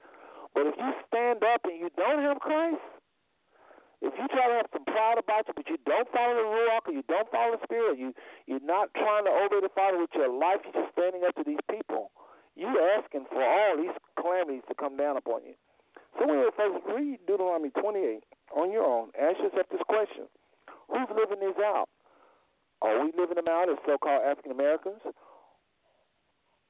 [0.54, 2.82] But if you stand up and you don't have Christ,
[4.02, 6.84] if you try to have some pride about you, but you don't follow the Ruach
[6.90, 8.14] or you don't follow the Spirit, you
[8.46, 11.44] you're not trying to obey the Father with your life, you're just standing up to
[11.46, 12.12] these people.
[12.56, 15.56] You're asking for all these calamities to come down upon you.
[16.20, 18.24] So when you first read Deuteronomy 28
[18.56, 20.30] on your own, ask yourself this question:
[20.90, 21.90] Who's living these out?
[22.82, 25.00] Are we living them out as so-called African Americans?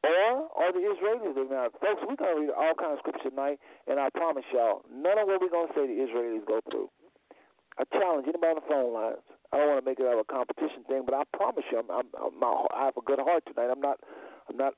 [0.03, 1.73] Or are the Israelis living out?
[1.79, 3.57] Folks, we're going to read all kinds of scripture tonight,
[3.87, 6.91] and I promise y'all, none of what we're going to say the Israelis go through.
[7.79, 9.23] I challenge anybody on the phone lines.
[9.51, 11.79] I don't want to make it out of a competition thing, but I promise you,
[11.79, 13.71] I'm, I'm, I'm, I have a good heart tonight.
[13.71, 13.97] I'm not,
[14.49, 14.73] I'm not,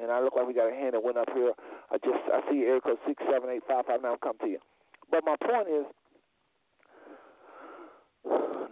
[0.00, 1.52] and I look like we got a hand that went up here.
[1.92, 4.16] I just, I see area code six seven eight five five now.
[4.22, 4.58] Come to you,
[5.10, 5.84] but my point is,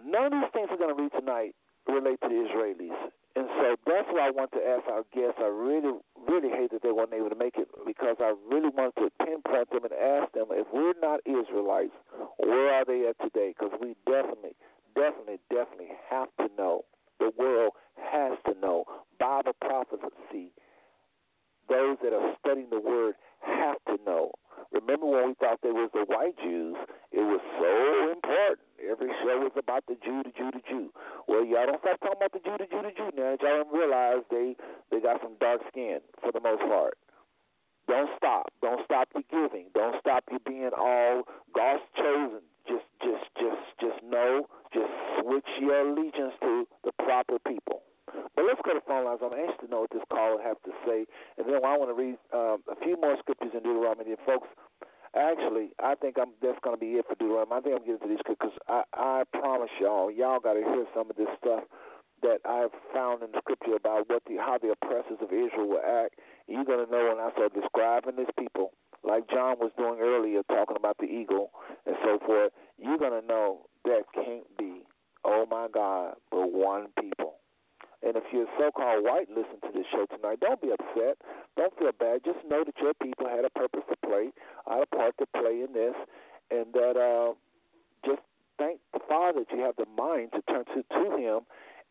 [0.05, 1.53] none of these things we're going to read tonight
[1.87, 2.97] relate to the Israelis.
[3.35, 5.39] And so that's why I want to ask our guests.
[5.39, 5.95] I really,
[6.27, 9.69] really hate that they weren't able to make it because I really wanted to pinpoint
[9.71, 11.95] them and ask them if we're not Israelites,
[12.37, 13.55] where are they at today?
[13.55, 14.51] Because we definitely,
[14.95, 16.83] definitely, definitely have to know.
[17.19, 18.83] The world has to know.
[19.19, 20.51] Bible prophecy.
[21.71, 24.35] Those that are studying the Word have to know.
[24.75, 26.75] Remember when we thought they was the white Jews?
[27.15, 28.67] It was so important.
[28.83, 30.91] Every show was about the Jew, the Jew, the Jew.
[31.27, 33.39] Well, y'all don't stop talking about the Jew, the Jew, the Jew now.
[33.39, 34.59] Y'all don't realize they
[34.91, 36.99] they got some dark skin for the most part.
[37.87, 38.51] Don't stop.
[38.61, 39.67] Don't stop your giving.
[39.73, 41.23] Don't stop you being all
[41.55, 42.43] God's chosen.
[42.67, 44.47] Just, just, just, just know.
[44.73, 47.83] Just switch your allegiance to the proper people.
[48.35, 49.19] But let's go to phone lines.
[49.23, 51.05] I'm anxious to know what this caller has to say,
[51.37, 54.11] and then I want to read um, a few more scriptures in Deuteronomy.
[54.11, 54.47] And folks,
[55.15, 57.55] actually, I think I'm that's going to be it for Deuteronomy.
[57.55, 60.85] I think I'm getting to these because I, I promise y'all, y'all got to hear
[60.95, 61.63] some of this stuff
[62.21, 65.85] that I've found in the scripture about what the how the oppressors of Israel will
[65.85, 66.15] act.
[66.47, 68.71] You're going to know when I start describing these people,
[69.03, 71.51] like John was doing earlier, talking about the eagle
[71.85, 72.51] and so forth.
[72.77, 74.81] You're going to know that can't be,
[75.25, 77.40] oh my God, but one people.
[78.03, 80.39] And if you're so-called white, listen to this show tonight.
[80.41, 81.17] Don't be upset.
[81.55, 82.21] Don't feel bad.
[82.25, 84.29] Just know that your people had a purpose to play,
[84.67, 85.93] had a part to play in this,
[86.49, 87.33] and that uh,
[88.05, 88.21] just
[88.57, 91.41] thank the Father that you have the mind to turn to to Him.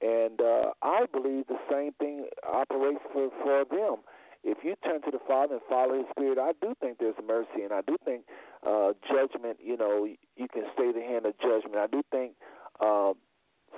[0.03, 4.03] And uh, I believe the same thing operates for for them.
[4.43, 7.63] If you turn to the Father and follow His Spirit, I do think there's mercy,
[7.63, 8.25] and I do think
[8.67, 9.59] uh, judgment.
[9.63, 11.77] You know, you can stay the hand of judgment.
[11.77, 12.33] I do think.
[12.81, 13.13] Uh,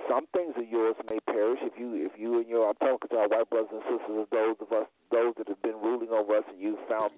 [0.09, 3.17] some things of yours may perish if you if you and your I'm talking to
[3.17, 6.37] our white brothers and sisters, of those of us those that have been ruling over
[6.37, 7.11] us, and you found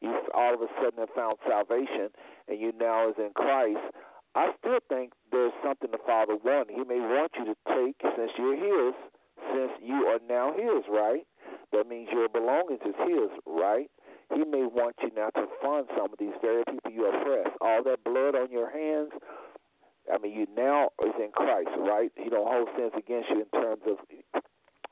[0.00, 2.08] you all of a sudden have found salvation,
[2.48, 3.80] and you now is in Christ.
[4.34, 6.70] I still think there's something the Father wants.
[6.70, 8.94] He may want you to take since you're His,
[9.52, 11.26] since you are now His, right?
[11.72, 13.90] That means your belongings is His, right?
[14.32, 17.50] He may want you now to fund some of these very people you oppress.
[17.60, 19.10] All that blood on your hands,
[20.12, 22.10] I mean, you now is in Christ, right?
[22.16, 23.98] He don't hold sins against you in terms of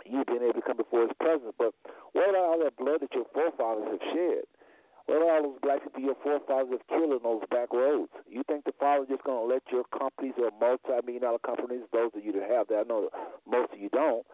[0.07, 1.53] you being able to come before His presence.
[1.59, 1.75] But
[2.13, 4.45] what about all that blood that your forefathers have shed?
[5.07, 8.13] What about all those black people your forefathers have killed in those back roads?
[8.29, 12.13] You think the Father's just going to let your companies or multi-million dollar companies, those
[12.15, 13.09] of you that have that, I know
[13.49, 14.25] most of you don't,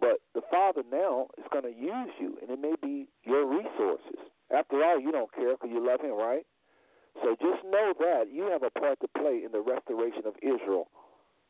[0.00, 4.18] but the Father now is going to use you, and it may be your resources.
[4.50, 6.44] After all, you don't care because you love Him, right?
[7.22, 10.88] So just know that you have a part to play in the restoration of Israel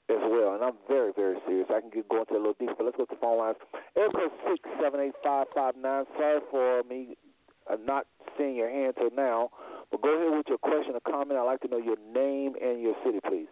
[0.08, 0.54] as well.
[0.54, 1.66] And I'm very, very serious.
[1.70, 3.56] I can get go into a little deeper, but let's go to the phone lines.
[3.94, 6.04] Code six seven eight five five nine.
[6.16, 7.16] Sorry for me
[7.70, 8.06] uh, not
[8.38, 9.50] seeing your hand till now,
[9.90, 11.38] but go ahead with your question or comment.
[11.38, 13.48] I'd like to know your name and your city, please.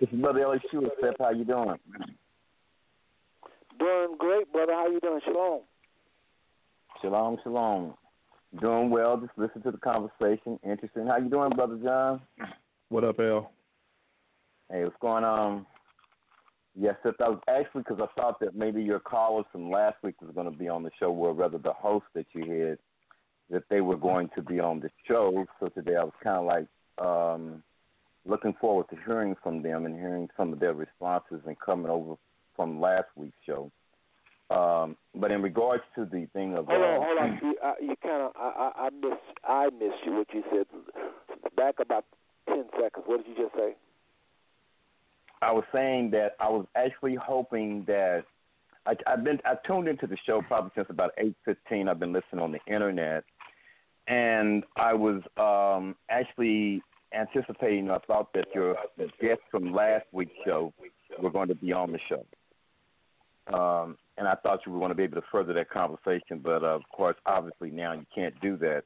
[0.00, 1.14] This is Brother Ellie Stewart, Seth.
[1.18, 1.76] How you doing?
[3.78, 4.72] Doing great, brother.
[4.72, 5.20] How you doing?
[5.24, 5.60] Shalom.
[7.00, 7.94] Shalom, shalom.
[8.60, 9.18] Doing well.
[9.18, 10.58] Just listen to the conversation.
[10.64, 11.06] Interesting.
[11.06, 12.22] How you doing, brother John?
[12.88, 13.52] What up, Al?
[14.70, 15.66] Hey, what's going on?
[16.74, 20.20] Yes, if I was actually because I thought that maybe your callers from last week
[20.22, 22.78] was going to be on the show, or rather the host that you had,
[23.50, 25.44] that they were going to be on the show.
[25.60, 27.62] So today I was kind of like um,
[28.24, 32.14] looking forward to hearing from them and hearing some of their responses and coming over
[32.56, 33.70] from last week's show.
[34.50, 37.38] Um, but in regards to the thing of hold uh, on, hold on.
[37.42, 40.66] You, uh, you kind of I, I I miss I missed you what you said.
[41.54, 42.04] Back about
[42.46, 43.04] ten seconds.
[43.06, 43.74] What did you just say?
[45.42, 48.24] I was saying that I was actually hoping that
[48.86, 51.88] I, I've been I tuned into the show probably since about eight fifteen.
[51.88, 53.24] I've been listening on the internet,
[54.06, 56.82] and I was um, actually
[57.14, 57.90] anticipating.
[57.90, 58.76] I thought that your
[59.20, 60.72] guests from last week's show
[61.20, 62.24] were going to be on the show.
[63.52, 66.62] Um, and I thought you were going to be able to further that conversation, but
[66.62, 68.84] uh, of course, obviously now you can't do that.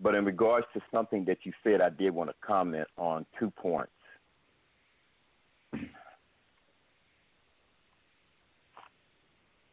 [0.00, 3.50] But in regards to something that you said, I did want to comment on two
[3.50, 3.92] points.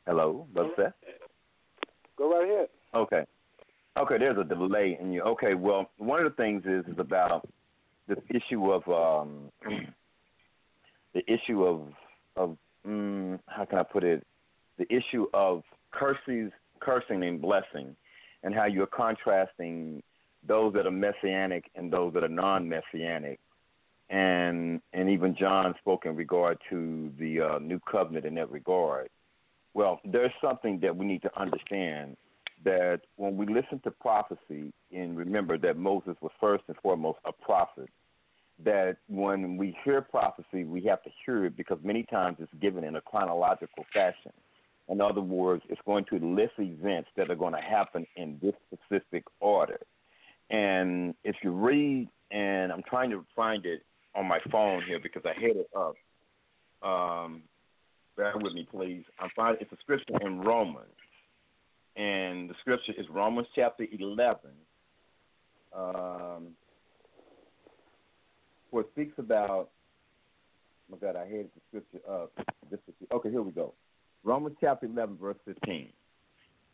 [0.05, 0.93] Hello, Brother Seth?
[2.17, 2.67] Go right ahead.
[2.93, 3.25] Okay.
[3.97, 5.21] Okay, there's a delay in you.
[5.23, 7.47] Okay, well, one of the things is is about
[8.07, 9.51] this issue of um
[11.13, 11.81] the issue of
[12.37, 14.25] of mm, how can I put it?
[14.77, 17.95] The issue of curses, cursing and blessing,
[18.43, 20.01] and how you're contrasting
[20.47, 23.39] those that are messianic and those that are non-messianic,
[24.09, 29.09] and and even John spoke in regard to the uh, new covenant in that regard.
[29.73, 32.17] Well, there's something that we need to understand
[32.63, 37.31] that when we listen to prophecy, and remember that Moses was first and foremost a
[37.31, 37.89] prophet,
[38.63, 42.83] that when we hear prophecy, we have to hear it because many times it's given
[42.83, 44.31] in a chronological fashion.
[44.89, 48.53] In other words, it's going to list events that are going to happen in this
[48.67, 49.79] specific order.
[50.49, 53.83] And if you read, and I'm trying to find it
[54.15, 55.95] on my phone here because I had it up.
[56.83, 57.43] Um,
[58.17, 59.03] bear with me, please.
[59.19, 60.88] I'm finding it's a scripture in Romans,
[61.95, 64.39] and the scripture is Romans chapter 11.
[65.73, 66.47] Um,
[68.72, 69.69] where it speaks about.
[70.89, 72.31] Oh my God, I had the scripture up.
[72.69, 73.73] This is, okay, here we go.
[74.23, 75.89] Romans chapter 11, verse 15.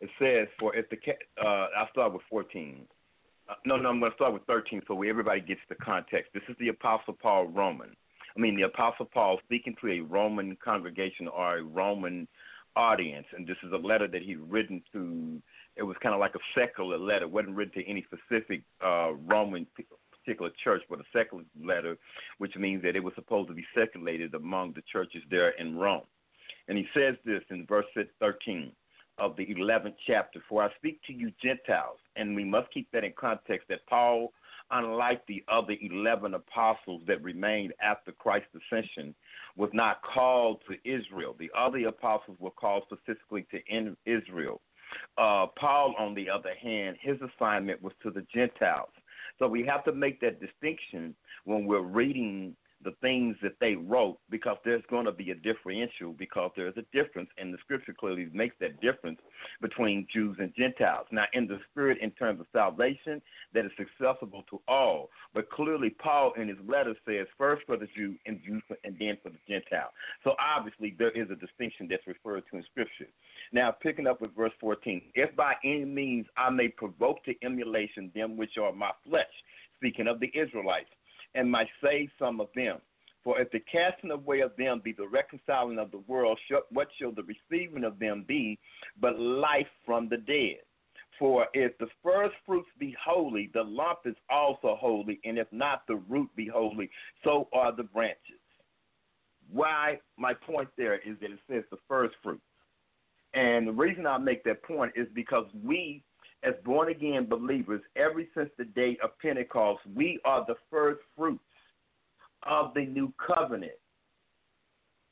[0.00, 0.96] It says, "For if the
[1.42, 2.86] uh, I'll start with 14.
[3.48, 6.32] Uh, no, no, I'm going to start with 13, so everybody gets the context.
[6.34, 7.96] This is the Apostle Paul Roman.
[8.36, 12.28] I mean, the Apostle Paul speaking to a Roman congregation or a Roman
[12.76, 15.42] audience, and this is a letter that he written to.
[15.76, 17.26] It was kind of like a secular letter.
[17.26, 19.66] Wasn't written to any specific uh, Roman
[20.28, 21.96] particular church, but a secular letter,
[22.38, 26.02] which means that it was supposed to be circulated among the churches there in Rome.
[26.68, 27.86] And he says this in verse
[28.20, 28.72] 13
[29.18, 33.04] of the 11th chapter For I speak to you Gentiles, and we must keep that
[33.04, 34.32] in context that Paul,
[34.70, 39.14] unlike the other 11 apostles that remained after Christ's ascension,
[39.56, 41.34] was not called to Israel.
[41.38, 44.60] The other apostles were called specifically to Israel.
[45.16, 48.90] Uh, Paul, on the other hand, his assignment was to the Gentiles.
[49.38, 54.18] So we have to make that distinction when we're reading the things that they wrote
[54.30, 58.28] because there's going to be a differential because there's a difference and the scripture clearly
[58.32, 59.18] makes that difference
[59.60, 61.06] between Jews and Gentiles.
[61.10, 63.20] Now in the spirit in terms of salvation
[63.52, 67.88] that is accessible to all, but clearly Paul in his letter says first for the
[67.96, 69.90] Jew and Jew and then for the Gentile.
[70.22, 73.08] So obviously there is a distinction that's referred to in scripture.
[73.52, 78.12] Now picking up with verse 14, if by any means I may provoke to emulation
[78.14, 79.26] them which are my flesh,
[79.78, 80.90] speaking of the Israelites
[81.34, 82.78] and might save some of them.
[83.24, 86.38] For if the casting away of them be the reconciling of the world,
[86.70, 88.58] what shall the receiving of them be
[89.00, 90.58] but life from the dead?
[91.18, 95.82] For if the first fruits be holy, the lump is also holy, and if not,
[95.88, 96.88] the root be holy,
[97.24, 98.40] so are the branches.
[99.50, 102.40] Why my point there is that it says the first fruit.
[103.34, 106.02] And the reason I make that point is because we
[106.44, 111.42] as born again believers, ever since the day of Pentecost, we are the first fruits
[112.44, 113.72] of the new covenant.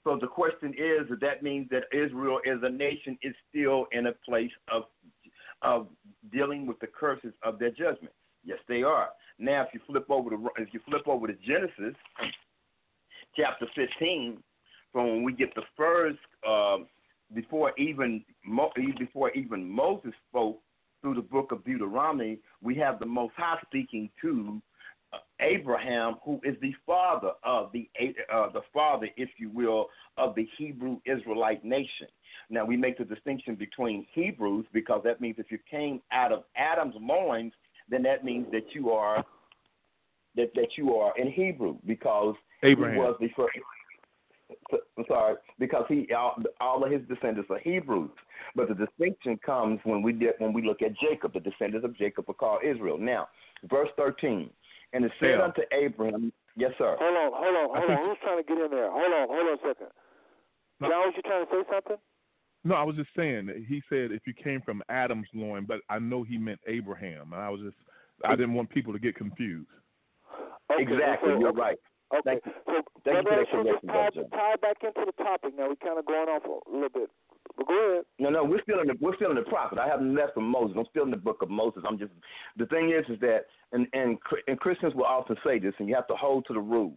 [0.05, 4.12] So the question is, that means that Israel as a nation is still in a
[4.12, 4.85] place of
[5.62, 5.89] of
[6.32, 8.12] dealing with the curses of their judgment.
[8.44, 9.09] Yes, they are.
[9.39, 11.97] Now, if you flip over to if you flip over to Genesis
[13.35, 14.39] chapter 15,
[14.93, 16.78] from when we get the first uh,
[17.35, 18.24] before even
[18.98, 20.61] before even Moses spoke
[21.07, 24.61] through the book of Deuteronomy, we have the Most High speaking to
[25.12, 27.89] uh, Abraham, who is the father of the
[28.33, 29.87] uh, the father, if you will,
[30.19, 32.09] of the Hebrew Israelite nation.
[32.51, 36.43] Now we make the distinction between Hebrews because that means if you came out of
[36.57, 37.53] Adam's loins,
[37.89, 39.24] then that means that you are
[40.35, 42.35] that that you are in Hebrew because
[42.65, 43.57] Abraham he was the first.
[44.73, 48.10] I'm sorry, because he all, all of his descendants are Hebrews.
[48.55, 51.32] But the distinction comes when we get when we look at Jacob.
[51.35, 52.98] The descendants of Jacob are called Israel.
[52.98, 53.28] Now,
[53.68, 54.51] verse thirteen,
[54.93, 55.44] and it said yeah.
[55.44, 56.97] unto Abraham, yes, sir.
[56.98, 58.09] Hold on, hold on, hold on.
[58.09, 58.90] Who's trying to get in there?
[58.90, 59.89] Hold on, hold on a second.
[60.81, 61.97] John, was you trying to say something?
[62.64, 65.81] No, I was just saying that he said if you came from Adam's loin, but
[65.89, 67.77] I know he meant Abraham, and I was just
[68.24, 69.68] I didn't want people to get confused.
[70.73, 71.78] Okay, exactly, so- you're right.
[72.15, 75.24] Okay, Thank so Thank you for that Ashur, just correction, tie, tie back into the
[75.24, 75.55] topic.
[75.59, 77.11] Now we're kind of going off a little bit.
[77.57, 78.05] But go ahead.
[78.19, 79.78] No, no, we're still in the we're still in the prophet.
[79.78, 80.77] I haven't left from Moses.
[80.78, 81.83] I'm still in the book of Moses.
[81.87, 82.12] I'm just
[82.57, 85.95] the thing is is that and and and Christians will often say this, and you
[85.95, 86.95] have to hold to the rule.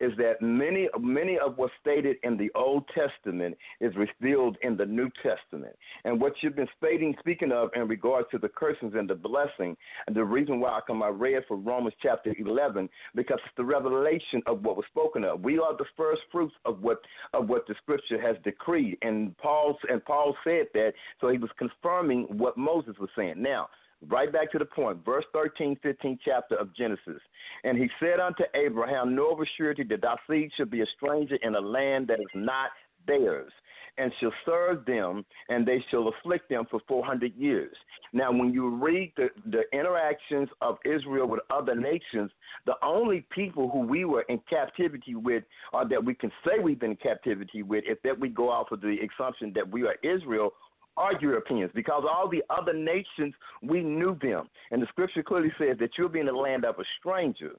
[0.00, 4.86] Is that many many of what's stated in the Old Testament is revealed in the
[4.86, 9.08] New Testament, and what you've been stating, speaking of in regard to the curses and
[9.08, 13.38] the blessing, and the reason why I come I read from Romans chapter 11 because
[13.44, 15.42] it's the revelation of what was spoken of.
[15.42, 16.98] We are the first fruits of what
[17.34, 21.50] of what the Scripture has decreed, and Paul and Paul said that, so he was
[21.58, 23.34] confirming what Moses was saying.
[23.36, 23.68] Now,
[24.08, 27.20] right back to the point, verse 13, 15 chapter of Genesis.
[27.64, 30.86] And he said unto Abraham, Know of a surety that thy seed shall be a
[30.96, 32.70] stranger in a land that is not
[33.06, 33.52] theirs,
[33.98, 37.74] and shall serve them, and they shall afflict them for 400 years.
[38.12, 42.30] Now, when you read the, the interactions of Israel with other nations,
[42.66, 46.80] the only people who we were in captivity with, or that we can say we've
[46.80, 49.96] been in captivity with, if that we go off of the assumption that we are
[50.02, 50.52] Israel,
[50.96, 54.48] are Europeans because all the other nations, we knew them.
[54.70, 57.52] And the scripture clearly says that you'll be in the land of a stranger.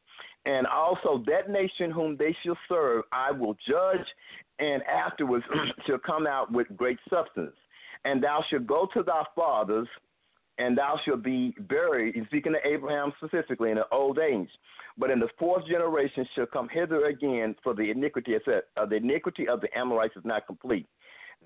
[0.46, 4.06] And also, that nation whom they shall serve, I will judge,
[4.60, 5.46] and afterwards
[5.88, 7.56] shall come out with great substance.
[8.06, 9.88] And thou shalt go to thy fathers,
[10.58, 14.50] and thou shalt be buried, speaking to Abraham specifically, in an old age.
[14.98, 18.86] But in the fourth generation shall come hither again, for the iniquity, it said, uh,
[18.86, 20.88] the iniquity of the Amorites is not complete.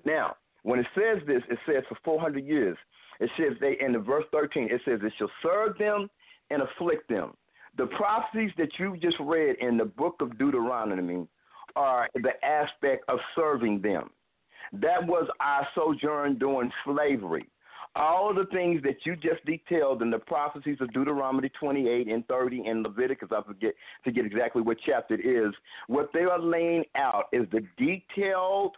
[0.04, 0.36] Now,
[0.66, 2.76] when it says this, it says for 400 years.
[3.20, 4.64] It says they in the verse 13.
[4.64, 6.10] It says it shall serve them
[6.50, 7.34] and afflict them.
[7.78, 11.28] The prophecies that you just read in the book of Deuteronomy
[11.76, 14.10] are the aspect of serving them.
[14.72, 17.48] That was our sojourn during slavery.
[17.94, 22.66] All the things that you just detailed in the prophecies of Deuteronomy 28 and 30
[22.66, 23.72] and Leviticus, I forget
[24.04, 25.54] to get exactly what chapter it is.
[25.86, 28.74] What they are laying out is the detailed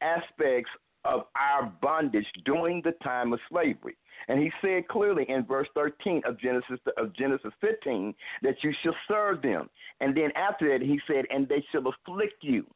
[0.00, 0.70] aspects
[1.06, 3.96] of our bondage during the time of slavery.
[4.28, 8.96] And he said clearly in verse 13 of Genesis of Genesis 15 that you shall
[9.08, 9.70] serve them.
[10.00, 12.66] And then after that he said, and they shall afflict you.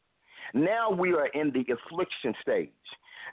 [0.54, 2.70] Now we are in the affliction stage.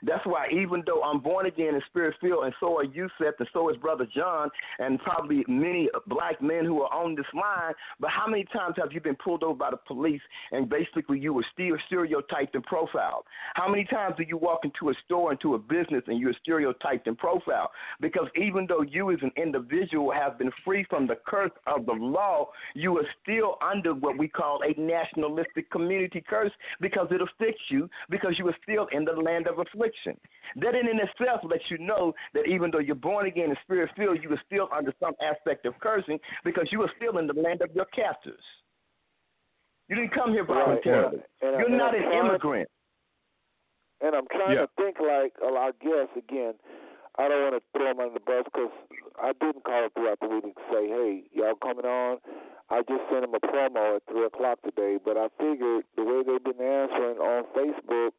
[0.02, 3.34] That's why even though I'm born again and spirit filled, and so are you, Seth,
[3.38, 7.74] and so is Brother John, and probably many black men who are on this line,
[8.00, 10.20] but how many times have you been pulled over by the police
[10.52, 13.24] and basically you were still stereotyped and profiled?
[13.54, 17.06] How many times do you walk into a store, into a business, and you're stereotyped
[17.06, 17.68] and profiled?
[18.00, 21.92] Because even though you as an individual have been free from the curse of the
[21.92, 27.62] law, you are still under what we call a nationalistic community curse because it affects
[27.68, 29.87] you because you are still in the land of affliction.
[30.56, 33.90] That in and itself lets you know that even though you're born again and spirit
[33.96, 37.34] filled, you are still under some aspect of cursing because you are still in the
[37.34, 38.42] land of your captors.
[39.88, 41.18] You didn't come here voluntarily.
[41.42, 42.68] And- and- You're and not I'm an trying- immigrant.
[44.00, 44.66] And I'm trying Yeah.
[44.66, 46.54] to think like uh, our guests again.
[47.18, 48.70] I don't want to throw them under the bus because
[49.18, 52.18] I didn't call throughout the week and say, "Hey, y'all coming on?"
[52.70, 55.00] I just sent them a promo at three o'clock today.
[55.02, 58.12] But I figured the way they've been answering on Facebook,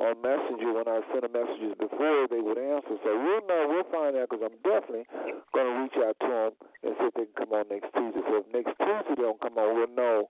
[0.00, 2.96] on Messenger when I sent them messages before, they would answer.
[3.04, 3.68] So we'll know.
[3.68, 5.04] We'll find out because I'm definitely
[5.52, 6.52] going to reach out to them
[6.82, 8.24] and see if they can come on next Tuesday.
[8.24, 10.26] So if next Tuesday they don't come on, we'll know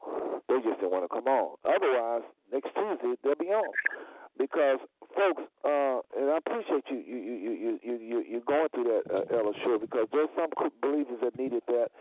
[0.50, 1.54] they just didn't want to come on.
[1.62, 3.70] Otherwise, next Tuesday they'll be on
[4.40, 4.80] because
[5.12, 9.04] folks, uh, and I appreciate you you you you you you you going through that,
[9.12, 10.48] uh, Ella, sure, because there's some
[10.80, 11.92] believers that needed that.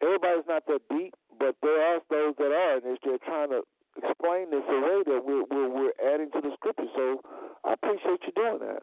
[0.00, 3.60] Everybody's not that deep, but there are those that are, and they're trying to
[4.00, 6.88] explain this away that we're we're, we're adding to the scripture.
[6.96, 7.20] So
[7.64, 8.82] I appreciate you doing that.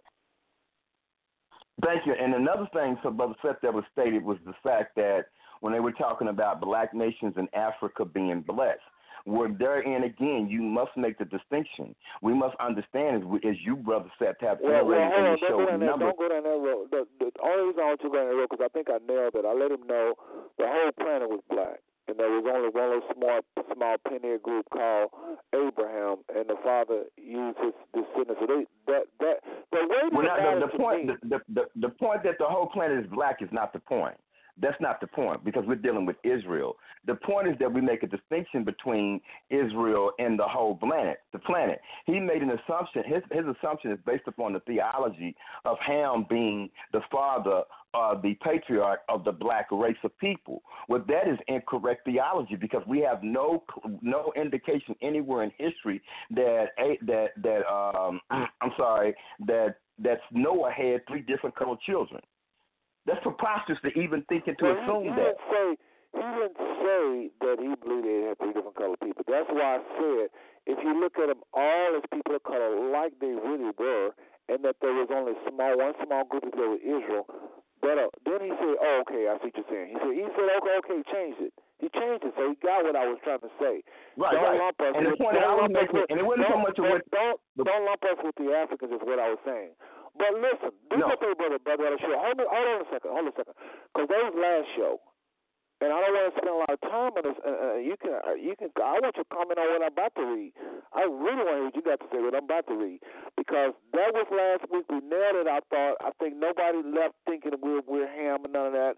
[1.83, 2.13] Thank you.
[2.13, 5.25] And another thing, so Brother Seth, that was stated was the fact that
[5.61, 8.79] when they were talking about black nations in Africa being blessed,
[9.25, 11.95] where therein again, you must make the distinction.
[12.21, 15.25] We must understand, as, we, as you, Brother Seth, have Well, well, iterated hold in
[15.25, 16.05] on, the don't show go down number.
[16.05, 16.87] Don't go down that road.
[16.91, 18.87] The, the only reason I want you to go down that road because I think
[18.91, 19.45] I nailed it.
[19.47, 20.13] I let him know
[20.59, 23.39] the whole planet was black, and there was only one little small,
[23.71, 25.09] small pioneer group called
[25.55, 28.43] Abraham, and the father used his descendants.
[28.43, 29.37] So they, that that
[29.71, 31.13] the way Well, that the, the point, me.
[31.23, 34.19] the, the, the, the point that the whole planet is black is not the point.
[34.61, 36.75] That's not the point because we're dealing with Israel.
[37.05, 39.19] The point is that we make a distinction between
[39.49, 41.19] Israel and the whole planet.
[41.31, 41.81] The planet.
[42.05, 43.03] He made an assumption.
[43.05, 45.35] His his assumption is based upon the theology
[45.65, 47.63] of Ham being the father,
[47.95, 50.61] uh, the patriarch of the black race of people.
[50.87, 53.63] Well, that is incorrect theology because we have no
[54.01, 56.01] no indication anywhere in history
[56.31, 56.67] that
[57.07, 59.15] that that um I'm sorry
[59.47, 62.21] that that Noah had three different colored children.
[63.05, 65.35] That's preposterous to even thinking to Well, assume he, he that.
[65.35, 65.67] Didn't say,
[66.13, 67.03] he didn't say
[67.43, 69.23] that he believed they had three different colored people.
[69.27, 70.25] That's why I said
[70.69, 74.15] if you look at them all as people of color like they really were,
[74.47, 77.27] and that there was only small one small group people with Israel,
[77.83, 80.23] that uh, then he said, "Oh, okay, I see what you're saying." He said, "He
[80.31, 81.53] said, okay, okay, he changed it.
[81.83, 83.83] He changed it, so he got what I was trying to say.
[84.15, 84.59] Right, don't right.
[84.63, 86.59] lump us And the with, point don't was us making, with- and it wasn't so
[86.63, 89.75] much of what don't, don't lump us with the Africans is what I was saying.
[90.17, 91.09] But listen, this No.
[91.17, 92.17] thing, brother, brother, brother, sure.
[92.17, 93.55] Hold on, hold on a second, hold on a second,
[93.93, 95.01] because that was last show,
[95.81, 97.37] and I don't want to spend a lot of time on this.
[97.43, 98.69] Uh, uh, you can, uh, you can.
[98.77, 100.53] I want you to comment on what I'm about to read.
[100.93, 103.01] I really want to hear what you got to say what I'm about to read,
[103.35, 104.85] because that was last week.
[104.87, 105.47] We nailed it.
[105.49, 105.97] I thought.
[105.99, 108.95] I think nobody left thinking we're we're ham and none of that.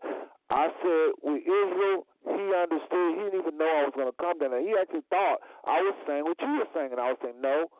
[0.51, 2.05] I said we Israel.
[2.27, 3.09] He understood.
[3.17, 4.61] He didn't even know I was going to come down there.
[4.61, 7.71] He actually thought I was saying what you were saying, and I was saying no.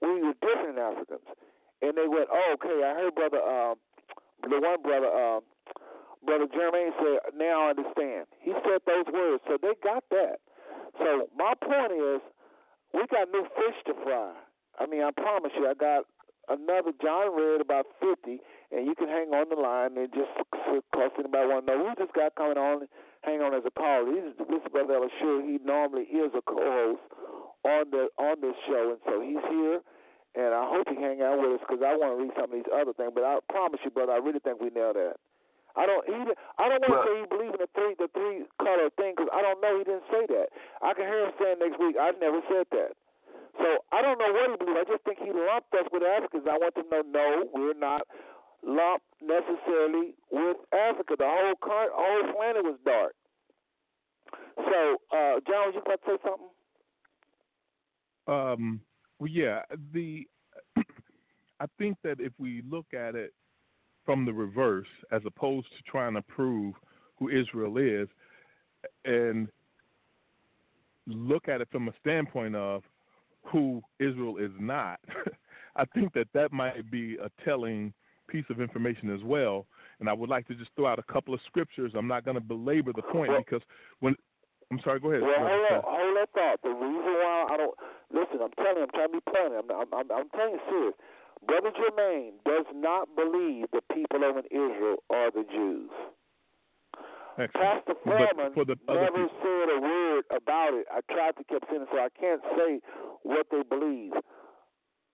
[0.00, 1.22] We were different Africans,
[1.82, 3.76] and they went, "Oh, okay." I heard brother, um,
[4.48, 5.42] the one brother, um,
[6.24, 10.40] brother Jermaine said, "Now I understand." He said those words, so they got that.
[10.98, 12.20] So my point is,
[12.94, 14.32] we got new fish to fry.
[14.78, 16.04] I mean, I promise you, I got
[16.48, 18.40] another John read about fifty,
[18.70, 20.30] and you can hang on the line and just
[20.92, 22.88] cause anybody want to know who just got coming on.
[23.22, 24.06] Hang on as a caller.
[24.10, 25.46] He's this is brother Elishua.
[25.46, 27.00] He normally is a co-host
[27.64, 29.80] on the on this show, and so he's here.
[30.34, 32.56] And I hope he hang out with us because I want to read some of
[32.56, 33.12] these other things.
[33.12, 35.20] But I promise you, brother, I really think we nailed that.
[35.76, 36.04] I don't.
[36.04, 36.16] He.
[36.60, 39.28] I don't want to say he believe in the three the three color thing because
[39.32, 39.76] I don't know.
[39.76, 40.52] He didn't say that.
[40.80, 41.96] I can hear him saying next week.
[42.00, 42.92] I never said that.
[43.56, 44.80] So I don't know what he believes.
[44.80, 46.44] I just think he lumped us with Africans.
[46.48, 48.08] I want them to know, no, we're not
[48.64, 51.16] lumped necessarily with Africa.
[51.18, 53.14] The whole car- whole planet was dark.
[54.56, 56.52] So, uh, John, was you about to say something?
[58.26, 58.80] Um,
[59.22, 59.60] well, yeah,
[59.94, 60.26] the
[60.76, 63.32] I think that if we look at it
[64.04, 66.74] from the reverse, as opposed to trying to prove
[67.20, 68.08] who Israel is,
[69.04, 69.46] and
[71.06, 72.82] look at it from a standpoint of
[73.44, 74.98] who Israel is not,
[75.76, 77.92] I think that that might be a telling
[78.26, 79.66] piece of information as well.
[80.00, 81.92] And I would like to just throw out a couple of scriptures.
[81.96, 83.62] I'm not going to belabor the point because
[84.00, 84.16] when
[84.72, 85.20] I'm sorry, go ahead.
[85.20, 86.58] Well, Brother hold on, hold that thought.
[86.64, 87.76] The reason why I don't
[88.08, 89.60] listen, I'm telling you, I'm trying to be pointed.
[89.60, 90.96] I'm, I'm, I'm, I'm telling you serious.
[91.44, 95.92] Brother Jermaine does not believe the people of Israel are the Jews.
[97.36, 97.84] Excellent.
[97.84, 100.88] Pastor Foreman for the other never people- said a word about it.
[100.88, 102.80] I tried to keep saying it, so I can't say
[103.28, 104.16] what they believe.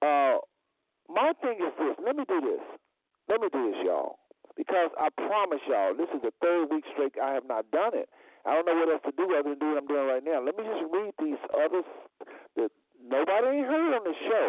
[0.02, 0.38] Uh,
[1.10, 1.98] my thing is this.
[1.98, 2.62] Let me do this.
[3.26, 4.22] Let me do this, y'all.
[4.54, 8.08] Because I promise y'all, this is the third week straight I have not done it.
[8.48, 10.40] I don't know what else to do other than do what I'm doing right now.
[10.40, 11.84] Let me just read these others
[12.56, 12.72] that
[13.04, 14.48] nobody ain't heard on the show.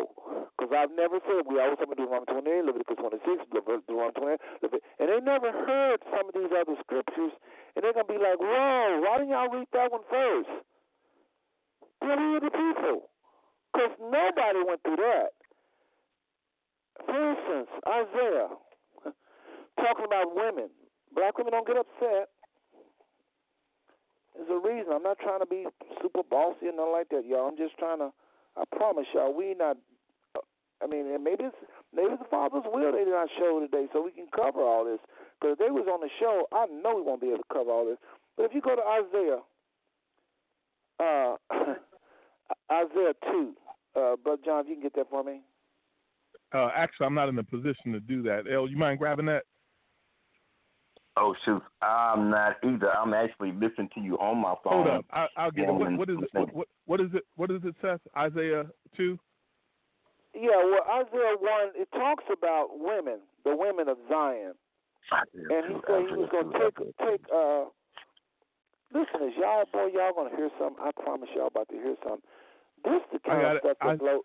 [0.56, 5.20] Because I've never said we always talking Deuteronomy 28, Leviticus 26, Deuteronomy 28, and they
[5.20, 7.36] never heard some of these other scriptures,
[7.76, 10.52] and they're gonna be like, "Whoa, why didn't y'all read that one first?
[12.00, 13.10] Tell me the people,
[13.72, 15.32] because nobody went through that.
[17.06, 18.50] For instance, Isaiah
[19.80, 20.70] talking about women.
[21.16, 22.30] Black women don't get upset.
[24.40, 24.94] There's a reason.
[24.95, 25.68] I'm not trying to be
[26.02, 27.49] super bossy and nothing like that, y'all.
[27.52, 28.16] I'm just trying to.
[28.56, 29.76] I promise y'all, we not.
[30.82, 31.60] I mean, and maybe it's
[31.94, 34.86] maybe it's the Father's will they did not show today, so we can cover all
[34.86, 34.99] this.
[35.36, 37.70] Because if they was on the show, I know we won't be able to cover
[37.70, 37.98] all this.
[38.38, 39.44] But if you go to Isaiah,
[41.03, 41.36] uh,
[42.72, 43.53] Isaiah two,
[43.99, 45.41] uh, Brother John, if you can get that for me.
[46.53, 48.45] Uh, actually, I'm not in a position to do that.
[48.49, 49.44] El, you mind grabbing that?
[51.20, 52.90] Oh shoot, I'm not either.
[52.91, 54.86] I'm actually listening to you on my phone.
[54.86, 55.68] Hold up, I, I'll get it.
[55.68, 56.30] What, Woman, what is it?
[56.32, 57.24] What, what, what is it?
[57.36, 58.00] What is it, Seth?
[58.18, 58.66] Isaiah
[58.96, 59.20] two.
[60.34, 64.54] Yeah, well, Isaiah one it talks about women, the women of Zion,
[65.12, 67.26] and he said he was going to take take.
[67.34, 67.66] uh
[68.94, 70.82] Listen, is y'all boy, y'all gonna hear something?
[70.82, 72.26] I promise y'all about to hear something.
[72.84, 74.22] This the kind of stuff that I- blow.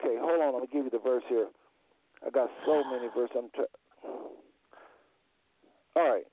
[0.00, 0.52] Okay, hold on.
[0.54, 1.48] Let me give you the verse here.
[2.26, 3.36] I got so many verses.
[3.36, 3.72] I'm try-
[5.98, 6.26] All right.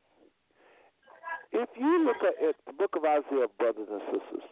[1.52, 4.46] If you look at, at the book of Isaiah, brothers and sisters,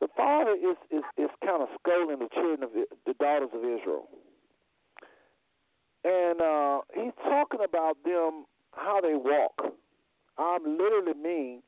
[0.00, 4.06] the father is is, is kind of scolding the children of the daughters of Israel,
[6.04, 8.44] and uh, he's talking about them
[8.76, 9.74] how they walk.
[10.38, 11.62] I literally mean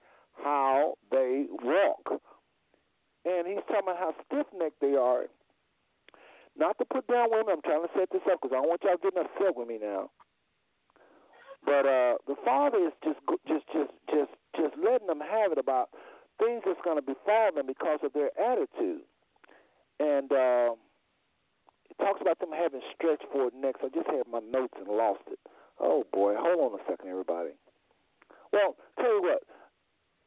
[0.44, 2.22] how they walk,
[3.24, 5.24] and he's talking about how stiff necked they are.
[6.56, 7.54] Not to put down women.
[7.56, 9.78] I'm trying to set this up because I don't want y'all getting upset with me
[9.82, 10.10] now.
[11.64, 15.90] But uh, the father is just just just just just letting them have it about
[16.38, 19.04] things that's going to befall them because of their attitude.
[20.00, 20.72] And uh,
[21.90, 23.80] it talks about them having stretched forward necks.
[23.84, 25.38] I just had my notes and lost it.
[25.78, 27.50] Oh boy, hold on a second, everybody.
[28.52, 29.42] Well, tell you what,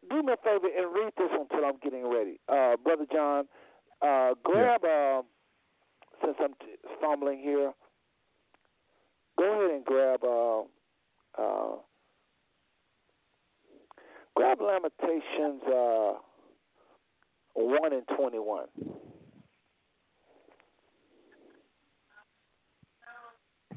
[0.09, 3.45] do me a favor and read this until I'm getting ready, uh, brother John.
[4.01, 5.21] Uh, grab uh,
[6.23, 7.71] since I'm t- fumbling here.
[9.37, 10.63] Go ahead and grab uh,
[11.37, 11.75] uh,
[14.35, 16.13] grab Lamentations uh,
[17.55, 18.67] one and twenty one.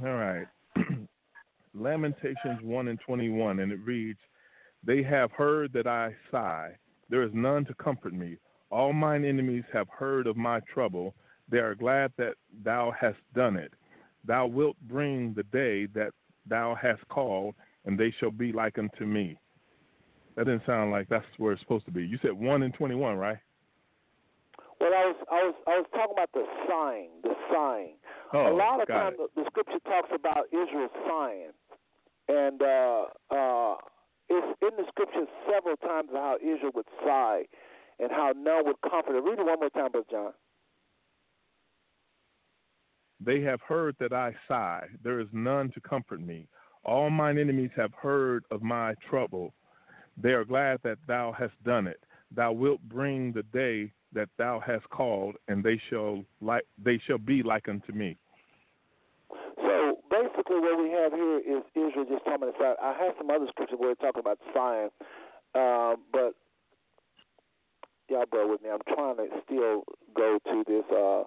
[0.05, 0.47] All right.
[1.75, 4.19] Lamentations 1 and 21, and it reads,
[4.85, 6.73] They have heard that I sigh.
[7.09, 8.37] There is none to comfort me.
[8.71, 11.15] All mine enemies have heard of my trouble.
[11.49, 12.35] They are glad that
[12.65, 13.73] thou hast done it.
[14.25, 16.11] Thou wilt bring the day that
[16.49, 17.55] thou hast called,
[17.85, 19.39] and they shall be like unto me.
[20.37, 22.05] That didn't sound like that's where it's supposed to be.
[22.05, 23.39] You said 1 and 21, right?
[24.79, 27.97] Well, I was I was I was talking about the sighing, the sighing.
[28.35, 31.57] Oh, a lot of times the, the scripture talks about Israel sighing,
[32.29, 33.75] and uh, uh,
[34.29, 37.45] it's in the scripture several times how Israel would sigh
[37.99, 39.23] and how none would comfort her.
[39.23, 40.33] Read it one more time, Brother John.
[43.21, 44.87] They have heard that I sigh.
[45.03, 46.47] There is none to comfort me.
[46.85, 49.55] All mine enemies have heard of my trouble.
[50.17, 52.01] They are glad that thou hast done it.
[52.35, 57.19] Thou wilt bring the day that thou hast called, and they shall like they shall
[57.19, 58.17] be like unto me.
[59.57, 62.77] So basically, what we have here is Israel just talking about.
[62.83, 64.91] I have some other scripture where it's talking about sighing,
[65.55, 66.35] um, but
[68.09, 68.71] y'all bear with me.
[68.71, 69.85] I'm trying to still
[70.15, 70.85] go to this.
[70.91, 71.25] Uh,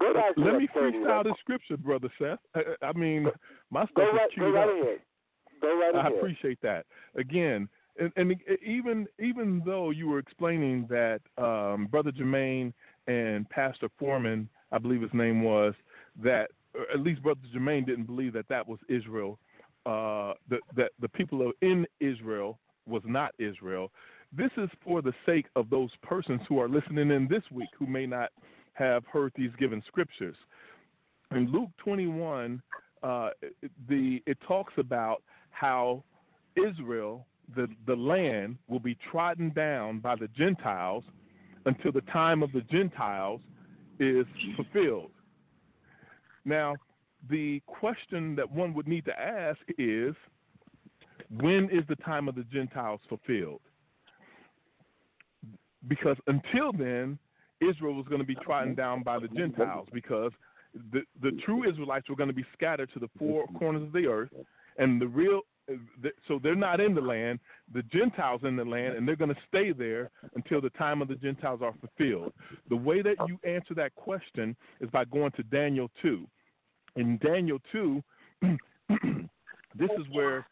[0.00, 0.98] go to Let me 30.
[0.98, 2.38] freestyle the scripture, brother Seth.
[2.54, 3.26] I, I mean,
[3.70, 4.74] my stuff Go is right, go right up.
[4.82, 4.98] ahead.
[5.60, 6.12] Go right I ahead.
[6.18, 6.86] appreciate that.
[7.16, 7.68] Again,
[7.98, 12.72] and, and even even though you were explaining that um, Brother Jermaine
[13.06, 15.74] and Pastor Foreman, I believe his name was,
[16.22, 19.38] that or at least Brother Jermaine didn't believe that that was Israel.
[19.86, 23.90] Uh, that that the people of in Israel was not Israel.
[24.32, 27.86] This is for the sake of those persons who are listening in this week who
[27.86, 28.30] may not
[28.80, 30.36] have heard these given scriptures.
[31.32, 32.62] In Luke 21,
[33.02, 33.30] uh,
[33.88, 36.02] the it talks about how
[36.56, 41.04] Israel, the the land, will be trodden down by the Gentiles
[41.66, 43.40] until the time of the Gentiles
[43.98, 44.26] is
[44.56, 45.10] fulfilled.
[46.44, 46.74] Now,
[47.28, 50.14] the question that one would need to ask is,
[51.38, 53.60] when is the time of the Gentiles fulfilled?
[55.86, 57.18] Because until then,
[57.60, 60.32] Israel was going to be trodden down by the Gentiles because
[60.92, 64.06] the, the true Israelites were going to be scattered to the four corners of the
[64.06, 64.30] earth,
[64.78, 65.42] and the real
[66.26, 67.38] so they're not in the land.
[67.72, 71.08] The Gentiles in the land, and they're going to stay there until the time of
[71.08, 72.32] the Gentiles are fulfilled.
[72.68, 76.26] The way that you answer that question is by going to Daniel two.
[76.96, 78.02] In Daniel two,
[78.42, 80.46] this is where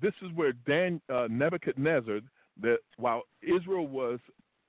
[0.00, 2.20] this is where Dan, uh, Nebuchadnezzar,
[2.62, 4.20] that while Israel was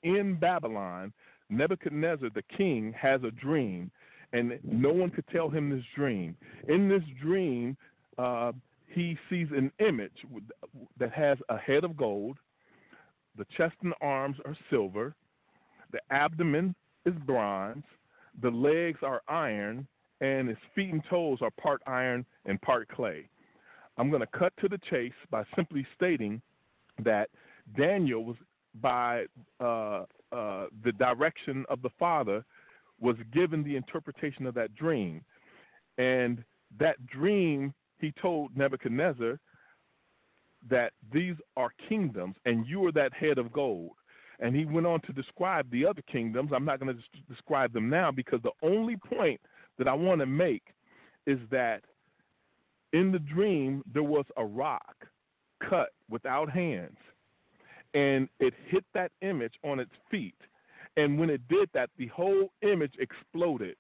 [0.04, 1.14] in Babylon,
[1.50, 3.92] Nebuchadnezzar, the king, has a dream,
[4.34, 6.36] and no one could tell him this dream.
[6.68, 7.78] In this dream,
[8.18, 8.52] uh,
[8.88, 10.26] he sees an image
[11.00, 12.38] that has a head of gold,
[13.38, 15.16] the chest and arms are silver,
[15.92, 16.76] the abdomen
[17.06, 17.84] is bronze,
[18.42, 19.88] the legs are iron,
[20.20, 23.30] and his feet and toes are part iron and part clay.
[23.98, 26.42] I'm going to cut to the chase by simply stating
[27.04, 27.30] that
[27.78, 28.36] Daniel was
[28.82, 29.26] by
[29.60, 32.44] uh, uh, the direction of the Father
[33.00, 35.22] was given the interpretation of that dream,
[35.98, 36.44] and
[36.80, 39.40] that dream he told Nebuchadnezzar
[40.70, 43.92] that these are kingdoms, and you are that head of gold.
[44.40, 46.52] And he went on to describe the other kingdoms.
[46.54, 49.42] I'm not going to des- describe them now because the only point
[49.78, 50.64] that I want to make
[51.26, 51.82] is that
[52.94, 55.08] in the dream there was a rock
[55.68, 56.98] cut without hands,
[57.98, 60.36] and it hit that image on its feet.
[60.98, 63.76] And when it did that, the whole image exploded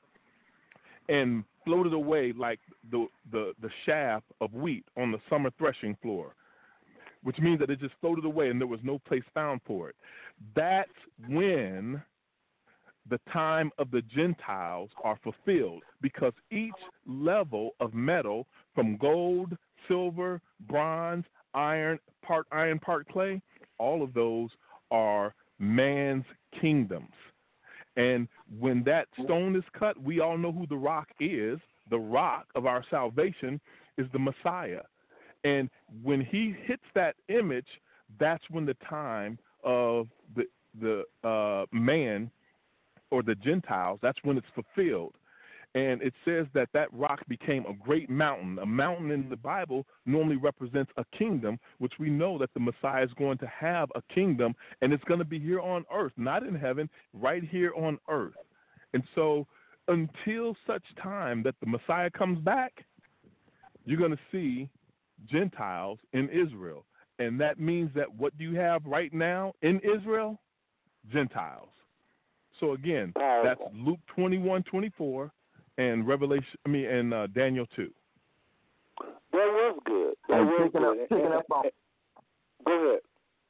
[1.07, 2.60] and floated away like
[2.91, 6.34] the, the, the shaft of wheat on the summer threshing floor,
[7.22, 9.95] which means that it just floated away and there was no place found for it.
[10.56, 10.89] That's
[11.27, 12.02] when
[13.10, 16.73] the time of the Gentiles are fulfilled because each
[17.06, 19.56] level of metal from gold,
[19.88, 21.23] silver, bronze,
[21.53, 23.41] iron, part iron, part clay,
[23.77, 24.49] all of those
[24.91, 26.25] are man's
[26.59, 27.11] kingdoms.
[27.95, 28.27] And
[28.59, 31.59] when that stone is cut, we all know who the rock is.
[31.89, 33.59] The rock of our salvation
[33.97, 34.81] is the Messiah.
[35.43, 35.69] And
[36.03, 37.67] when he hits that image,
[38.19, 40.45] that's when the time of the
[40.79, 42.29] the uh, man
[43.09, 45.15] or the Gentiles, that's when it's fulfilled.
[45.76, 48.57] And it says that that rock became a great mountain.
[48.60, 53.03] A mountain in the Bible normally represents a kingdom, which we know that the Messiah
[53.03, 56.44] is going to have a kingdom, and it's going to be here on earth, not
[56.44, 58.34] in heaven, right here on earth.
[58.94, 59.45] And so,
[59.88, 62.85] until such time that the Messiah comes back,
[63.85, 64.69] you're going to see
[65.31, 66.85] Gentiles in Israel.
[67.19, 70.39] And that means that what do you have right now in Israel?
[71.11, 71.69] Gentiles.
[72.60, 75.31] So again, that's Luke 21, 24,
[75.77, 76.57] and Revelation.
[76.65, 77.89] I mean, and uh, Daniel 2.
[78.99, 80.13] That was good.
[80.29, 81.01] That And was picking good.
[81.03, 81.63] up, picking up on,
[82.65, 82.99] Go ahead.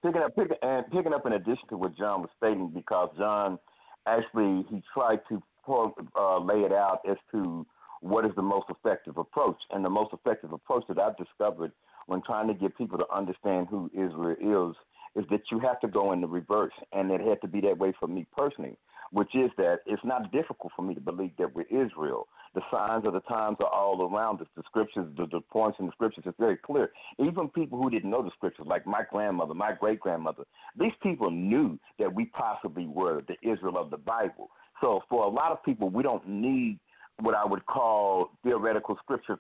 [0.04, 3.58] picking up, picking, and picking up in addition to what John was stating, because John
[4.06, 7.66] actually he tried to pour, uh, lay it out as to
[8.02, 11.72] what is the most effective approach, and the most effective approach that I've discovered
[12.06, 14.76] when trying to get people to understand who Israel is
[15.24, 17.78] is that you have to go in the reverse, and it had to be that
[17.78, 18.78] way for me personally.
[19.12, 22.28] Which is that it's not difficult for me to believe that we're Israel.
[22.56, 24.48] The signs of the times are all around us.
[24.56, 26.92] The scriptures, the, the points in the scriptures is very clear.
[27.20, 30.44] Even people who didn't know the scriptures, like my grandmother, my great grandmother,
[30.80, 34.50] these people knew that we possibly were the Israel of the Bible.
[34.82, 36.80] So for a lot of people, we don't need
[37.20, 39.38] what I would call theoretical scripture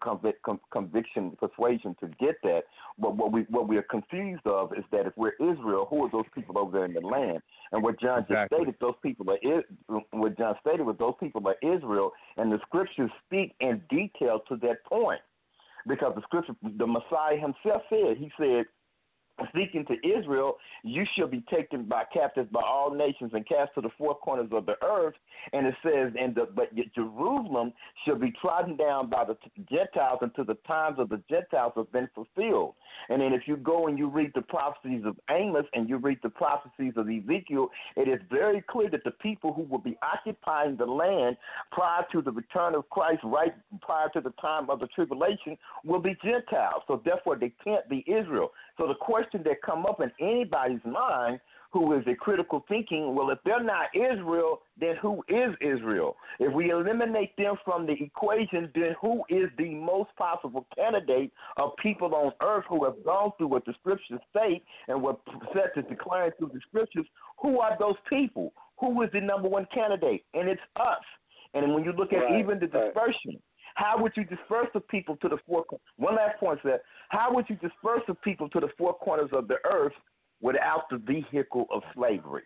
[0.72, 2.64] conviction persuasion to get that.
[2.98, 6.10] But what we what we are confused of is that if we're Israel, who are
[6.12, 7.41] those people over there in the land?
[7.72, 9.66] And what John just stated, those people are is-
[10.12, 14.56] what John stated was those people are Israel, and the scriptures speak in detail to
[14.58, 15.22] that point.
[15.86, 18.66] Because the scripture, the Messiah himself said, he said,
[19.49, 23.81] speaking to Israel, you shall be taken by captives by all nations and cast to
[23.81, 25.14] the four corners of the earth.
[25.53, 27.73] And it says, and the, but Jerusalem
[28.05, 29.38] shall be trodden down by the
[29.69, 32.73] Gentiles until the times of the Gentiles have been fulfilled.
[33.09, 36.19] And then if you go and you read the prophecies of Amos and you read
[36.23, 40.76] the prophecies of Ezekiel, it is very clear that the people who will be occupying
[40.77, 41.38] the land
[41.72, 46.01] prior to the return of Christ, right prior to the time of the tribulation, will
[46.01, 46.84] be Gentiles.
[46.88, 48.51] So therefore, they can't be Israel.
[48.78, 51.40] So the question that come up in anybody's mind
[51.72, 56.16] who is a critical thinking, well, if they're not Israel, then who is Israel?
[56.40, 61.72] If we eliminate them from the equation, then who is the most possible candidate of
[61.82, 65.20] people on earth who have gone through what the scriptures state and what
[65.54, 67.06] Seth is declaring through the scriptures?
[67.41, 68.54] Who are those people?
[68.80, 70.24] Who is the number one candidate?
[70.34, 71.04] And it's us.
[71.54, 72.94] And when you look at Right, even the right.
[73.78, 75.64] How would you disperse the people to the four?
[75.98, 76.80] One last point, sir.
[77.10, 79.94] How would you disperse the people to the four corners of the earth
[80.41, 82.41] without the vehicle of slavery?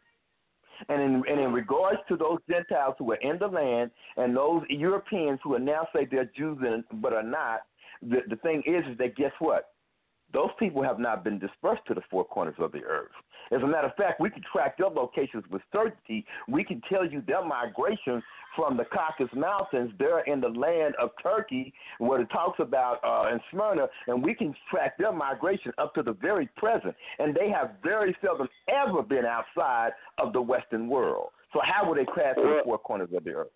[0.90, 4.64] And in, and in regards to those Gentiles who are in the land and those
[4.68, 6.58] Europeans who are now say they're Jews
[6.96, 7.62] but are not,
[8.02, 9.70] the, the thing is, is that guess what?
[10.34, 13.12] Those people have not been dispersed to the four corners of the earth.
[13.52, 16.26] As a matter of fact, we can track their locations with certainty.
[16.48, 18.24] We can tell you their migration
[18.56, 19.92] from the Caucasus Mountains.
[20.00, 24.34] They're in the land of Turkey, what it talks about uh, in Smyrna, and we
[24.34, 26.96] can track their migration up to the very present.
[27.20, 31.30] And they have very seldom ever been outside of the Western world.
[31.52, 33.52] So how would they crash to the four corners of the earth?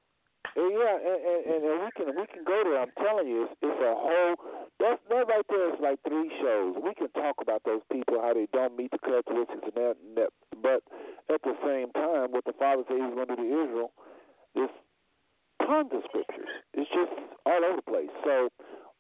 [0.55, 2.79] Yeah, and, and, and, and we can we can go there.
[2.79, 4.35] I'm telling you, it's, it's a whole.
[4.79, 6.75] That that right there is like three shows.
[6.83, 10.17] We can talk about those people how they don't meet the characteristics and that, and
[10.17, 10.31] that.
[10.61, 10.83] But
[11.31, 13.91] at the same time, what the Father said He was going to do to Israel,
[14.53, 14.75] there's
[15.63, 16.51] tons of scriptures.
[16.73, 17.13] It's just
[17.45, 18.11] all over the place.
[18.27, 18.49] So,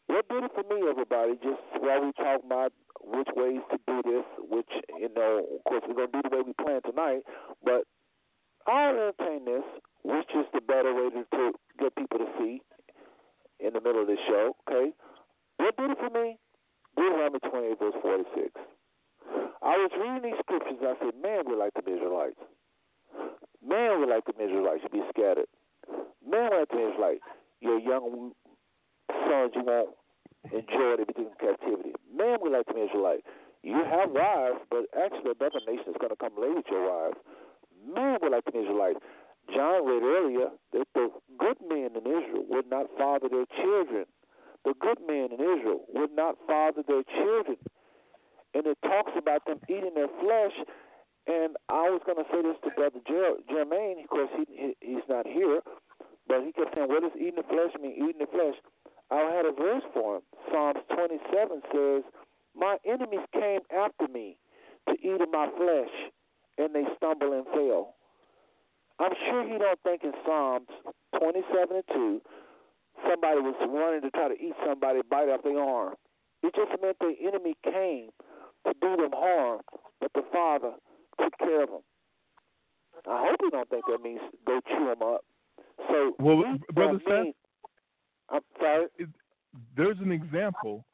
[0.07, 1.35] what did it for me, everybody?
[1.43, 2.71] Just while we talk about
[3.03, 6.35] which ways to do this, which you know, of course, we're going to do the
[6.35, 7.27] way we plan tonight,
[7.63, 7.83] but
[8.67, 9.67] I'll entertain this,
[10.03, 12.61] which is the better way to, to get people to see
[13.59, 14.91] in the middle of the show, okay?
[15.57, 16.37] What did it for me?
[16.95, 18.51] Deuteronomy 28, verse 46.
[19.61, 22.39] I was reading these scriptures and I said, man, we're like the Israelites.
[23.65, 24.83] Man, we're like the Israelites.
[24.83, 25.49] You be scattered.
[26.21, 27.25] Man, we're like the Israelites.
[27.61, 28.31] Your young
[29.09, 29.95] sons, you won't
[30.53, 31.93] enjoy the beginning of captivity.
[32.13, 33.25] Man, we're like the Israelites.
[33.63, 37.17] You have wives, but actually another nation is going to come lay with your wives
[37.93, 38.99] man were like the Israelites.
[39.53, 44.05] John read earlier that the good men in Israel would not father their children.
[44.65, 47.57] The good men in Israel would not father their children.
[48.53, 50.55] And it talks about them eating their flesh.
[51.27, 54.75] And I was going to say this to Brother Jer- Jermaine, of course, he, he,
[54.81, 55.61] he's not here,
[56.27, 57.93] but he kept saying, What does eating the flesh mean?
[57.93, 58.55] Eating the flesh.
[59.11, 60.21] I had a verse for him.
[60.51, 62.03] Psalms 27 says,
[62.55, 64.37] My enemies came after me
[64.89, 65.93] to eat of my flesh
[66.57, 67.93] and they stumble and fail.
[68.99, 70.67] I'm sure he don't think in Psalms
[71.19, 72.21] 27 and 2,
[73.07, 75.95] somebody was running to try to eat somebody, bite off their arm.
[76.43, 78.09] It just meant the enemy came
[78.65, 79.61] to do them harm,
[79.99, 80.73] but the Father
[81.21, 81.81] took care of them.
[83.07, 85.21] I hope you don't think that means go chew them up.
[85.89, 86.43] So, Well,
[86.73, 87.33] Brother mean-
[88.29, 88.87] I'm sorry.
[89.77, 90.85] There's an example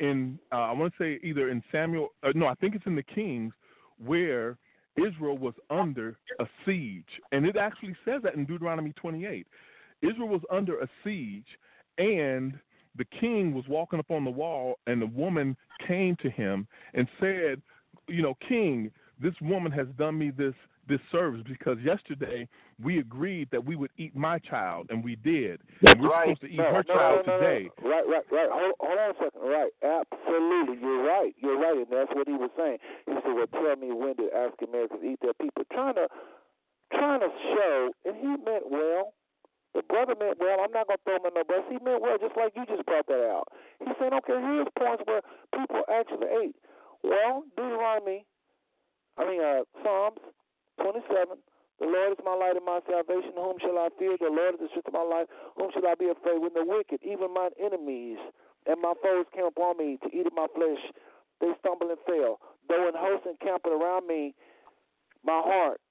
[0.00, 2.08] in uh, I want to say either in Samuel.
[2.22, 3.52] Uh, no, I think it's in the Kings
[3.98, 4.58] where
[4.96, 9.46] Israel was under a siege, and it actually says that in Deuteronomy 28.
[10.02, 11.46] Israel was under a siege,
[11.98, 12.58] and
[12.96, 15.56] the king was walking up on the wall, and the woman
[15.86, 17.62] came to him and said,
[18.08, 18.90] "You know, King,
[19.20, 20.54] this woman has done me this
[20.88, 22.48] this service because yesterday
[22.82, 25.60] we agreed that we would eat my child, and we did.
[25.86, 26.28] And we're right.
[26.28, 27.70] supposed to eat no, her no, child no, today.
[27.82, 28.48] Right, right, right.
[28.50, 29.40] Hold, hold on a second.
[29.42, 30.78] Right, absolutely.
[30.80, 31.34] You're right.
[31.38, 32.78] You're right, and that's what he was saying.
[33.06, 36.08] He said, "Well, tell me when did African Americans eat their people?" Trying to,
[36.92, 39.12] trying to show, and he meant well.
[39.76, 40.64] The brother meant well.
[40.64, 41.60] I'm not gonna throw him in no bus.
[41.68, 43.52] He meant well, just like you just brought that out.
[43.76, 45.20] He said, "Okay, here's points where
[45.52, 46.56] people actually ate."
[47.04, 48.24] Well, Deuteronomy,
[49.18, 50.24] I mean, uh, Psalms
[50.80, 51.36] 27.
[51.78, 53.36] The Lord is my light and my salvation.
[53.36, 54.16] Whom shall I fear?
[54.16, 55.28] The Lord is the strength of my life.
[55.60, 56.40] Whom shall I be afraid?
[56.40, 58.16] When the wicked, even mine enemies,
[58.64, 60.80] and my foes came upon me to eat of my flesh,
[61.40, 62.40] they stumble and fell.
[62.68, 64.34] Though an host encampeth around me,
[65.22, 65.82] my heart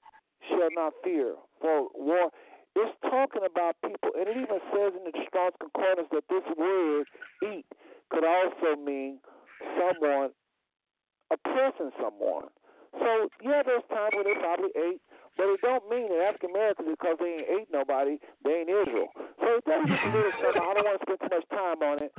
[0.48, 1.36] shall not fear.
[1.60, 2.30] For war,
[2.76, 7.08] it's talking about people, and it even says in the Strong's Concordance that this word
[7.42, 7.66] "eat"
[8.12, 9.18] could also mean
[9.80, 10.30] someone
[11.32, 12.52] oppressing someone.
[13.00, 15.00] So yeah, there's times when they probably ate,
[15.36, 19.08] but it don't mean that African Americans because they ain't ate nobody, they ain't Israel.
[19.40, 20.32] So that is a little.
[20.36, 22.12] I don't want to spend too much time on it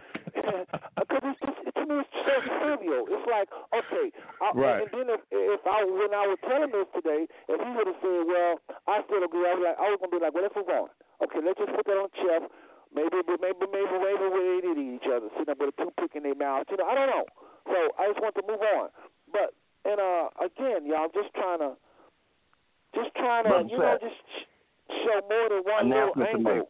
[1.00, 3.04] because it's just to me it's so trivial.
[3.12, 4.08] It's like okay,
[4.42, 4.80] I, Right.
[4.84, 7.88] and then if if I when I would tell him this today, if he would
[7.88, 8.54] have said, well,
[8.88, 10.88] I still agree, I was like I was gonna be like, well, let's move on.
[11.24, 12.48] Okay, let's just put that on shelf.
[12.96, 16.40] Maybe, maybe, maybe, maybe we eat each other, sitting up with a toothpick in their
[16.40, 16.66] mouth.
[16.72, 17.26] You know, I don't know.
[17.68, 18.90] So I just want to move on.
[19.28, 19.52] But
[19.84, 21.76] and uh, again, y'all, just trying to,
[22.96, 24.48] just trying to, Brother you know, just sh-
[25.04, 26.52] show more than one little Announcement to make.
[26.64, 26.70] angle.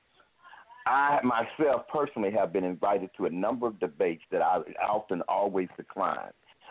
[0.87, 5.69] I myself personally have been invited to a number of debates that I often always
[5.77, 6.31] decline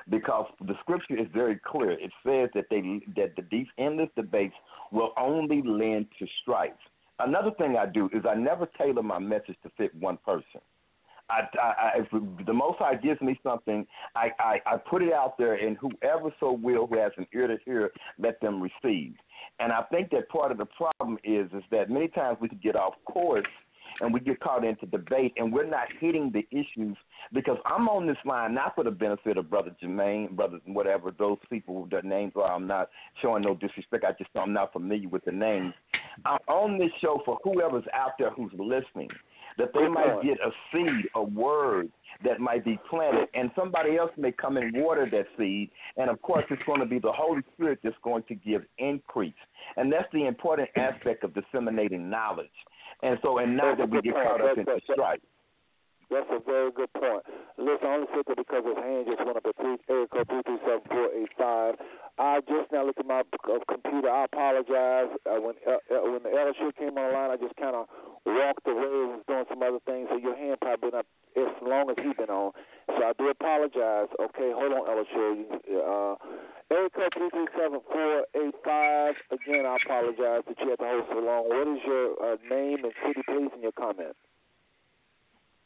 [0.09, 1.91] because the scripture is very clear.
[1.91, 4.55] It says that they that the, these endless debates
[4.91, 6.71] will only lend to strife.
[7.19, 10.61] Another thing I do is I never tailor my message to fit one person.
[11.29, 13.85] I, I, if the Most High gives me something,
[14.15, 17.47] I, I, I put it out there, and whoever so will who has an ear
[17.47, 19.13] to hear, let them receive.
[19.59, 22.59] And I think that part of the problem is is that many times we can
[22.63, 23.45] get off course
[24.01, 26.97] and we get caught into debate and we're not hitting the issues
[27.33, 31.37] because I'm on this line not for the benefit of Brother Jermaine, brothers whatever, those
[31.49, 32.89] people their names are I'm not
[33.21, 35.73] showing no disrespect, I just I'm not familiar with the names.
[36.25, 39.09] I'm on this show for whoever's out there who's listening.
[39.57, 41.89] That they might get a seed, a word
[42.23, 45.69] that might be planted, and somebody else may come and water that seed.
[45.97, 49.33] And of course, it's going to be the Holy Spirit that's going to give increase.
[49.75, 52.47] And that's the important aspect of disseminating knowledge.
[53.03, 55.19] And so, and not that we get caught up into strife.
[56.09, 57.23] That's a very good point.
[57.57, 60.43] Listen, I only that because his hand just went up at three, area code three
[60.47, 61.75] three seven four eight five.
[62.17, 63.23] I just now looked at my
[63.67, 64.09] computer.
[64.09, 65.11] I apologize.
[65.27, 67.91] Uh, when uh, uh, when the LSU came online, I just kind of
[68.25, 70.07] walked away and was doing some other things.
[70.09, 71.07] So your hand probably been up
[71.37, 72.51] as long as he's been on.
[72.87, 74.09] So I do apologize.
[74.19, 75.45] Okay, hold on, LSU.
[75.67, 76.15] You, Uh,
[76.71, 79.15] area code three three seven four eight five.
[79.31, 81.49] Again, I apologize that you had to hold so long.
[81.49, 84.15] What is your uh, name and city, please, and your comment?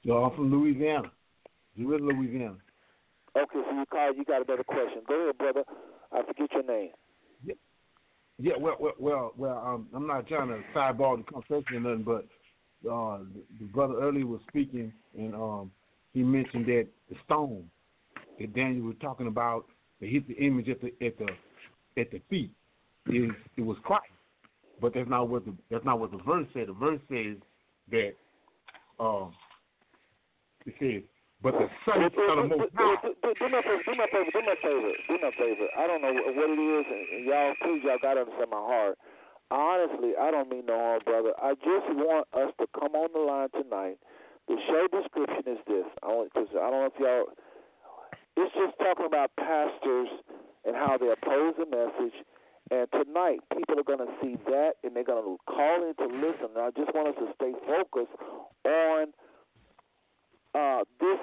[0.03, 1.11] Yo, I'm from Louisiana.
[1.77, 2.57] Dewitt, Louisiana.
[3.37, 4.17] Okay, so you called.
[4.17, 5.01] You got another question.
[5.07, 5.63] Go ahead, brother.
[6.11, 6.91] I forget your name.
[8.37, 12.03] Yeah, well, well, well, well um, I'm not trying to sideball the conversation or nothing,
[12.03, 12.25] but
[12.89, 15.71] uh, the, the brother earlier was speaking, and um,
[16.13, 17.63] he mentioned that the stone
[18.39, 19.65] that Daniel was talking about
[19.99, 21.27] that hit the image at the at the
[21.99, 22.51] at the feet
[23.07, 24.05] is it was Christ,
[24.79, 26.67] but that's not what the that's not what the verse said.
[26.67, 27.37] The verse says
[27.91, 28.13] that
[28.99, 29.33] um,
[30.65, 31.03] it says
[31.41, 32.85] but the son of the Most do,
[33.17, 35.67] do, a favor, do a favor, do a favor, do a favor.
[35.73, 38.97] I don't know what it is, and, y'all, please, y'all gotta understand my heart.
[39.51, 41.33] Honestly, I don't mean no harm, brother.
[41.35, 43.99] I just want us to come on the line tonight.
[44.47, 45.85] The show description is this.
[46.01, 47.27] I want because I don't know if y'all.
[48.39, 50.07] It's just talking about pastors
[50.63, 52.15] and how they oppose the message.
[52.71, 56.07] And tonight, people are going to see that, and they're going to call in to
[56.07, 56.55] listen.
[56.55, 58.15] And I just want us to stay focused
[58.63, 59.11] on
[60.55, 61.19] uh, this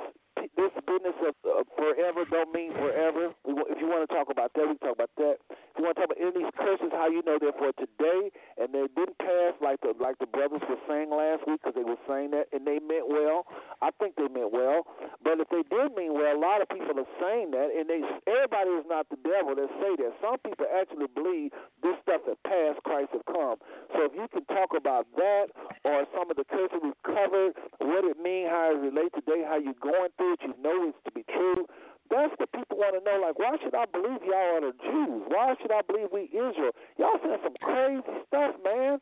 [0.57, 1.35] this business of
[1.77, 3.35] forever don't mean forever.
[3.45, 5.37] We, if you want to talk about that, we can talk about that.
[5.51, 7.73] If you want to talk about any of these curses, how you know they're for
[7.79, 11.75] today, and they didn't pass like the like the brothers were saying last week because
[11.79, 13.47] they were saying that and they meant well.
[13.83, 14.87] I think they meant well,
[15.23, 18.03] but if they did mean well, a lot of people are saying that, and they
[18.27, 20.13] everybody is not the devil that say that.
[20.21, 23.57] Some people actually believe this stuff that passed, Christ have come.
[23.95, 25.55] So if you can talk about that
[25.85, 29.57] or some of the curses we've covered, what it mean, how it relates today, how
[29.57, 31.67] you're going through it, you know it's to be true.
[32.11, 33.21] That's what people want to know.
[33.21, 35.23] Like, why should I believe y'all are the Jews?
[35.29, 36.73] Why should I believe we Israel?
[36.97, 38.99] Y'all saying some crazy stuff, man.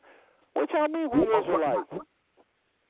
[0.53, 1.87] What y'all mean we Israelites?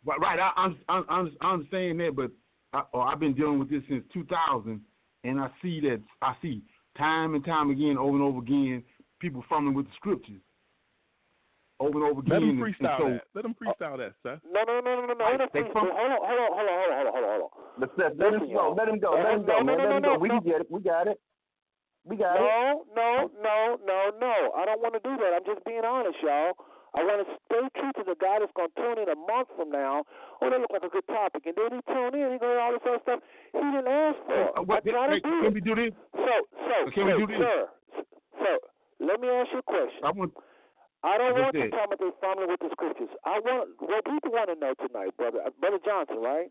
[0.05, 0.39] Right, right.
[0.39, 2.31] I, I'm, I'm, I'm, I'm saying that, but
[2.73, 4.81] I, oh, I've been dealing with this since 2000,
[5.23, 6.61] and I see that I see
[6.97, 8.83] time and time again, over and over again,
[9.19, 10.41] people fumbling with the scriptures,
[11.79, 12.33] over and over again.
[12.33, 13.23] Let them and- freestyle and so, that.
[13.35, 14.39] Let them freestyle that, Seth.
[14.51, 15.25] No, no, no, no, no, no.
[15.25, 15.73] Hold on, They please.
[15.73, 17.56] fum- hold on, hold on, hold on, hold on, hold on, hold on.
[17.79, 18.75] But Seth, let him go.
[18.77, 19.13] Let him go.
[19.13, 19.77] Uh, Let him go, man.
[19.77, 20.17] Let him go.
[20.17, 20.67] We can get it.
[20.69, 21.19] We got it.
[22.05, 22.41] We got it.
[22.41, 24.35] No, no, no, no, no.
[24.55, 25.35] I don't want to do that.
[25.35, 26.55] I'm just being honest, y'all.
[26.95, 29.51] I want to stay true to the guy that's going to tune in a month
[29.53, 30.07] from now.
[30.41, 31.45] Oh, that look like a good topic.
[31.45, 33.19] And then he tune in, he go all this other stuff
[33.53, 34.41] he didn't ask for.
[34.57, 35.93] Uh, what, I try to do can we do this?
[36.15, 37.37] So, so, Can we do this?
[37.37, 37.59] sir,
[38.39, 38.51] so,
[39.03, 40.01] let me ask you a question.
[40.01, 40.31] I want.
[41.05, 43.13] I don't want to talk about they fumbling with the scriptures.
[43.21, 45.45] I want what people want to know tonight, brother.
[45.45, 46.49] Uh, brother Johnson, right?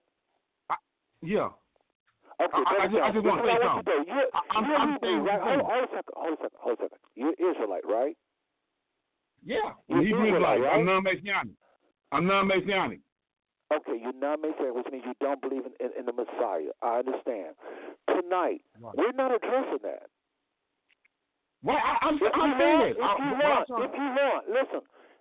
[1.23, 1.51] Yeah.
[2.39, 4.05] Okay, I- I just- I just this is say want you to.
[4.13, 5.41] You're, I- I'm- you're I'm Hebrew, saying right?
[5.41, 6.15] Hold, hold a second.
[6.17, 6.59] Hold a second.
[6.61, 6.99] Hold a second.
[7.15, 8.17] You're Israelite, right?
[9.45, 9.73] Yeah.
[9.89, 10.73] You're Hebrew Israelite, right?
[10.75, 11.55] I'm non-Messianic.
[12.13, 13.01] I'm non-Messianic.
[13.73, 16.71] Okay, you're not Messianic, which means you don't believe in, in, in the Messiah.
[16.83, 17.57] I understand.
[18.09, 18.95] Tonight, Right.
[18.97, 20.07] we're not addressing that.
[21.63, 23.01] Well, I, I'm, If I'm saying want, that.
[23.01, 24.81] if I- you want, if you want, listen,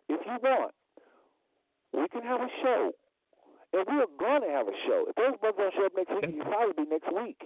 [0.09, 0.71] if you want,
[1.93, 2.91] we can have a show.
[3.75, 5.05] And we're going to have a show.
[5.09, 7.39] If those brothers don't show up next week, it'll probably be next week.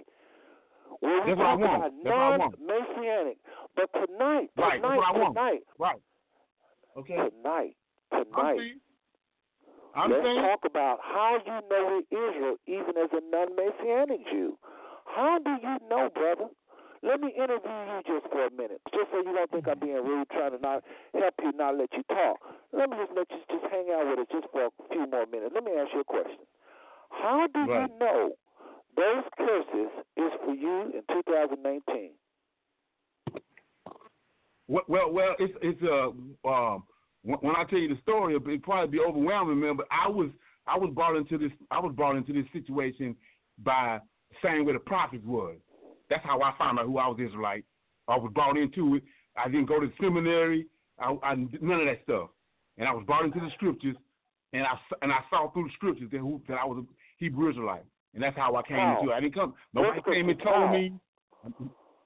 [1.00, 2.54] Where we That's talk about That's what I want.
[2.60, 3.38] non-messianic.
[3.74, 6.00] But tonight, Right, tonight, tonight, Right.
[6.96, 7.16] Okay.
[7.16, 7.74] tonight,
[8.12, 8.78] tonight.
[9.96, 10.42] I'm let's saying.
[10.42, 14.56] talk about how you know we're Israel, even as a non-messianic Jew.
[15.06, 16.46] How do you know, brother?
[17.02, 19.96] Let me interview you just for a minute, just so you don't think I'm being
[20.04, 22.38] rude, trying to not help you, not let you talk.
[22.72, 25.24] Let me just let you just hang out with us just for a few more
[25.24, 25.52] minutes.
[25.54, 26.44] Let me ask you a question.
[27.10, 27.88] How do Right.
[27.90, 28.36] you know
[28.96, 32.10] those curses is for you in 2019?
[34.68, 36.10] Well, well, well it's it's uh
[36.48, 36.84] um
[37.22, 39.76] when, I tell you the story, it'll probably be overwhelming, man.
[39.76, 40.30] But I was
[40.66, 43.16] I was brought into this I was brought into this situation
[43.58, 44.00] by
[44.42, 45.56] saying where the prophets was.
[46.10, 47.64] That's how I found out who I was Israelite.
[48.08, 49.04] I was brought into it.
[49.36, 50.66] I didn't go to seminary.
[50.98, 52.30] I, I none of that stuff.
[52.76, 53.96] And I was brought into the scriptures,
[54.52, 56.86] and I and I saw through the scriptures that who that I was a
[57.18, 57.84] Hebrew Israelite,
[58.14, 58.98] and that's how I came How?
[59.00, 59.14] into it.
[59.14, 59.54] I didn't come.
[59.72, 60.72] Nobody came and told How?
[60.72, 60.92] me.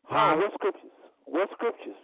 [0.04, 0.36] Huh?
[0.36, 0.90] What scriptures?
[1.24, 1.96] What scriptures?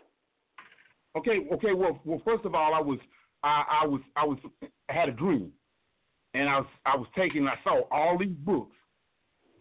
[1.17, 1.73] Okay, okay.
[1.75, 2.99] Well, well, first of all, I was,
[3.43, 5.51] I, I was, I was, I had a dream,
[6.35, 8.77] and I was, I was taking, I saw all these books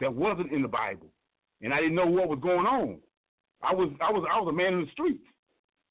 [0.00, 1.08] that wasn't in the Bible,
[1.62, 2.98] and I didn't know what was going on.
[3.62, 5.24] I was, I was, I was a man in the streets,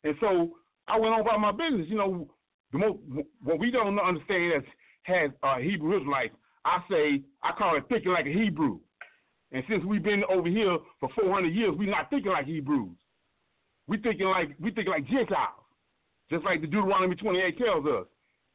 [0.04, 1.88] and so I went on about my business.
[1.88, 2.28] You know,
[2.72, 3.00] the most
[3.44, 4.64] what we don't understand as
[5.04, 6.36] has uh, Hebrew Israelites,
[6.66, 8.80] I say I call it thinking like a Hebrew.
[9.52, 12.96] And since we've been over here for 400 years, we're not thinking like Hebrews.
[13.88, 15.66] We thinking like we thinking like Gentiles,
[16.30, 18.06] just like the Deuteronomy 28 tells us.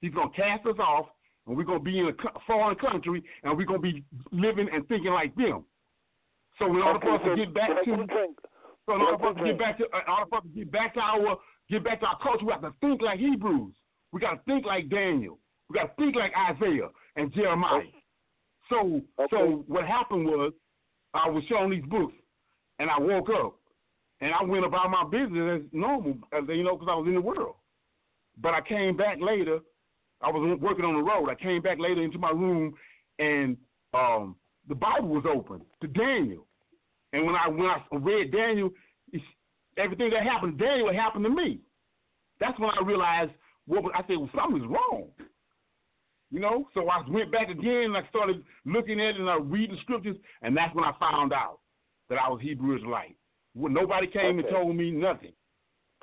[0.00, 1.06] He's gonna cast us off,
[1.46, 5.12] and we're gonna be in a foreign country, and we're gonna be living and thinking
[5.12, 5.64] like them.
[6.58, 8.06] So in order for us to get back to,
[8.86, 10.70] so in order for us to get back to, in order for us to get
[10.72, 11.38] back to our,
[11.70, 13.74] get back to our culture, we have to think like Hebrews.
[14.12, 15.38] We got to think like Daniel.
[15.68, 17.82] We got to think like Isaiah and Jeremiah.
[18.70, 19.26] So, Okay.
[19.30, 20.52] so what happened was,
[21.12, 22.14] I was shown these books,
[22.78, 23.56] and I woke up,
[24.20, 27.14] and I went about my business as normal, as you know, because I was in
[27.14, 27.54] the world.
[28.40, 29.60] But I came back later.
[30.22, 31.28] I was working on the road.
[31.28, 32.74] I came back later into my room,
[33.18, 33.56] and
[33.92, 34.36] um,
[34.68, 36.46] the Bible was open to Daniel.
[37.12, 38.70] And when I when I read Daniel,
[39.76, 41.60] everything that happened to Daniel happened to me.
[42.40, 43.32] That's when I realized
[43.66, 45.08] what was, I said, well, something's wrong.
[46.30, 49.36] You know, so I went back again and I started looking at it and I
[49.36, 51.60] reading scriptures, and that's when I found out
[52.10, 53.16] that I was Hebrew Israelite.
[53.54, 55.32] When nobody came and told me nothing.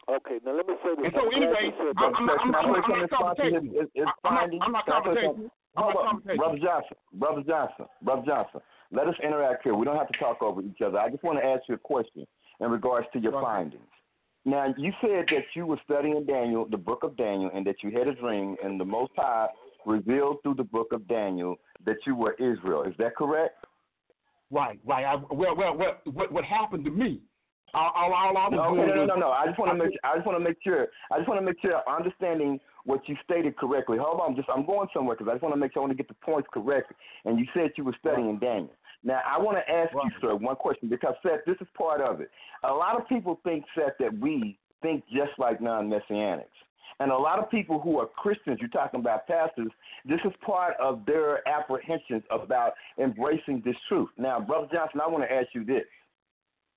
[0.09, 1.05] Okay, now let me say this.
[1.05, 2.15] And so anyway, I'm.
[2.15, 3.79] I'm, not- I'm, I'm, not- I'm not Response to his- commentating.
[3.81, 5.35] his- his I'm not?
[5.77, 6.37] I'm not Can I say commentating.
[6.37, 6.37] something?
[6.37, 6.37] I'm Hold on.
[6.37, 8.61] Brother Johnson, Brother Johnson, Brother Johnson.
[8.91, 9.75] Let us interact here.
[9.75, 10.99] We don't have to talk over each other.
[10.99, 12.27] I just want to ask you a question
[12.59, 13.83] in regards to your findings.
[14.43, 17.91] Now, you said that you were studying Daniel, the book of Daniel, and that you
[17.91, 19.47] had a dream, and the Most High
[19.85, 22.83] revealed through the book of Daniel that you were Israel.
[22.83, 23.65] Is that correct?
[24.49, 25.05] Right, right.
[25.05, 27.21] I, well, well, what, what, what happened to me?
[27.73, 29.29] All, all, all I was No, doing okay, no, no, no.
[29.31, 29.97] I just want to make.
[30.03, 30.87] I just want to make sure.
[31.09, 33.97] I just want to make sure understanding what you stated correctly.
[33.99, 35.97] Hold on, just I'm going somewhere because I just want to make sure I want
[35.97, 36.93] to get the points correct.
[37.25, 38.73] And you said you were studying Daniel.
[39.03, 42.21] Now I want to ask you, sir, one question because Seth, this is part of
[42.21, 42.29] it.
[42.63, 46.45] A lot of people think, Seth, that we think just like non-messianics.
[46.99, 49.71] And a lot of people who are Christians, you're talking about pastors,
[50.05, 54.09] this is part of their apprehensions about embracing this truth.
[54.17, 55.85] Now, Brother Johnson, I want to ask you this.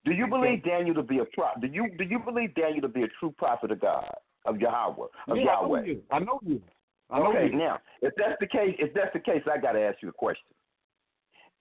[0.07, 2.89] Do you believe Daniel to be a pro- do you do you believe Daniel to
[2.89, 4.15] be a true prophet of God,
[4.45, 5.85] of Yahweh, of yeah, I know Yahweh?
[5.85, 6.03] you.
[6.11, 6.63] I know you.
[7.11, 7.59] I know Okay, you.
[7.59, 10.13] now if that's the case, if that's the case, I got to ask you a
[10.13, 10.45] question.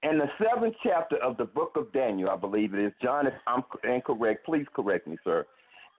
[0.03, 2.91] In the seventh chapter of the book of Daniel, I believe it is.
[3.01, 5.45] John, if I'm incorrect, please correct me, sir.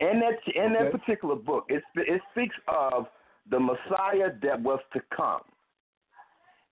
[0.01, 3.07] In that in that particular book, it it speaks of
[3.51, 5.41] the Messiah that was to come,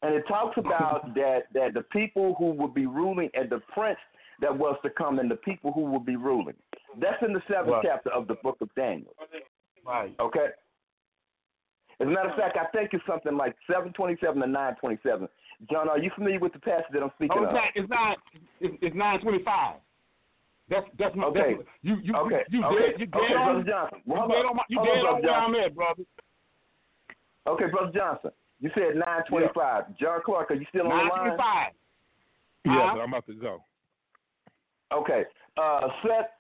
[0.03, 3.99] and it talks about that that the people who would be ruling and the prince
[4.41, 6.57] that was to come and the people who would be ruling.
[7.01, 7.85] That's in the seventh Right.
[7.87, 9.15] chapter of the book of Daniel.
[9.87, 10.15] Right.
[10.21, 10.47] Okay.
[12.01, 15.29] As a matter of fact, I think it's something like seven twenty-seven to nine twenty-seven.
[15.71, 17.51] John, are you familiar with the passage that I'm speaking Oh, of?
[17.51, 17.69] it's not.
[17.77, 18.19] It's not.
[18.61, 19.77] It's, it's nine twenty-five.
[20.69, 21.25] That's that's my.
[21.27, 21.55] Okay.
[21.59, 22.43] That's, you you Okay.
[22.51, 22.91] you, you okay.
[22.93, 23.01] dead.
[23.01, 23.45] You dead okay, on.
[23.63, 23.99] Brother Johnson.
[24.07, 24.47] You Well, hold dead on.
[24.51, 25.55] on, my, you Hold on, dead on Brother where Johnson.
[25.55, 26.03] I'm at, brother.
[27.47, 28.31] Okay, Brother Johnson.
[28.61, 29.99] You said nine twenty-five.
[30.01, 31.21] John Clark, are you still on Nine the line?
[31.23, 31.71] twenty-five.
[32.65, 32.91] Yeah, Uh-huh.
[32.95, 33.65] but I'm about to go.
[34.93, 35.23] Okay.
[35.61, 36.31] Uh, Seth,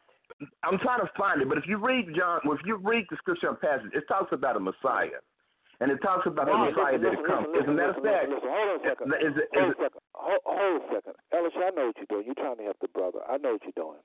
[0.62, 3.16] I'm trying to find it, but if you read John, well, if you read the
[3.16, 5.20] scripture and passage, it talks about a Messiah,
[5.80, 7.46] and it talks about the Right, Messiah listen, that it listen, comes.
[7.52, 9.06] listen, As a matter of fact, listen, hold on a second.
[9.18, 10.02] is it, Hold is a second.
[10.14, 11.14] Hold, hold a second.
[11.32, 12.24] Elisha, I know what you're doing.
[12.26, 13.20] You're trying to help the brother.
[13.28, 14.02] I know what you're doing.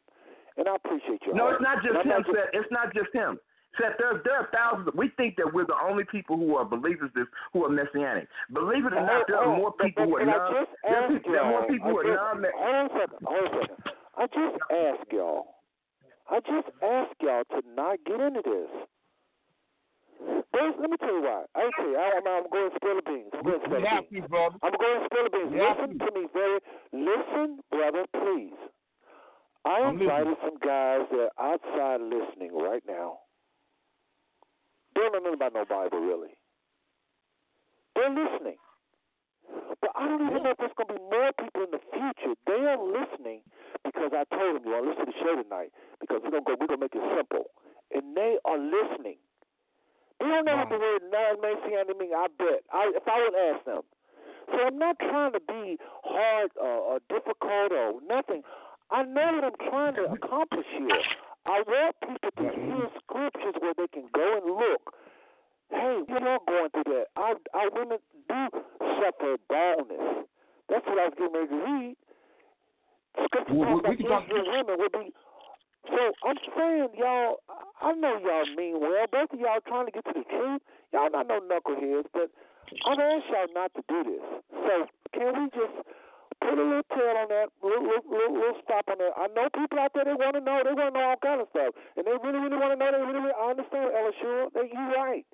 [0.57, 1.61] And I appreciate your No, heart.
[1.61, 2.49] it's not just And him, Seth.
[2.53, 3.37] It's not just him.
[3.77, 4.89] Seth, there, there are thousands.
[4.97, 8.25] We think that we're the only people who are believers this, who are messianic.
[8.51, 10.65] Believe it or not, there are more people who are non.
[10.65, 12.53] just There are ask people- there are more people who I are just- non.
[12.57, 13.19] Hold on a second.
[13.21, 13.93] Hold on a second.
[14.17, 15.56] I just asked y'all.
[16.29, 18.71] I just asked y'all to not get into this.
[20.53, 21.45] There's, let me tell you why.
[21.55, 23.31] I tell you, I, I'm, I'm going to spill the beans.
[23.33, 24.27] I'm going to spill the beans.
[24.27, 24.57] brother.
[24.63, 25.51] I'm going to spill the beans.
[25.53, 26.05] Listen to.
[26.05, 26.59] to me very.
[26.91, 28.57] Listen, brother, please.
[29.65, 33.19] I invited some guys that are outside listening right now.
[34.95, 36.33] They don't know nothing about no Bible, really.
[37.95, 38.57] They're listening.
[39.81, 42.33] But I don't even know if there's going to be more people in the future.
[42.47, 43.41] They are listening
[43.83, 46.49] because I told them, you to listen to the show tonight because we're going to
[46.49, 47.51] go, we're going to make it simple.
[47.93, 49.21] And they are listening.
[50.19, 52.65] They don't know what the word non-messianic means, I bet.
[52.73, 53.85] I, if I would ask them.
[54.51, 58.41] So I'm not trying to be hard or, or difficult or nothing.
[58.89, 61.03] I know what I'm trying to accomplish here.
[61.45, 62.65] I want people to mm-hmm.
[62.65, 64.95] hear scriptures where they can go and look.
[65.69, 67.07] Hey, we're not going through that.
[67.15, 67.97] Our, our women
[68.29, 68.41] do
[69.01, 70.25] suffer baldness.
[70.69, 71.95] That's what I was getting ready to read.
[73.25, 75.13] Scripture We- we- talks we about can talk- Israel women will be.
[75.87, 77.39] So I'm saying, y'all,
[77.81, 79.07] I know y'all mean well.
[79.07, 80.61] Both of y'all trying to get to the truth.
[80.91, 82.29] Y'all not no knuckleheads, but
[82.85, 84.23] I'm asking y'all not to do this.
[84.51, 84.73] So
[85.13, 85.75] can we just
[86.43, 89.13] put a little tail on that, little, little, little, little stop on that?
[89.15, 91.39] I know people out there they want to know, they want to know all kind
[91.39, 92.91] of stuff, and they really, really want to know.
[92.91, 94.51] They really, really I understand, Elishua.
[94.53, 95.25] That you're right.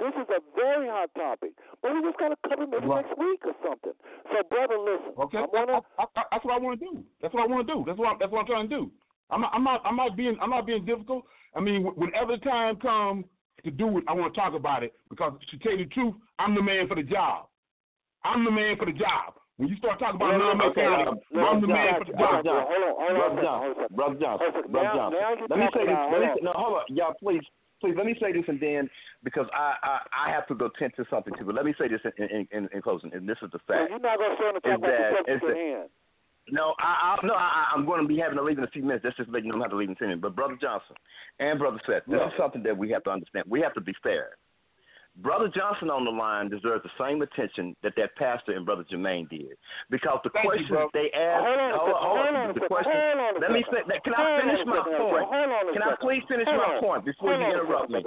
[0.00, 1.52] This is a very hot topic,
[1.84, 3.04] but we just got to cover maybe Right.
[3.04, 3.92] next week or something.
[4.32, 5.12] So, brother, listen.
[5.20, 5.84] Okay, I want to.
[6.00, 7.04] I, I, that's what I want to do.
[7.20, 7.84] That's what I want to do.
[7.86, 8.90] That's what that's what I'm trying to do.
[9.30, 11.24] I'm not, I'm not I'm not being I'm not being difficult.
[11.54, 13.24] I mean, whenever the time comes
[13.64, 16.14] to do it, I want to talk about it because to tell you the truth,
[16.38, 17.46] I'm the man for the job.
[18.24, 19.34] I'm the man for the job.
[19.56, 21.12] When you start talking about Well, non okay, uh,
[21.44, 22.44] I'm the Brother man for the I job.
[22.44, 22.50] you.
[22.50, 23.96] Hold on, hold on Brother second, Johnson, hold on.
[23.96, 24.72] Brother Johnson, Hold on a second.
[24.72, 25.10] Brother now
[25.50, 25.98] let me say this.
[26.10, 27.44] Let me say, no, hold on, y'all, please,
[27.80, 27.94] please.
[27.96, 28.88] Let me say this, and then
[29.24, 31.44] because I I, I have to go tend to something too.
[31.44, 33.90] But let me say this in in, in, in closing, and this is the fact.
[33.90, 35.90] you're not going to and Is about that- yourself is with your that-
[36.52, 38.82] No, I, I no, I, I'm going to be having to leave in a few
[38.82, 39.02] minutes.
[39.04, 40.22] That's just letting you know I'm have to leave in ten minutes.
[40.22, 40.96] But brother Johnson
[41.38, 43.44] and brother Seth, this is something that we have to understand.
[43.48, 44.36] We have to be fair.
[45.20, 49.28] Brother Johnson on the line deserves the same attention that that pastor and brother Jermaine
[49.28, 49.52] did,
[49.92, 50.88] because the Thank questions bro.
[50.96, 51.44] they asked.
[51.44, 52.00] Hold on a second.
[52.00, 52.68] hold Hold on the second.
[52.72, 53.00] question.
[53.20, 53.80] Hold let me say.
[54.00, 55.26] Can Hold I finish a my second, point?
[55.28, 56.80] Hold on a Can I please finish Hold my on.
[56.80, 58.00] point before Hold you on a interrupt me?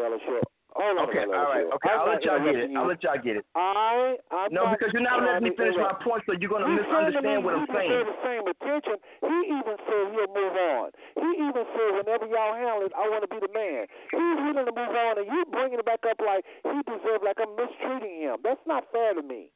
[0.73, 0.97] Second, Brother Shaw.
[0.97, 1.05] hold on.
[1.09, 1.67] Okay, all right.
[1.77, 2.67] Okay, I'll let y'all get it.
[2.73, 3.45] I'll let y'all get it.
[3.53, 6.69] I, I'm no, because you're not letting me finish my point, so you're going to
[6.69, 7.91] He said to me misunderstand what I'm saying.
[7.93, 8.95] the same attention.
[9.21, 10.87] He even said he'll move on.
[11.19, 13.85] He even said whenever y'all handle it, I want to be the man.
[14.09, 17.37] He's willing to move on, and you bringing it back up like he deserves, like
[17.37, 18.41] I'm mistreating him.
[18.41, 19.53] That's not fair to me.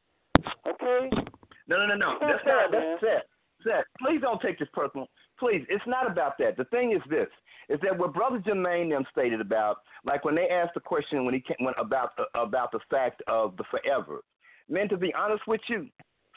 [0.68, 1.10] Okay?
[1.68, 2.10] No, no, no, no.
[2.18, 2.72] Not That's fair, not.
[2.72, 3.23] That's set.
[3.65, 3.84] Set.
[3.99, 5.07] Please don't take this personal.
[5.40, 6.58] Please, it's not about that.
[6.58, 7.28] The thing is this:
[7.70, 11.34] is that what Brother Jermaine them stated about, like when they asked the question when
[11.34, 14.22] he came when, about the, about the fact of the forever.
[14.70, 15.88] Man, to be honest with you,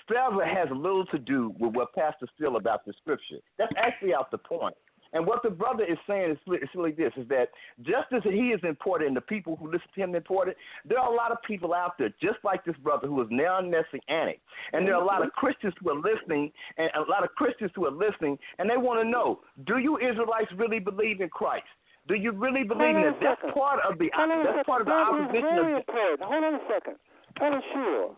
[0.06, 3.38] forever has little to do with what pastors feel about the scripture.
[3.58, 4.74] That's actually out the point.
[5.12, 6.38] And what the brother is saying is,
[6.74, 7.48] really this: is that
[7.82, 11.12] just as he is important and the people who listen to him important, there are
[11.12, 14.40] a lot of people out there just like this brother who is now messianic,
[14.72, 17.72] and there are a lot of Christians who are listening, and a lot of Christians
[17.74, 21.66] who are listening, and they want to know: Do you Israelites really believe in Christ?
[22.08, 23.14] Do you really believe in it?
[23.20, 23.54] That's second.
[23.54, 24.64] part of the Hold that's second.
[24.64, 26.22] part of the That opposition very of important.
[26.22, 26.96] Hold on a second.
[27.36, 28.16] Brother Sure.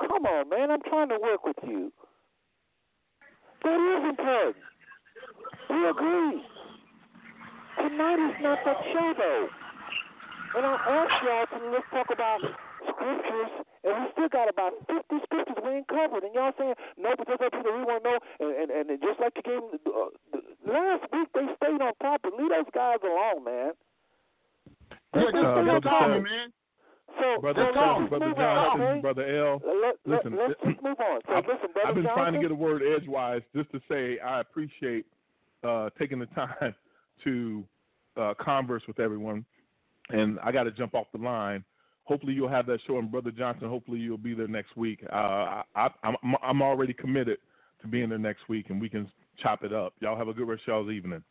[0.00, 0.70] Come on, man.
[0.70, 1.92] I'm trying to work with you.
[3.62, 4.56] That is important.
[5.70, 6.42] We agree.
[7.78, 9.48] Tonight is not that show, though.
[10.56, 12.38] And I asked y'all to let's talk about
[12.86, 13.50] scriptures,
[13.82, 16.22] and we still got about 50 scriptures we ain't covered.
[16.22, 18.18] And y'all saying, no, because that's what we want to know.
[18.38, 20.38] And, and, and just like you gave them, uh, the,
[20.70, 22.22] last week, they stayed on top.
[22.22, 22.38] topic.
[22.38, 23.72] Leave those guys alone, man.
[25.10, 26.54] Uh, uh, Brother man.
[27.18, 29.00] So, Brother so let's Brother Johnson, on, okay?
[29.00, 29.62] Brother L.
[29.62, 31.20] Let, let, Listen, let's just move on.
[31.26, 33.80] So, I've, listen, Brother I've been Johnson, trying to get a word edgewise just to
[33.88, 35.06] say I appreciate
[35.64, 36.74] uh, taking the time
[37.24, 37.64] to
[38.16, 39.44] uh, converse with everyone.
[40.10, 41.64] And I got to jump off the line.
[42.04, 43.68] Hopefully you'll have that show, and Brother Johnson.
[43.68, 45.02] Hopefully you'll be there next week.
[45.10, 47.38] Uh, I, I'm I'm already committed
[47.80, 49.10] to being there next week, and we can
[49.42, 49.94] chop it up.
[50.00, 51.24] Y'all have a good rest of y'all's evening.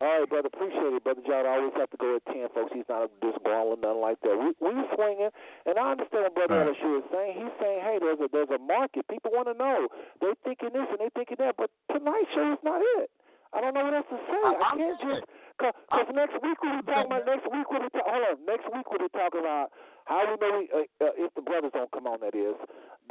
[0.00, 1.04] All right, brother, appreciate it.
[1.04, 2.72] Brother John I always have to go at 10, folks.
[2.72, 4.32] He's not a disc ball or nothing like that.
[4.32, 5.28] We, we swinging,
[5.68, 6.72] and I understand what Brother Right.
[6.72, 7.34] Elishua is saying.
[7.36, 9.04] He's saying, hey, there's a there's a market.
[9.12, 9.88] People want to know.
[10.24, 13.12] They're thinking this and they're thinking that, but tonight's show is not it.
[13.52, 14.40] I don't know what else to say.
[14.44, 15.24] I, I- can't just
[15.60, 18.64] because next week we'll be talking about next week we'll be ta- hold on next
[18.72, 19.68] week we'll be talking about
[20.08, 22.56] how we know we, uh, uh, if the brothers don't come on that is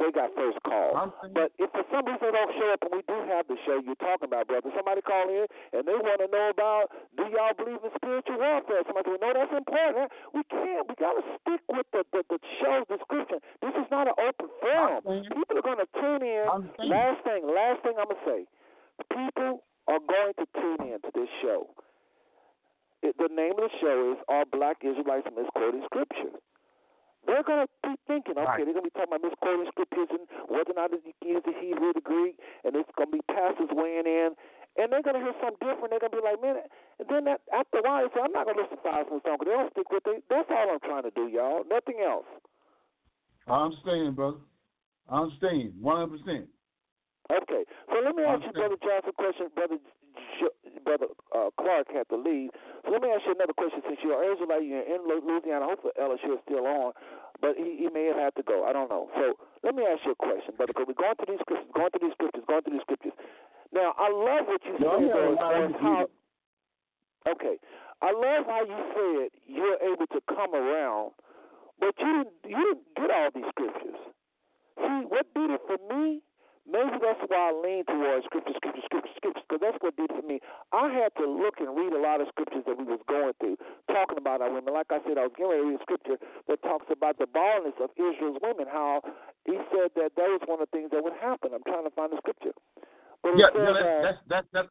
[0.02, 0.90] they got first call.
[1.30, 3.78] But if for some reason they don't show up and we do have the show
[3.78, 5.46] you're talking about, brother, somebody call in
[5.78, 8.82] and they want to know about do y'all believe in spiritual warfare?
[8.82, 10.10] Somebody say, no, that's important.
[10.34, 10.82] We can't.
[10.90, 13.38] We got to stick with the, the, the show's description.
[13.62, 15.00] This is not an open forum.
[15.30, 16.44] People are going to tune in.
[16.90, 18.40] Last thing, last thing I'm going to say.
[19.14, 21.66] People are going to tune in to this show.
[23.02, 26.38] It, the name of the show is Are Black Israelites Misquoting Scripture?
[27.26, 28.64] They're going to be thinking, okay, Right.
[28.64, 30.88] they're going to be talking about misquoting scriptures and whether or not
[31.20, 34.32] use the Hebrew, or the Greek, and it's going to be pastors weighing in.
[34.78, 35.90] And they're going to hear something different.
[35.92, 36.64] They're going to be like, man,
[36.96, 39.04] and then that, after a while, they say, I'm not going to listen to Five
[39.10, 40.24] Smooth Stone because they don't stick with it.
[40.30, 41.60] That's all I'm trying to do, y'all.
[41.68, 42.28] Nothing else.
[43.50, 44.40] I understand, brother.
[45.10, 46.46] I understand, one hundred percent.
[47.28, 49.46] Okay, so let me ask you, Brother Johnson, a question.
[49.54, 49.78] Brother,
[50.40, 52.50] Jo- Brother uh, Clark had to leave.
[52.84, 53.82] So let me ask you another question.
[53.86, 55.66] Since you're Israelite, you're in Louisiana.
[55.70, 56.90] Hopefully, Elishua is still on,
[57.38, 58.66] but he, he may have had to go.
[58.66, 59.06] I don't know.
[59.14, 60.74] So let me ask you a question, brother.
[60.74, 63.14] Because we're going through these scriptures, going through these scriptures, going through these scriptures.
[63.70, 66.02] Now, I love what you No, said not- though, I'm as not far as how.
[67.30, 67.56] Okay,
[68.02, 71.12] I love how you said you're able to come around,
[71.78, 72.26] but you.
[72.42, 74.00] You didn't get all these scriptures.
[74.82, 76.18] See, what did it for me?
[76.70, 80.22] Maybe that's why I lean towards scripture, scripture, scripture, scripture, because that's what did for
[80.22, 80.38] me.
[80.70, 83.58] I had to look and read a lot of scriptures that we was going through,
[83.90, 84.70] talking about our women.
[84.72, 87.26] Like I said, I was getting ready to read a scripture that talks about the
[87.26, 89.02] baldness of Israel's women, how
[89.50, 91.50] he said that that was one of the things that would happen.
[91.50, 92.54] I'm trying to find the scripture.
[93.26, 94.70] But Yeah, says, uh, that's that's that's that's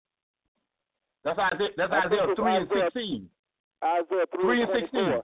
[1.35, 3.21] that's Isaiah, that's Isaiah it's three and Isaiah- sixteen.
[3.83, 5.21] Isaiah 3, Three and 16.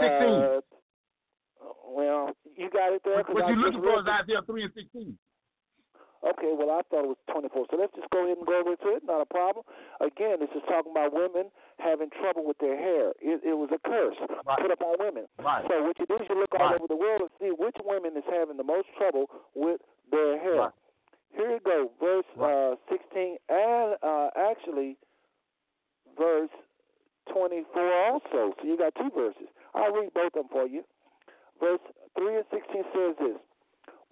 [0.00, 0.60] Uh,
[1.86, 3.22] well, you got it there.
[3.22, 5.18] What you just looking for is Isaiah three and sixteen.
[6.22, 7.66] Okay, well, I thought it was 24.
[7.70, 9.02] So let's just go ahead and go over to it.
[9.02, 9.66] Not a problem.
[9.98, 11.50] Again, this is talking about women
[11.82, 13.10] having trouble with their hair.
[13.18, 14.14] It, it was a curse
[14.46, 14.58] Right.
[14.62, 15.26] put upon women.
[15.42, 15.66] Right.
[15.66, 16.78] So what you do is you look all Right.
[16.78, 19.80] over the world and see which women is having the most trouble with
[20.14, 20.70] their hair.
[20.70, 20.76] Right.
[21.34, 24.98] Here you go, verse uh, 16, and uh, actually
[26.18, 26.50] verse
[27.32, 27.66] 24
[28.12, 28.54] also.
[28.54, 29.48] So you got two verses.
[29.74, 30.84] I'll read both of them for you.
[31.58, 31.80] Verse
[32.18, 33.38] 3 and 16 says this.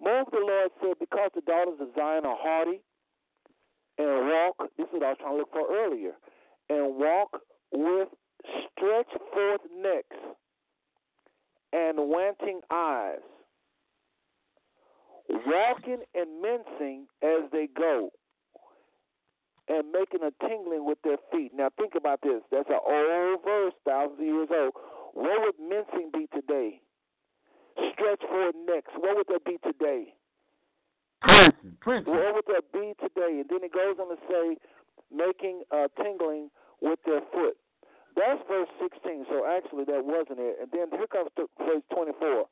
[0.01, 2.81] Moreover, the Lord said, Because the daughters of Zion are haughty
[3.97, 6.13] and walk, this is what I was trying to look for earlier,
[6.69, 7.37] and walk
[7.71, 8.07] with
[8.41, 10.17] stretched forth necks
[11.73, 13.21] and wanting eyes,
[15.29, 18.09] walking and mincing as they go,
[19.67, 21.51] and making a tingling with their feet.
[21.55, 22.41] Now think about this.
[22.51, 24.73] That's an old verse, thousands of years old.
[25.13, 26.81] What would mincing be today?
[27.93, 28.91] Stretch forward necks.
[28.97, 30.13] What would that be today?
[31.21, 32.13] Princeton, Princeton.
[32.13, 33.41] What would that be today?
[33.41, 34.57] And then it goes on to say,
[35.13, 36.49] making uh, tingling
[36.81, 37.57] with their foot.
[38.15, 39.25] That's verse 16.
[39.29, 40.57] So actually, that wasn't it.
[40.61, 42.45] And then here comes to verse 24.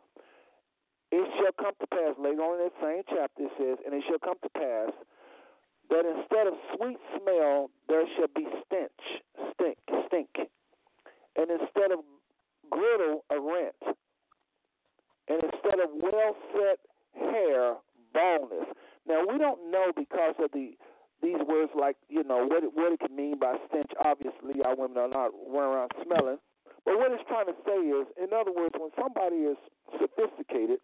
[1.11, 4.03] It shall come to pass, later on in that same chapter, it says, And it
[4.07, 4.93] shall come to pass
[5.89, 9.01] that instead of sweet smell, there shall be stench,
[9.53, 10.30] stink, stink.
[11.35, 12.06] And instead of
[12.69, 13.97] griddle, a rent.
[15.30, 16.80] And instead of well set
[17.14, 17.76] hair,
[18.14, 18.65] baldness.
[19.07, 20.73] Now, we don't know because of the
[21.22, 23.91] these words like you know what it, what it can mean by stench.
[24.03, 26.38] Obviously, our women are not running around smelling.
[26.85, 29.57] But what it's trying to say is, in other words, when somebody is
[29.99, 30.80] sophisticated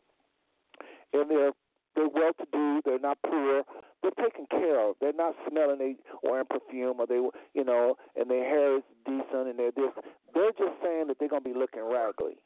[1.14, 1.52] and they're
[1.96, 3.64] they're well to do, they're not poor,
[4.04, 4.98] they're taken care of.
[5.00, 7.24] They're not smelling they wearing perfume or they
[7.54, 9.96] you know, and their hair is decent and they're this.
[10.34, 12.38] They're just saying that they're gonna be looking raggedy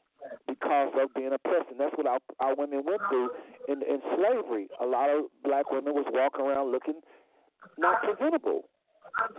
[0.46, 1.70] because of being oppressed.
[1.70, 3.30] And that's what our, our women went through
[3.68, 4.68] in, in slavery.
[4.80, 7.00] A lot of black women was walking around looking
[7.78, 8.62] not presentable.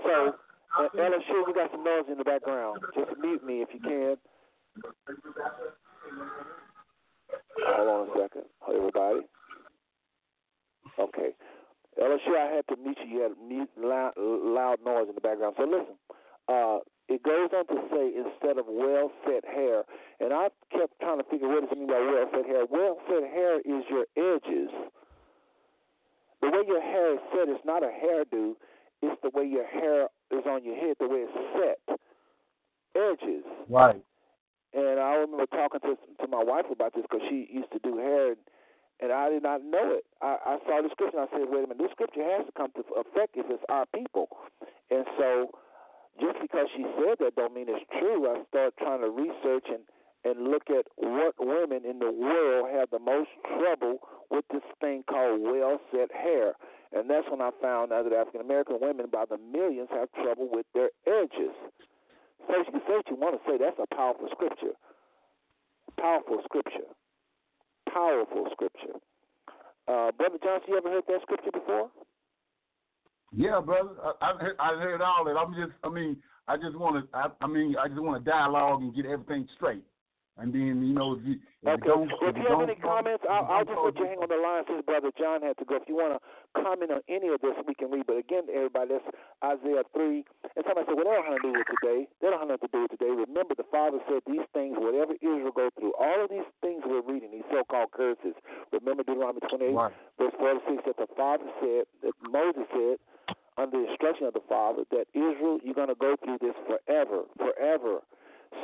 [0.04, 0.36] So,
[0.80, 2.80] uh, Ella, sure, we got some noise in the background.
[2.96, 4.16] Just mute me if you can.
[7.66, 9.20] Hold on a second, everybody.
[11.00, 11.30] Okay.
[12.00, 13.18] Elishua, I had to mute you.
[13.18, 15.56] You had loud, loud noise in the background.
[15.58, 15.96] So listen,
[16.48, 16.80] uh,
[17.12, 19.84] it goes on to say instead of well set hair,
[20.20, 22.64] and I kept trying to figure what does it mean by well set hair.
[22.70, 24.72] Well set hair is your edges
[26.42, 28.54] the way your hair is set is not a hairdo.
[29.02, 32.00] It's the way your hair is on your head, the way it's set.
[32.96, 33.46] Edges.
[33.70, 34.02] Right.
[34.74, 37.98] And I remember talking to to my wife about this because she used to do
[37.98, 38.42] hair, and,
[39.02, 40.06] and I did not know it.
[40.22, 42.52] I, I saw the scripture and I said, wait a minute, this scripture has to
[42.56, 44.30] come to effect if it's our people.
[44.90, 45.52] And so,
[46.22, 48.30] just because she said that don't mean it's true.
[48.30, 49.82] I started trying to research and
[50.24, 53.98] and look at what women in the world have the most trouble
[54.30, 56.54] with this thing called well set hair.
[56.94, 60.48] And that's when I found out that African American women by the millions have trouble
[60.52, 61.58] with their edges.
[62.48, 63.58] So you can say what you want to say.
[63.58, 64.78] That's a powerful scripture.
[65.98, 66.90] Powerful scripture.
[67.92, 69.02] Powerful scripture.
[69.88, 71.90] Uh, Brother Johnson, you ever heard that scripture before?
[73.34, 73.92] Yeah, brother.
[74.22, 75.38] I, I've heard, all that.
[75.38, 78.30] I'm just, I mean, I just want to, I, I mean, I just want to
[78.30, 79.84] dialogue and get everything straight.
[80.38, 81.86] And then you know if you if okay.
[81.86, 84.32] you don't, if, if you have any comments, I'll, I'll just let you hang on
[84.32, 85.78] the line since Brother John had to go.
[85.78, 86.20] If you want to
[86.58, 88.10] comment on any of this, we can read.
[88.10, 89.06] But again, everybody, that's
[89.44, 90.26] Isaiah 3.
[90.56, 92.10] And somebody said, well, that don't have to do with today.
[92.24, 93.12] They don't have to do it today.
[93.14, 97.06] Remember, the Father said these things, whatever Israel go through, all of these things we're
[97.06, 98.34] reading, these so-called curses.
[98.74, 99.94] Remember Deuteronomy 28, Right.
[100.18, 102.98] verse 46, that the Father said, that Moses said,
[103.58, 107.24] under the instruction of the Father, that Israel, you're going to go through this forever,
[107.38, 108.00] forever.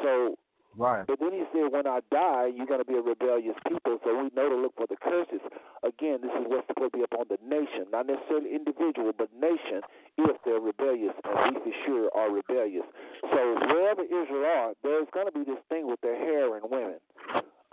[0.04, 0.38] So
[0.78, 1.06] right.
[1.08, 4.00] but then he said, when I die, you're going to be a rebellious people.
[4.04, 5.42] So we know to look for the curses.
[5.84, 9.82] Again, this is what's supposed to be upon the nation, not necessarily individual, but nation,
[10.18, 12.86] if they're rebellious, and we for sure are rebellious.
[13.22, 17.00] So wherever Israel are, there's going to be this thing with their hair and women,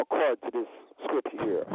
[0.01, 0.70] according to this
[1.05, 1.67] scripture here.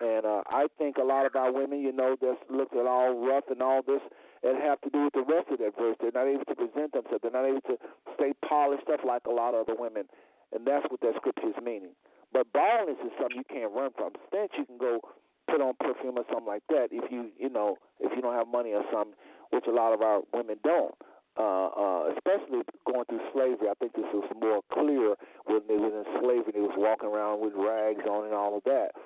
[0.00, 3.26] And uh, I think a lot of our women, you know, that's looked at all
[3.26, 4.02] rough and all this,
[4.46, 5.96] it have to do with the rest of that verse.
[6.00, 7.22] They're not able to present themselves.
[7.22, 7.76] They're not able to
[8.14, 10.06] stay polished up like a lot of other women,
[10.54, 11.96] and that's what that scripture is meaning.
[12.32, 14.12] But baldness is something you can't run from.
[14.28, 15.00] Stench you can go
[15.46, 18.48] put on perfume or something like that if you you know if you don't have
[18.48, 19.14] money or something,
[19.50, 20.94] which a lot of our women don't.
[21.36, 25.92] Uh, uh, especially going through slavery, I think this was more clear when they was
[25.92, 26.56] in slavery.
[26.56, 28.96] They was walking around with rags on and all of that.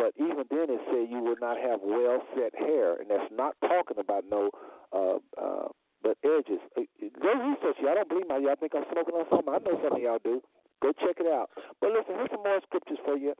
[0.00, 3.52] But even then, it said you would not have well set hair, and that's not
[3.60, 4.48] talking about no
[4.96, 5.68] uh, uh,
[6.00, 6.56] but edges.
[6.72, 6.88] Uh,
[7.20, 7.76] Go research.
[7.84, 8.48] Y'all don't believe me.
[8.48, 9.52] Y'all think I'm smoking on something?
[9.52, 10.40] I know some of y'all do.
[10.80, 11.52] Go check it out.
[11.84, 13.36] But listen, here's some more scriptures for you.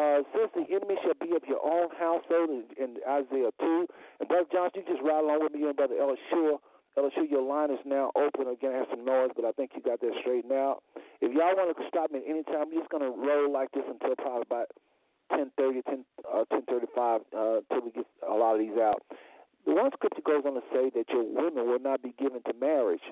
[0.00, 3.86] Uh, since the enemy shall be of your own household in, in Isaiah 2.
[4.24, 6.56] And Brother Johnson, you just ride along with me and Brother Elishua.
[6.96, 8.48] Elishua, your line is now open.
[8.48, 10.80] Again, I have some noise, but I think you got that straightened out.
[11.20, 13.74] If y'all want to stop me at any time, I'm just going to roll like
[13.76, 14.72] this until probably about
[15.32, 19.02] 10.30, 10, uh, 10.35 uh, until we get a lot of these out.
[19.66, 22.54] The one scripture goes on to say that your women will not be given to
[22.58, 23.02] marriage.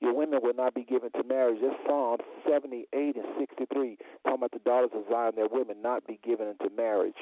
[0.00, 1.58] Your women will not be given to marriage.
[1.62, 2.18] That's Psalm
[2.48, 6.74] 78 and 63, talking about the daughters of Zion, their women not be given into
[6.74, 7.16] marriage.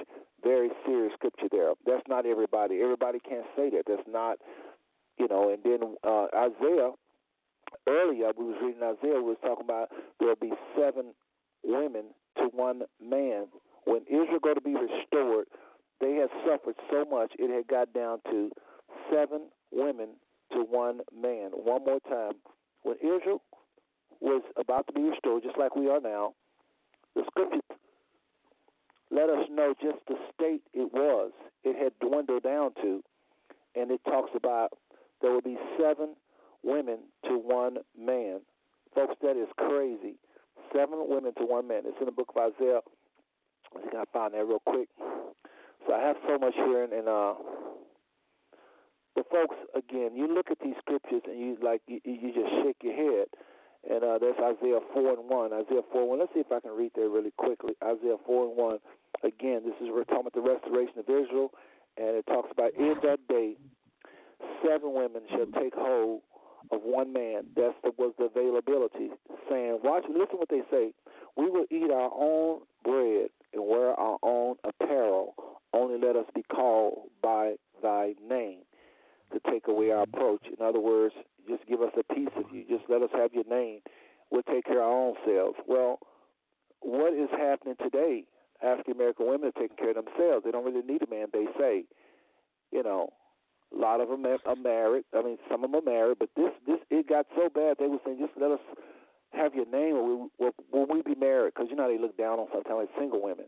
[0.44, 1.73] Very serious scripture there.
[1.85, 2.81] That's not everybody.
[2.81, 3.83] Everybody can't say that.
[3.89, 4.39] That's not,
[5.18, 6.93] you know, and then uh, Isaiah,
[7.89, 9.89] earlier we was reading Isaiah, we was talking about
[10.20, 11.15] there'll be seven
[11.65, 13.47] women to one man.
[13.89, 15.47] When Israel going to be restored,
[15.99, 18.50] they had suffered so much, it had got down to
[19.10, 20.08] seven women
[20.52, 21.52] to one man.
[21.52, 22.34] One more time.
[22.83, 23.41] When Israel
[24.20, 26.34] was about to be restored, just like we are now,
[27.15, 27.62] the scriptures
[29.10, 31.33] let us know just the state it was.
[31.65, 33.02] It had dwindled down to,
[33.75, 34.75] and it talks about
[35.23, 36.15] there will be seven
[36.62, 38.41] women to one man.
[38.94, 40.17] Folks, that is crazy.
[40.75, 41.83] Seven women to one man.
[41.86, 42.81] It's in the book of Isaiah.
[43.77, 44.89] I think I find that real quick.
[45.87, 47.35] So I have so much here, and, and uh,
[49.17, 52.77] the folks again, you look at these scriptures and you like you, you just shake
[52.83, 53.27] your head.
[53.89, 55.53] And uh, that's Isaiah four and one.
[55.53, 56.19] Isaiah four and one.
[56.19, 57.75] Let's see if I can read that really quickly.
[57.83, 58.79] Isaiah four and one.
[59.23, 61.51] Again, this is we're talking about the restoration of Israel,
[61.97, 63.55] and it talks about in that day,
[64.63, 66.23] seven women shall take hold
[66.70, 67.45] of one man.
[67.57, 69.11] That's the, was the availability.
[69.49, 70.93] Saying, watch, listen what they say.
[71.37, 75.35] We will eat our own bread and wear our own apparel.
[75.73, 78.61] Only let us be called by thy name
[79.33, 80.15] to take away our mm-hmm.
[80.15, 80.47] approach.
[80.47, 81.15] In other words,
[81.49, 82.65] just give us a piece of you.
[82.69, 83.81] Just let us have your name.
[84.31, 85.57] We'll take care of our own selves.
[85.67, 85.99] Well,
[86.81, 88.25] what is happening today?
[88.62, 90.45] African American women are taking care of themselves.
[90.45, 91.85] They don't really need a man, they say.
[92.73, 93.11] You know,
[93.75, 95.05] a lot of them are married.
[95.15, 97.87] I mean, some of them are married, but this this it got so bad they
[97.87, 98.61] were saying just let us
[99.33, 101.53] have your name or we, will we be married?
[101.55, 103.47] Because you know they look down on sometimes like single women.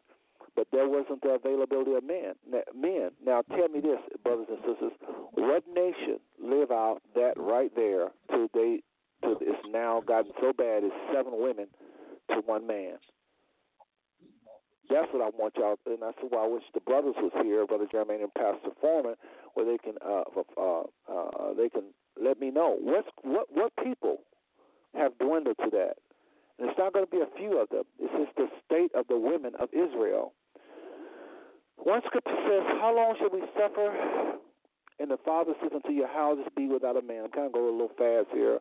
[0.57, 2.35] But there wasn't the availability of men.
[2.75, 3.11] Men.
[3.25, 4.93] Now tell me this, brothers and sisters,
[5.33, 8.83] what nation live out that right there to they
[9.23, 11.67] to it's now gotten so bad it's seven women
[12.31, 12.97] to one man.
[14.91, 17.87] That's what I want y'all, and that's why I wish the brothers was here, Brother
[17.87, 19.15] Jermaine and Pastor Foreman,
[19.55, 20.25] where they can uh,
[20.59, 24.19] uh, uh, they can let me know what's what what people
[24.95, 25.95] have dwindled to that.
[26.59, 27.85] And it's not going to be a few of them.
[27.99, 30.35] It's just the state of the women of Israel.
[31.77, 34.37] One scripture says, How long shall we suffer?
[34.99, 37.25] And the Father says, Until your houses be without a man.
[37.25, 38.59] I'm kind of going a little fast here.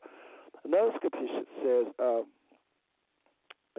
[0.63, 1.27] Another scripture
[1.63, 2.23] says, uh,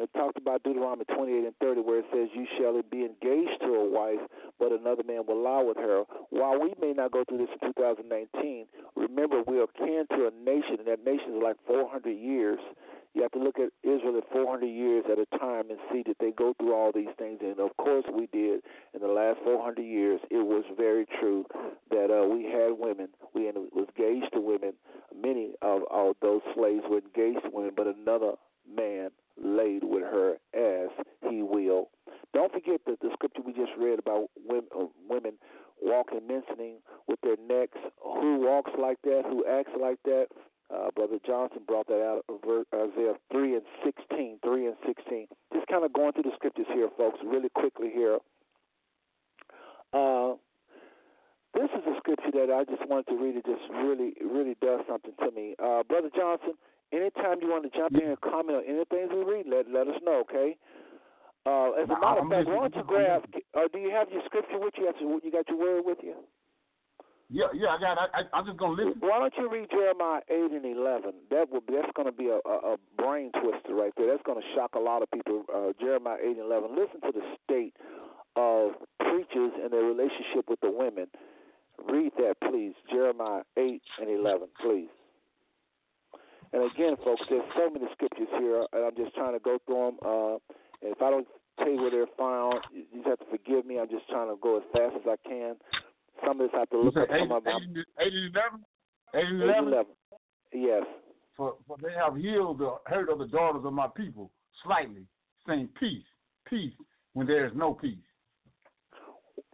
[0.01, 3.75] it talked about Deuteronomy 28 and 30, where it says, You shall be engaged to
[3.75, 4.21] a wife,
[4.59, 6.05] but another man will lie with her.
[6.31, 10.33] While we may not go through this in 2019, remember we are kin to a
[10.45, 12.59] nation, and that nation is like 400 years.
[13.13, 16.17] You have to look at Israel at 400 years at a time and see that
[16.21, 17.41] they go through all these things.
[17.43, 18.63] And of course, we did
[18.95, 20.21] in the last 400 years.
[20.31, 21.45] It was very true
[21.91, 23.09] that uh, we had women.
[23.35, 24.75] We was engaged to women.
[25.15, 28.35] Many of, of those slaves were engaged to women, but another
[28.69, 29.11] man
[29.43, 30.91] laid with her as
[31.29, 31.91] he will.
[32.33, 35.33] Don't forget that the scripture we just read about women, uh, women
[35.83, 36.77] walking, mentioning
[37.09, 37.79] with their necks.
[38.03, 39.23] Who walks like that?
[39.27, 40.27] Who acts like that?
[40.73, 42.39] Uh, Brother Johnson brought that out of
[42.73, 44.39] Isaiah 3 and 16.
[44.45, 45.27] 3 and 16.
[45.53, 48.19] Just kind of going through the scriptures here, folks, really quickly here.
[49.93, 50.35] Uh,
[51.55, 53.35] this is a scripture that I just wanted to read.
[53.35, 55.57] It just really, really does something to me.
[55.59, 56.55] Uh, Brother Johnson,
[56.93, 60.01] anytime you want to jump in and comment on anything we read, let let us
[60.03, 60.57] know, okay?
[61.47, 63.25] Uh, as a matter of fact, why don't you grab?
[63.55, 64.93] Or uh, do you have your scripture with you?
[65.25, 66.15] You got your word with you?
[67.33, 67.97] Yeah, yeah, I got.
[67.97, 69.01] I, I, am just gonna listen.
[69.01, 71.15] Why don't you read Jeremiah eight and eleven?
[71.31, 74.09] That will that's gonna be a, a, a brain twister right there.
[74.09, 75.45] That's gonna shock a lot of people.
[75.49, 76.75] Uh, Jeremiah eight and eleven.
[76.75, 77.75] Listen to the state
[78.37, 81.07] of preachers and their relationship with the women.
[81.89, 82.75] Read that, please.
[82.91, 84.91] Jeremiah eight and eleven, please.
[86.53, 89.95] And again, folks, there's so many scriptures here, and I'm just trying to go through
[89.95, 89.99] them.
[90.05, 90.35] Uh,
[90.83, 91.27] and if I don't
[91.59, 93.79] tell you where they're found, you just have to forgive me.
[93.79, 95.57] I'm just trying to go as fast as I can.
[96.27, 97.75] Some of this have to look up some of them.
[97.99, 98.13] 8
[99.15, 99.71] and 11?
[99.71, 99.85] 11.
[100.53, 100.83] Yes.
[101.37, 104.31] For, for they have healed the hurt of the daughters of my people
[104.65, 105.07] slightly,
[105.47, 106.05] saying peace,
[106.49, 106.75] peace,
[107.15, 107.97] when there is no peace.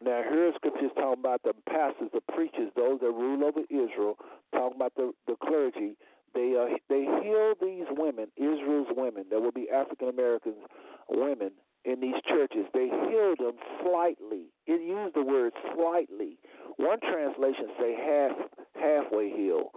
[0.02, 4.16] Now, here scriptures talking about the pastors, the preachers, those that rule over Israel,
[4.52, 5.96] talking about the, the clergy,
[6.36, 10.54] they uh, they heal these women, Israel's women, that will be African American
[11.10, 11.52] women
[11.86, 12.66] in these churches.
[12.74, 14.52] They healed them slightly.
[14.68, 16.38] It used the word slightly.
[16.76, 18.32] One translation say half
[18.76, 19.72] halfway healed,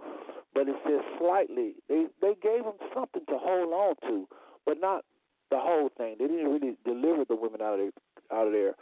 [0.54, 1.76] but it says slightly.
[1.88, 4.28] They they gave them something to hold on to,
[4.66, 5.04] but not
[5.50, 6.16] the whole thing.
[6.20, 8.74] They didn't really deliver the women out of their out of their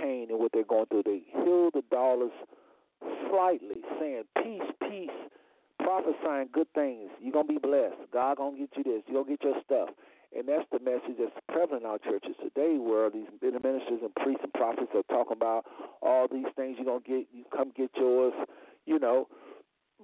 [0.00, 1.04] pain and what they're going through.
[1.06, 2.32] They healed the dollars
[3.30, 5.10] slightly, saying peace, peace
[5.78, 7.10] prophesying good things.
[7.20, 8.10] You're gonna be blessed.
[8.12, 9.02] God gonna get you this.
[9.06, 9.90] You're gonna get your stuff.
[10.36, 14.42] And that's the message that's prevalent in our churches today, where these ministers and priests
[14.42, 15.64] and prophets are talking about
[16.02, 17.28] all these things you're gonna get.
[17.32, 18.34] You come get yours.
[18.86, 19.28] You know,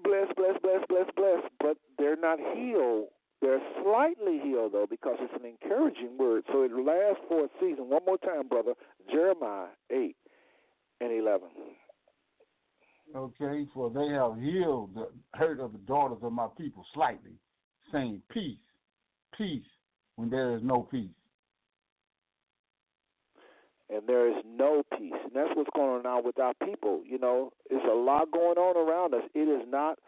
[0.02, 1.42] bless, bless, bless, bless, bless.
[1.60, 3.08] But they're not healed.
[3.40, 6.44] They're slightly healed though, because it's an encouraging word.
[6.52, 7.90] So it lasts for a season.
[7.90, 8.74] One more time, brother.
[9.10, 10.16] Jeremiah eight
[11.00, 11.48] and eleven.
[13.14, 17.32] Okay, for they have healed the hurt of the daughters of my people slightly,
[17.92, 18.56] saying, Peace,
[19.36, 19.66] peace,
[20.16, 21.10] when there is no peace.
[23.92, 25.12] and there is no peace.
[25.22, 27.02] And that's what's going on with our people.
[27.06, 29.28] You know, there's a lot going on around us.
[29.34, 29.98] It is not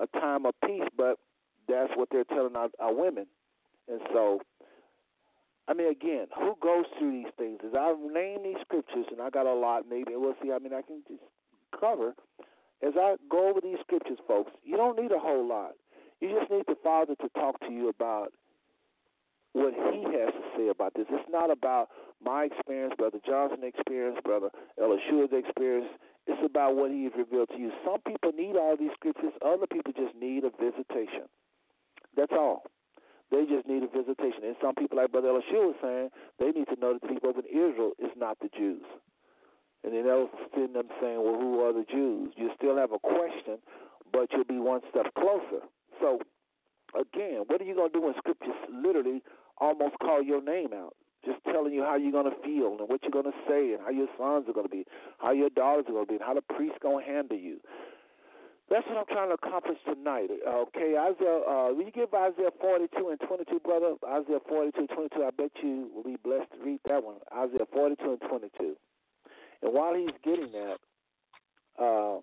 [0.00, 1.16] a time of peace, but
[1.68, 3.26] that's what they're telling our, our women.
[3.88, 4.40] And so,
[5.66, 7.58] I mean, again, who goes through these things?
[7.66, 10.52] As I name these scriptures, and I got a lot, maybe we'll see.
[10.52, 11.22] I mean, I can just
[11.78, 12.14] cover.
[12.82, 15.72] As I go over these scriptures, folks, you don't need a whole lot.
[16.20, 18.32] You just need the Father to talk to you about
[19.52, 21.06] what He has to say about this.
[21.10, 21.88] It's not about
[22.24, 25.90] my experience, Brother Johnson' experience, Brother Elishua's experience.
[26.26, 27.70] It's about what He has revealed to you.
[27.84, 29.32] Some people need all these scriptures.
[29.44, 31.26] Other people just need a visitation.
[32.16, 32.64] That's all.
[33.30, 34.44] They just need a visitation.
[34.44, 37.30] And some people, like Brother Elishua was saying, they need to know that the people
[37.30, 38.84] of Israel is not the Jews.
[39.84, 42.32] And then they'll sitting them saying, well, who are the Jews?
[42.36, 43.58] You still have a question,
[44.12, 45.66] but you'll be one step closer.
[46.00, 46.20] So,
[46.94, 49.22] again, what are you going to do when scriptures literally
[49.58, 50.94] almost call your name out?
[51.24, 53.80] Just telling you how you're going to feel and what you're going to say and
[53.82, 54.84] how your sons are going to be,
[55.18, 57.58] how your daughters are going to be, and how the priest's going to handle you.
[58.70, 60.30] That's what I'm trying to accomplish tonight.
[60.48, 63.94] Okay, Isaiah, uh, will you give Isaiah 42 and 22, brother?
[64.06, 67.16] Isaiah 42 and 22, I bet you will be blessed to read that one.
[67.36, 68.76] Isaiah 42 and 22.
[69.62, 70.76] And while he's getting that,
[71.78, 72.18] uh,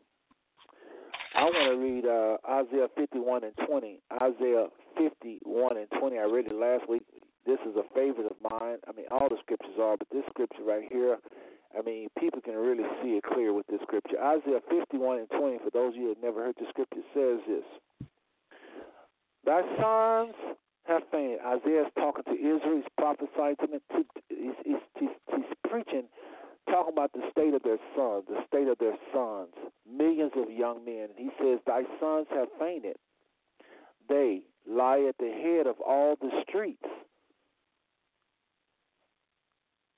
[1.35, 4.01] I want to read uh, Isaiah 51 and 20.
[4.21, 6.17] Isaiah 51 and 20.
[6.17, 7.03] I read it last week.
[7.45, 8.77] This is a favorite of mine.
[8.87, 11.17] I mean, all the scriptures are, but this scripture right here,
[11.77, 14.21] I mean, people can really see it clear with this scripture.
[14.21, 18.09] Isaiah 51 and 20, for those of you that never heard the scripture, says this
[19.45, 20.35] Thy sons
[20.85, 21.39] have fainted.
[21.45, 22.81] Isaiah's talking to Israel.
[22.81, 23.81] He's prophesying to them.
[23.93, 24.05] He's,
[24.65, 26.09] he's, he's, he's preaching
[26.71, 29.53] talking about the state of their sons, the state of their sons,
[29.89, 31.09] millions of young men.
[31.17, 32.95] He says, Thy sons have fainted.
[34.07, 36.83] They lie at the head of all the streets.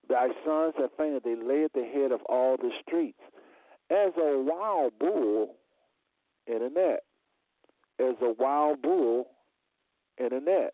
[0.10, 1.24] Thy sons have fainted.
[1.24, 3.20] They lay at the head of all the streets.
[3.90, 5.56] As a wild bull
[6.48, 7.04] in a net.
[8.00, 9.28] As a wild bull
[10.18, 10.74] in a net.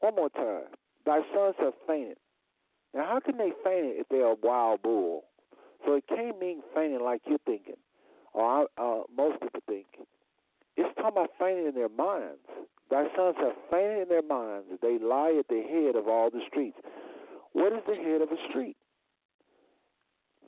[0.00, 0.68] One more time.
[1.04, 2.16] Thy sons have fainted.
[2.94, 5.24] Now, how can they faint if they're a wild bull?
[5.86, 7.78] So it can't mean fainting like you're thinking,
[8.34, 9.86] or uh, most people think.
[10.76, 12.44] It's talking about fainting in their minds.
[12.90, 14.66] Thy sons have fainted in their minds.
[14.82, 16.76] They lie at the head of all the streets.
[17.52, 18.76] What is the head of a street?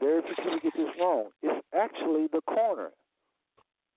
[0.00, 1.26] Very few people get this wrong.
[1.42, 2.90] It's actually the corner.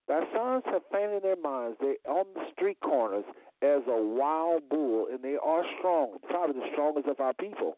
[0.07, 1.77] Thy sons have fainted in their minds.
[1.81, 3.25] they're on the street corners
[3.63, 7.77] as a wild bull, and they are strong, probably the strongest of our people.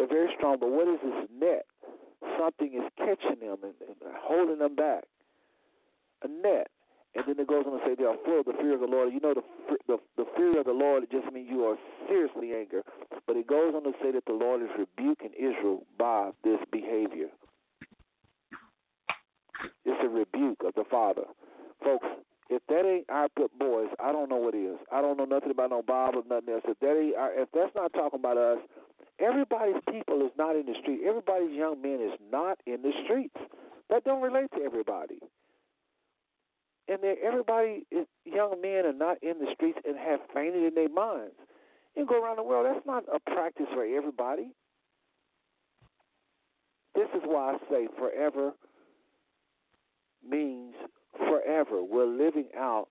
[0.00, 1.66] They're very strong, but what is this net?
[2.40, 5.04] Something is catching them and, and holding them back.
[6.24, 6.68] A net.
[7.14, 8.86] And then it goes on to say they are full of the fear of the
[8.86, 9.12] Lord.
[9.12, 9.44] You know, the,
[9.86, 11.76] the the fear of the Lord it just means you are
[12.08, 12.80] seriously angry.
[13.26, 17.28] But it goes on to say that the Lord is rebuking Israel by this behavior.
[19.84, 21.24] It's a rebuke of the Father,
[21.84, 22.06] folks.
[22.48, 24.78] If that ain't our good boys, I don't know what is.
[24.90, 26.64] I don't know nothing about no Bible, nothing else.
[26.66, 28.58] If that ain't, our, if that's not talking about us,
[29.20, 31.00] Everybody's people is not in the street.
[31.06, 33.36] Everybody's young men is not in the streets.
[33.90, 35.18] That don't relate to everybody.
[36.88, 40.88] And everybody, is, young men are not in the streets and have fainted in their
[40.88, 41.34] minds.
[41.96, 42.66] You go around the world.
[42.66, 44.52] That's not a practice for everybody.
[46.94, 48.52] This is why I say forever
[50.28, 50.74] means
[51.16, 51.82] forever.
[51.82, 52.88] We're living out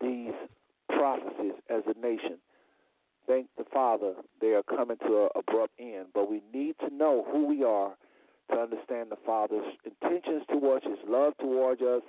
[0.00, 0.32] these
[0.88, 2.38] prophecies as a nation
[3.26, 6.06] thank the Father, they are coming to an abrupt end.
[6.14, 7.94] But we need to know who we are
[8.50, 12.02] to understand the Father's intentions towards His love towards us,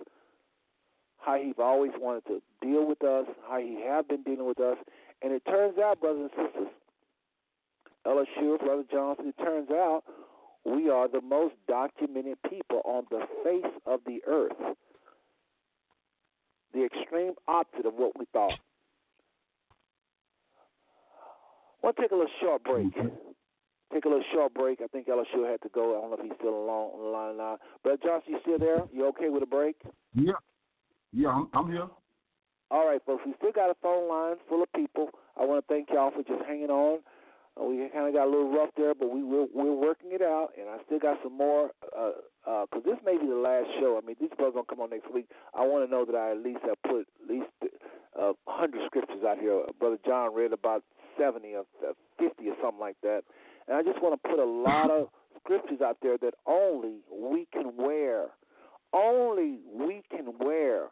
[1.17, 4.77] how He's always wanted to deal with us, how He have been dealing with us.
[5.21, 6.67] And it turns out, brothers and sisters,
[8.05, 10.03] Ella Sure, Brother Johnson, it turns out
[10.65, 14.75] we are the most documented people on the face of the earth.
[16.73, 18.59] The extreme opposite of what we thought.
[21.83, 22.93] We'll take a little short break.
[23.93, 24.79] Take a little short break.
[24.81, 25.97] I think Elishua had to go.
[25.97, 27.57] I don't know if he's still along on the line now.
[27.83, 28.81] Brother Johnson, you still there?
[28.91, 29.75] You okay with a break?
[30.15, 30.33] Yeah.
[31.11, 31.87] Yeah, I'm, I'm here.
[32.71, 33.21] All right, folks.
[33.25, 35.09] We still got a phone line full of people.
[35.39, 37.01] I want to thank y'all for just hanging on.
[37.59, 40.23] Uh, we kind of got a little rough there, but we we're, we're working it
[40.23, 41.69] out, and I still got some more.
[41.81, 42.15] Because
[42.47, 43.99] uh, uh, this may be the last show.
[44.01, 45.27] I mean, these brothers gonna come on next week.
[45.53, 47.51] I want to know that I at least have put at least
[48.17, 49.61] a uh, hundred scriptures out here.
[49.79, 50.81] Brother John read about
[51.17, 51.63] 70 or
[52.19, 53.21] 50 or something like that.
[53.67, 55.07] And I just want to put a lot of
[55.39, 58.27] scriptures out there that only we can wear.
[58.93, 60.87] Only we can wear.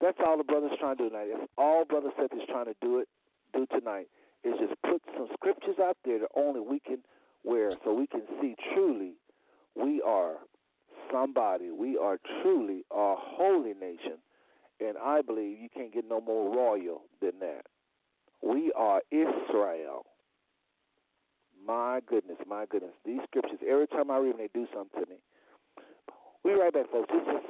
[0.00, 1.28] That's all the brother's trying to do tonight.
[1.32, 3.08] That's all Brother Seth is trying to do it
[3.54, 4.08] do tonight
[4.42, 6.98] is just put some scriptures out there that only we can
[7.44, 9.12] wear so we can see truly
[9.74, 10.34] we are
[11.12, 11.70] somebody.
[11.70, 14.18] We are truly a holy nation.
[14.80, 17.66] And I believe you can't get no more royal than that.
[18.44, 20.04] We are Israel.
[21.66, 22.92] My goodness, my goodness.
[23.06, 25.16] These scriptures, every time I read them, they do something to me.
[26.44, 27.08] We right back, folks.
[27.10, 27.42] This is,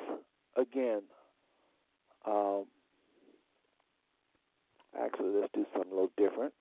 [0.57, 1.03] again,
[2.25, 2.67] um,
[4.97, 6.55] actually, let's do something a little different.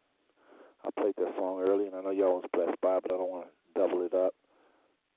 [0.83, 3.17] I played that song earlier, and I know y'all was blessed by it, but I
[3.17, 4.33] don't want to double it up.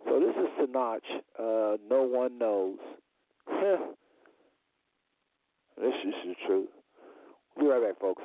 [0.04, 1.00] So this is Sinach,
[1.38, 2.76] uh, No One Knows.
[3.48, 3.80] this
[6.04, 6.68] is the truth.
[7.56, 8.22] We'll be right back, folks.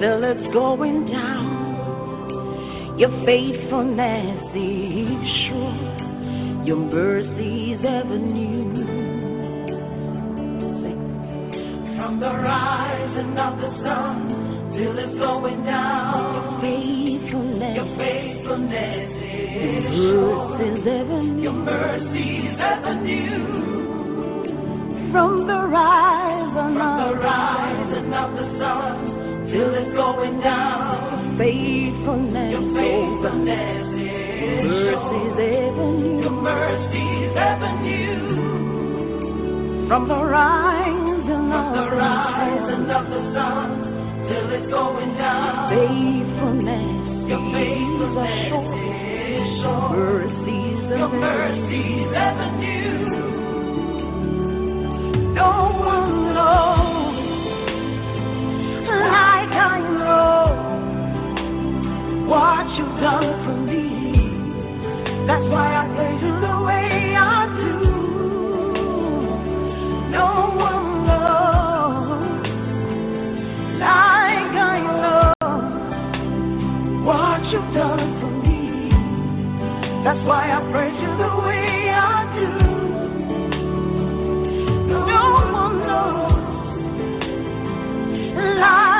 [0.00, 8.84] Till it's going down, your faithfulness is sure, your mercies ever new.
[11.96, 16.36] From the rising of the sun till it's going down.
[16.36, 19.10] Your faithfulness, your faithfulness
[19.56, 20.60] is sure.
[20.60, 21.42] ever new.
[21.42, 23.76] Your mercies ever new.
[25.12, 29.15] From the rising, From the rising of the sun
[29.52, 31.36] till it's going down.
[31.38, 36.20] Faithfulness, your faithfulness is mercies ever new.
[36.22, 36.30] Your
[37.36, 38.16] ever new.
[39.88, 43.68] From the rising of the rising of the sun
[44.28, 45.70] till it's going down.
[45.70, 48.52] Faithfulness, your faithfulness
[48.82, 49.90] is sure.
[49.94, 53.08] Mercies your mercies ever new.
[55.34, 55.50] No
[55.84, 57.16] one knows
[62.26, 63.84] what you've done for me.
[65.26, 67.72] That's why I praise you the way I do.
[70.10, 70.86] No one
[73.78, 74.76] like I
[77.04, 78.60] what you've done for me.
[80.02, 82.48] That's why I praise you the way I do.
[84.88, 84.96] No
[85.52, 86.46] one knows
[88.60, 88.95] like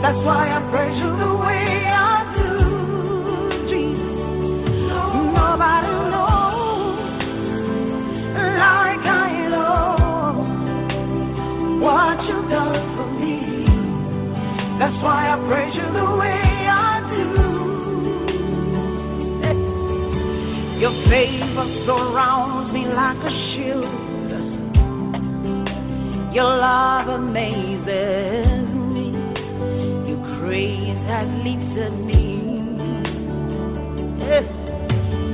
[0.00, 2.48] That's why I praise you the way I do,
[3.68, 4.94] Jesus.
[5.34, 6.98] Nobody knows
[8.62, 10.38] like I know
[11.82, 13.38] what you've done for me.
[14.78, 17.26] That's why I praise you the way I do.
[20.80, 23.92] Your favor surrounds me like a shield.
[26.32, 28.57] Your love amazes.
[30.48, 32.24] Your grace has lifted me.
[34.18, 34.48] Yes.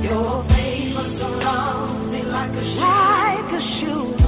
[0.03, 2.83] Your favor surrounds me like a shield.
[2.83, 4.19] Like a shield.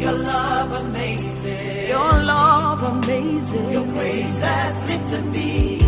[0.00, 1.88] Your love amazes.
[1.88, 3.70] Your love amazes.
[3.70, 5.86] Your grace has lifted me.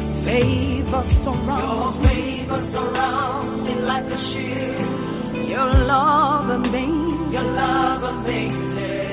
[0.00, 5.46] Your favor surrounds Your favor surrounds me like a shield.
[5.46, 7.32] Your love amazes.
[7.34, 8.71] Your love amazes.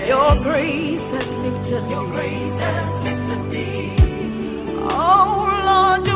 [0.10, 1.92] Your grace has lifted me.
[1.94, 3.94] Your grace has lifted me.
[4.90, 6.09] Oh Lord,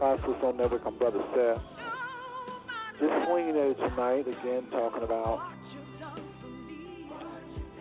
[0.00, 0.80] Gospel Soul Network.
[0.86, 1.60] I'm Brother Seth.
[2.98, 5.44] Just swinging at it tonight, again, talking about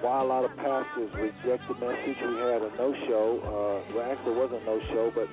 [0.01, 2.19] why a lot of pastors reject the message.
[2.19, 3.39] We had a no show.
[3.39, 5.29] Uh, well, actually, wasn't a no show, but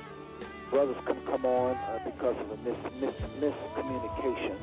[0.70, 4.55] brothers can come on uh, because of a mis- mis- miscommunication.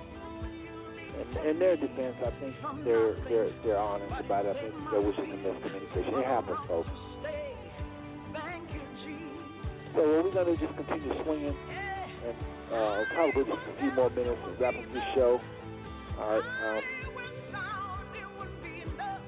[1.19, 4.56] And in their defense, I think they're they're they're honest about it.
[4.56, 6.19] I think there was a miscommunication.
[6.19, 6.90] It happens, folks.
[9.93, 11.56] So what we're gonna do is just continue swinging,
[12.26, 12.35] and
[12.74, 15.40] uh, probably just a few more minutes and wrap up this show.
[16.19, 16.77] All right.
[16.77, 16.84] Um,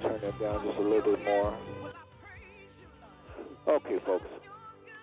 [0.02, 1.58] turn that down just a little bit more.
[3.68, 4.28] Okay, folks.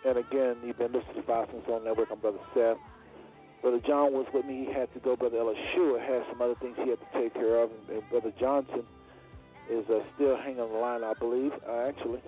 [0.04, 2.08] And again, you've been listening to Five Cents on Network.
[2.10, 2.78] I'm Brother Seth.
[3.60, 4.66] Brother John was with me.
[4.66, 5.14] He had to go.
[5.14, 7.70] Brother Elishua has some other things he had to take care of.
[7.70, 8.82] And, and Brother Johnson
[9.70, 12.20] is uh, still hanging on the line, I believe, uh, actually.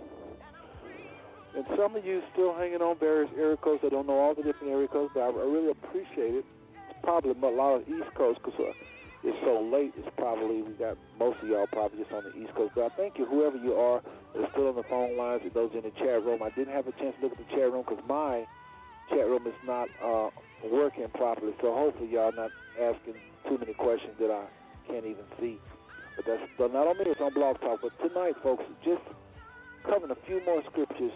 [1.55, 3.83] And some of you still hanging on various area codes.
[3.87, 6.45] I don't know all the different area codes, but I, really appreciate it.
[6.91, 8.75] It's probably a lot of East Coast because uh,
[9.23, 9.95] it's so late.
[9.97, 12.75] It's probably, we got most of y'all probably just on the East Coast.
[12.75, 14.03] But I thank you, whoever you are
[14.35, 16.43] that are still on the phone lines, and those in the chat room.
[16.43, 18.47] I didn't have a chance to look at the chat room because my
[19.09, 20.35] chat room is not uh,
[20.67, 21.55] working properly.
[21.63, 23.15] So hopefully y'all not asking
[23.47, 24.43] too many questions that I
[24.91, 25.63] can't even see.
[26.17, 27.07] But that's but not me.
[27.07, 27.79] It's on Blog Talk.
[27.81, 29.03] But tonight, folks, just
[29.87, 31.13] covering a few more scriptures.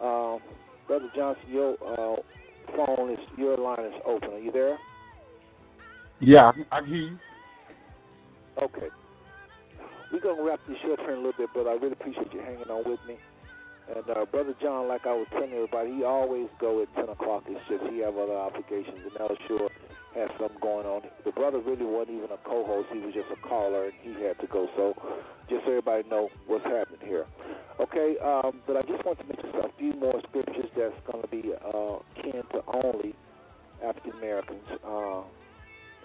[0.00, 0.40] Um,
[0.86, 2.16] Brother Johnson, your uh,
[2.76, 4.30] phone is your line is open.
[4.30, 4.78] Are you there?
[6.20, 7.18] Yeah, I can hear you.
[8.62, 8.88] Okay.
[10.12, 11.92] We're going to wrap this show up here in a little bit, but I really
[11.92, 13.16] appreciate you hanging on with me.
[13.88, 17.44] And uh, Brother John, like I was telling everybody, he always go at 10 o'clock.
[17.48, 19.68] It's just he have other obligations, and El Sure
[20.14, 21.02] has something going on.
[21.24, 22.88] The brother really wasn't even a co-host.
[22.92, 24.68] He was just a caller, and he had to go.
[24.76, 24.94] So
[25.48, 27.26] just so everybody know what's happening here.
[27.80, 31.28] Okay, um, but I just want to mention a few more scriptures that's going to
[31.28, 33.14] be uh, kin to only
[33.82, 34.68] African Americans.
[34.84, 35.22] Uh,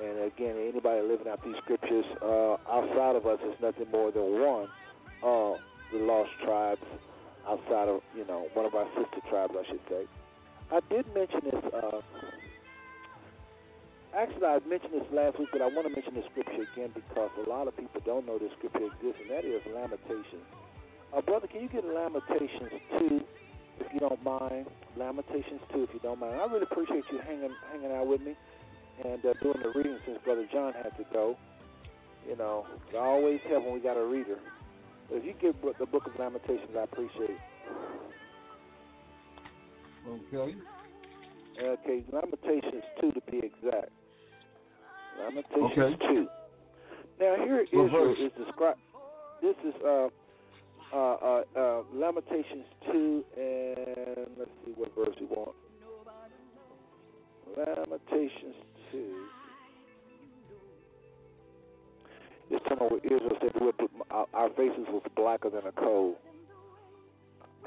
[0.01, 4.39] and again, anybody living out these scriptures uh, outside of us is nothing more than
[4.39, 4.67] one
[5.23, 5.57] of
[5.91, 6.85] the lost tribes
[7.47, 10.05] outside of, you know, one of our sister tribes, I should say.
[10.71, 11.63] I did mention this.
[11.73, 12.01] Uh,
[14.17, 17.29] actually, I mentioned this last week, but I want to mention the scripture again because
[17.45, 20.45] a lot of people don't know this scripture exists, and that is Lamentations.
[21.15, 23.21] Uh, brother, can you get Lamentations 2,
[23.79, 24.65] if you don't mind?
[24.97, 26.35] Lamentations 2, if you don't mind.
[26.35, 28.35] I really appreciate you hanging hanging out with me
[29.05, 31.37] and uh, doing the reading since Brother John had to go.
[32.27, 34.39] You know, I always help when we got a reader.
[35.09, 37.39] But if you get the Book of Lamentations, I appreciate it.
[40.07, 40.55] Okay.
[41.61, 43.89] Okay, Lamentations 2 to be exact.
[45.19, 45.95] Lamentations Okay.
[46.13, 46.27] 2.
[47.19, 48.79] Now, here Israel is described.
[49.41, 50.07] This is uh,
[50.93, 55.55] uh, uh, uh, Lamentations 2, and let's see what verse we want.
[57.57, 58.55] Lamentations
[58.91, 59.25] 2.
[62.49, 65.71] It's talking about what Israel said, "We put- our, our faces was blacker than a
[65.73, 66.15] coal.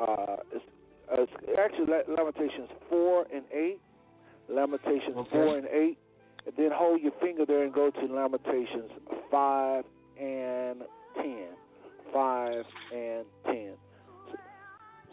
[0.01, 0.65] Uh, it's,
[1.13, 3.81] uh, it's actually Lamentations 4 and 8.
[4.49, 5.31] Lamentations Okay.
[5.31, 5.99] 4 and 8.
[6.51, 8.91] And then hold your finger there and go to Lamentations
[9.31, 9.85] 5
[10.21, 10.83] and
[11.17, 11.47] 10.
[12.13, 13.73] 5 and 10.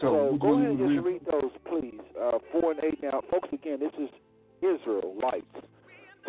[0.01, 1.99] So, So, go ahead and just read those, please.
[2.19, 3.03] Uh, 4 and 8.
[3.03, 4.09] Now, folks, again, this is
[4.61, 5.45] Israelites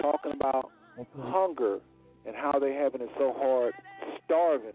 [0.02, 0.70] talking about
[1.18, 1.78] hunger
[2.26, 3.72] and how they having it so hard,
[4.26, 4.72] starving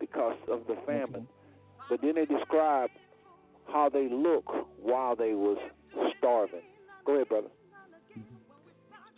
[0.00, 1.26] because of the famine.
[1.88, 2.90] But then they describe
[3.68, 4.44] how they look
[4.82, 5.56] while they was
[6.18, 6.60] starving.
[7.06, 7.48] Go ahead, brother.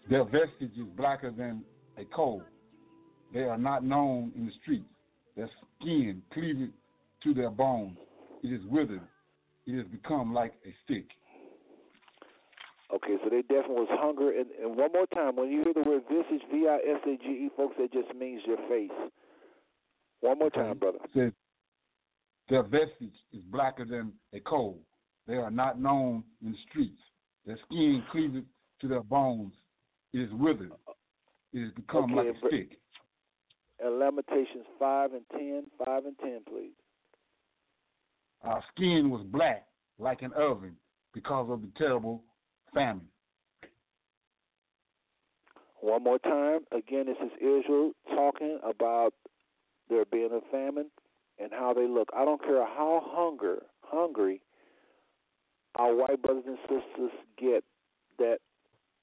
[0.08, 1.64] Their visage is blacker than
[1.98, 2.42] a coal.
[3.32, 4.84] They are not known in the streets.
[5.36, 5.50] Their
[5.80, 6.72] skin cleaved
[7.24, 7.96] to their bones.
[8.42, 9.00] It is withered.
[9.66, 11.06] It has become like a stick.
[12.94, 14.30] Okay, so they definitely was hunger.
[14.30, 17.16] And, and one more time, when you hear the word visage, V I S A
[17.16, 18.90] G E, folks, that just means your face.
[20.20, 20.98] One more time, brother.
[21.04, 21.32] It says
[22.48, 24.78] their visage is blacker than a coal.
[25.26, 27.00] They are not known in the streets.
[27.46, 28.44] Their skin cleaved
[28.82, 29.52] to their bones.
[30.14, 30.70] It is withered.
[31.52, 32.78] It has become Okay, like a stick.
[33.80, 36.70] And Lamentations 5 and 10, 5 and 10, please.
[38.42, 39.66] Our skin was black
[39.98, 40.76] like an oven
[41.12, 42.22] because of the terrible
[42.72, 43.08] famine.
[45.80, 46.60] One more time.
[46.70, 49.14] Again, this is Israel talking about
[49.90, 50.90] there being a famine
[51.40, 52.08] and how they look.
[52.16, 54.40] I don't care how hunger, hungry
[55.76, 57.64] our white brothers and sisters get
[58.18, 58.38] that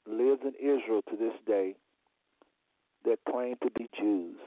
[0.07, 1.75] lives in Israel to this day
[3.05, 4.37] that claim to be Jews.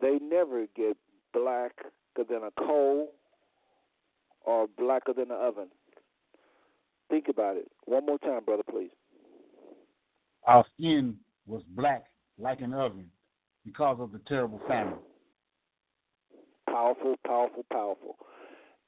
[0.00, 0.96] They never get
[1.32, 3.12] blacker than a coal
[4.44, 5.68] or blacker than an oven.
[7.10, 7.70] Think about it.
[7.84, 8.90] One more time, brother, please.
[10.46, 11.16] Our skin
[11.46, 12.04] was black
[12.38, 13.10] like an oven
[13.64, 14.94] because of the terrible famine.
[16.66, 18.16] powerful, powerful, powerful.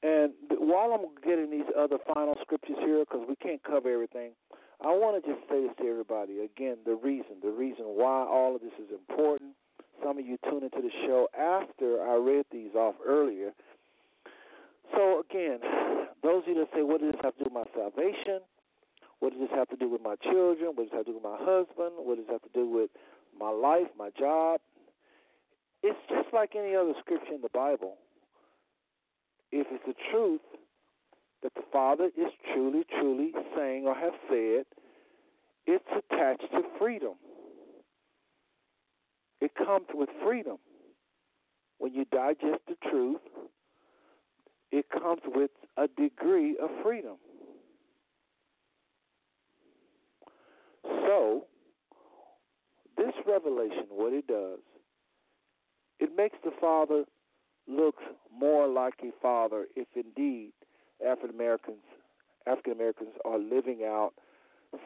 [0.03, 4.31] And while I'm getting these other final scriptures here, because we can't cover everything,
[4.85, 6.77] I want to just say this to everybody again.
[6.85, 9.57] The reason, the reason why all of this is important.
[10.03, 13.49] Some of you tune into the show after I read these off earlier.
[14.93, 15.57] So again,
[16.21, 18.41] those of you that say, "What does this have to do with my salvation?"
[19.19, 20.75] What does this have to do with my children?
[20.75, 21.97] What does this have to do with my husband?
[21.97, 22.91] What does this have to do with
[23.33, 24.61] my life, my job?
[25.81, 27.97] It's just like any other scripture in the Bible.
[29.51, 30.41] If it's the truth
[31.45, 34.65] that the Father is truly, truly saying or have said,
[35.67, 37.13] it's attached to freedom.
[39.41, 40.57] It comes with freedom.
[41.77, 43.21] When you digest the truth,
[44.71, 47.17] it comes with a degree of freedom.
[50.83, 51.45] So,
[52.97, 54.61] this revelation, what it does,
[55.99, 57.03] it makes the Father
[57.67, 57.97] look
[58.35, 60.51] more like a father if indeed
[61.03, 61.83] African Americans
[62.47, 64.13] African Americans are living out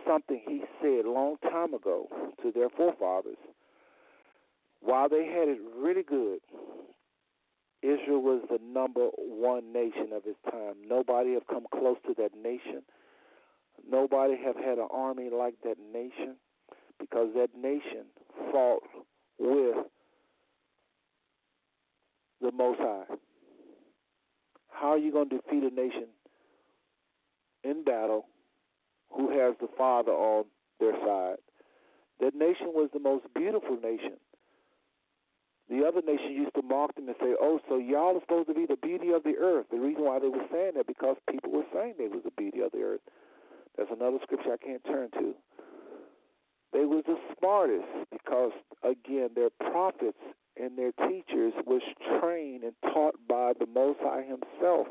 [0.07, 2.07] something he said a long time ago
[2.41, 3.37] to their forefathers.
[4.81, 6.39] While they had it really good,
[7.81, 10.75] Israel was the number one nation of its time.
[10.87, 12.83] Nobody have come close to that nation.
[13.89, 16.35] Nobody have had an army like that nation
[16.99, 18.05] because that nation
[18.51, 18.83] fought
[19.37, 19.77] with
[22.41, 23.15] the Most High.
[24.79, 26.07] How are you going to defeat a nation
[27.63, 28.25] in battle
[29.11, 30.45] who has the Father on
[30.79, 31.37] their side?
[32.21, 34.15] That nation was the most beautiful nation.
[35.69, 38.53] The other nation used to mock them and say, "Oh, so y'all are supposed to
[38.53, 41.51] be the beauty of the earth." The reason why they were saying that because people
[41.51, 43.01] were saying they was the beauty of the earth.
[43.75, 45.35] That's another scripture I can't turn to.
[46.71, 50.17] They was the smartest because again, their prophets
[50.59, 51.81] and their teachers was
[52.19, 54.87] trained and taught by the Most High Himself.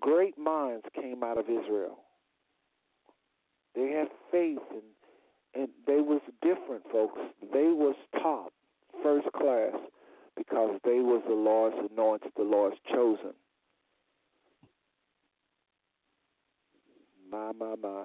[0.00, 1.98] Great minds came out of Israel.
[3.74, 4.82] They had faith and
[5.56, 7.18] and they was different folks.
[7.40, 8.52] They was top,
[9.02, 9.72] first class,
[10.36, 13.32] because they was the Lord's anointed, the Lord's chosen.
[17.30, 18.04] My, my, my.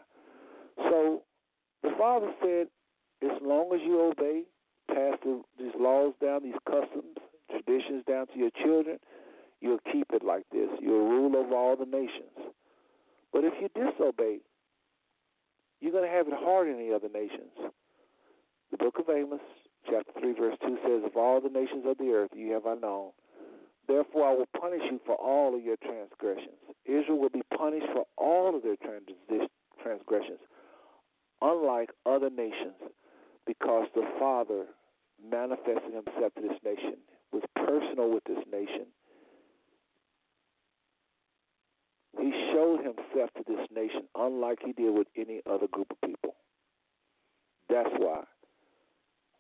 [0.78, 1.24] So
[1.84, 2.68] the Father said,
[3.24, 4.44] as long as you obey,
[4.88, 7.18] pass the, these laws down, these customs,
[7.50, 8.98] traditions down to your children,
[9.62, 10.70] you'll keep it like this.
[10.80, 12.54] You'll rule over all the nations.
[13.32, 14.40] But if you disobey,
[15.80, 17.72] you're going to have it hard in the other nations.
[18.72, 19.42] The book of Amos,
[19.90, 22.76] chapter 3, verse 2 says, Of all the nations of the earth you have I
[22.76, 23.12] known.
[23.88, 26.56] Therefore I will punish you for all of your transgressions.
[26.86, 28.78] Israel will be punished for all of their
[29.84, 30.40] transgressions,
[31.42, 32.78] unlike other nations,
[33.46, 34.66] because the Father
[35.30, 36.98] manifested himself to this nation,
[37.32, 38.88] was personal with this nation,
[42.20, 46.36] He showed himself to this nation unlike he did with any other group of people.
[47.70, 48.24] That's why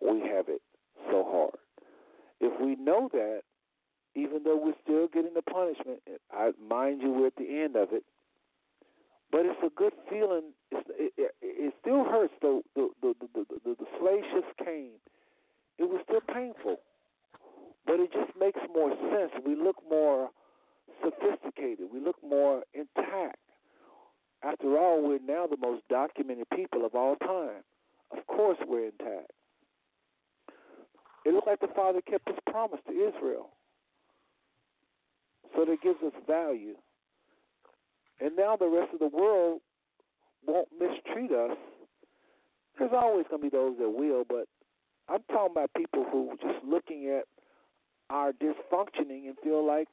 [0.01, 0.61] we have it
[1.09, 1.57] so hard.
[2.39, 3.41] If we know that,
[4.15, 5.99] even though we're still getting the punishment,
[6.31, 8.03] I mind you, we're at the end of it.
[9.31, 10.51] But it's a good feeling.
[10.71, 12.33] It's, it, it, it still hurts.
[12.41, 14.99] Though the the, the the the the came,
[15.77, 16.79] it was still painful,
[17.85, 19.31] but it just makes more sense.
[19.45, 20.29] We look more
[21.03, 21.87] sophisticated.
[21.93, 23.37] We look more intact.
[24.43, 27.63] After all, we're now the most documented people of all time.
[28.11, 29.31] Of course, we're intact.
[31.25, 33.49] It looks like the Father kept his promise to Israel.
[35.55, 36.75] So that gives us value.
[38.21, 39.61] And now the rest of the world
[40.45, 41.57] won't mistreat us.
[42.77, 44.45] There's always going to be those that will, but
[45.09, 47.25] I'm talking about people who just looking at
[48.09, 49.87] our dysfunctioning and feel like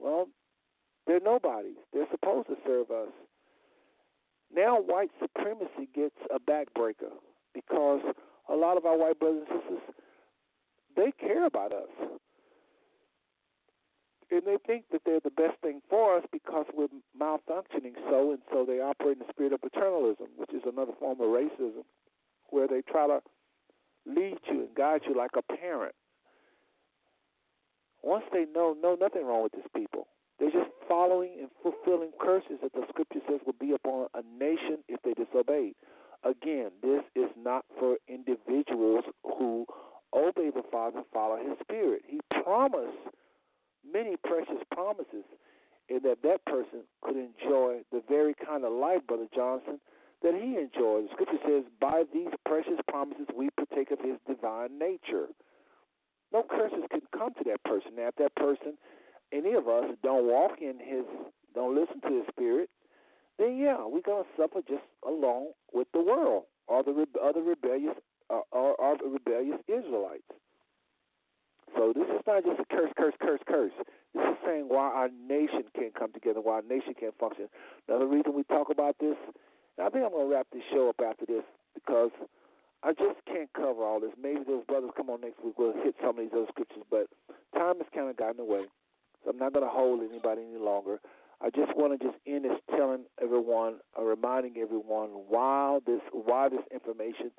[0.00, 0.28] well,
[1.06, 1.76] they're nobodies.
[1.92, 3.10] They're supposed to serve us.
[4.54, 7.12] Now, white supremacy gets a backbreaker
[7.54, 8.00] because
[8.48, 9.94] a lot of our white brothers and sisters,
[10.96, 11.88] they care about us.
[14.30, 16.86] And they think that they're the best thing for us because we're
[17.18, 21.20] malfunctioning so, and so they operate in the spirit of paternalism, which is another form
[21.20, 21.82] of racism,
[22.50, 23.20] where they try to
[24.06, 25.94] lead you and guide you like a parent
[28.02, 30.06] once they know, know nothing wrong with these people.
[30.38, 34.78] They're just following and fulfilling curses that the scripture says will be upon a nation
[34.88, 35.74] if they disobey.
[36.24, 39.66] Again, this is not for individuals who
[40.14, 42.02] obey the Father and follow His Spirit.
[42.06, 42.96] He promised
[43.84, 45.24] many precious promises,
[45.88, 49.80] and that that person could enjoy the very kind of life, Brother Johnson,
[50.22, 51.04] that he enjoyed.
[51.04, 55.26] The scripture says, By these precious promises we partake of His divine nature.
[56.32, 57.92] no curses can come to that person.
[57.96, 58.76] Now, if that person,
[59.32, 61.04] any of us, don't walk in his,
[61.54, 62.68] don't listen to his spirit,
[63.38, 67.96] then yeah, we're gonna suffer just along with the world or the re- other rebellious
[68.28, 70.22] uh, or, or the rebellious Israelites.
[71.76, 73.72] So this is not just a curse, curse, curse, curse.
[74.14, 77.48] This is saying why our nation can't come together, why our nation can't function.
[77.88, 79.16] Another reason we talk about this,
[79.78, 82.10] and I think I'm gonna wrap this show up after this because
[82.82, 84.12] I just can't cover all this.
[84.20, 85.58] Maybe those brothers come on next week.
[85.58, 87.06] We'll hit some of these other scriptures, but
[87.54, 88.64] time has kind of gotten away,
[89.22, 90.98] so I'm not going to hold anybody any longer.
[91.42, 96.48] I just want to just end this telling everyone, uh, reminding everyone why this why
[96.48, 97.32] this information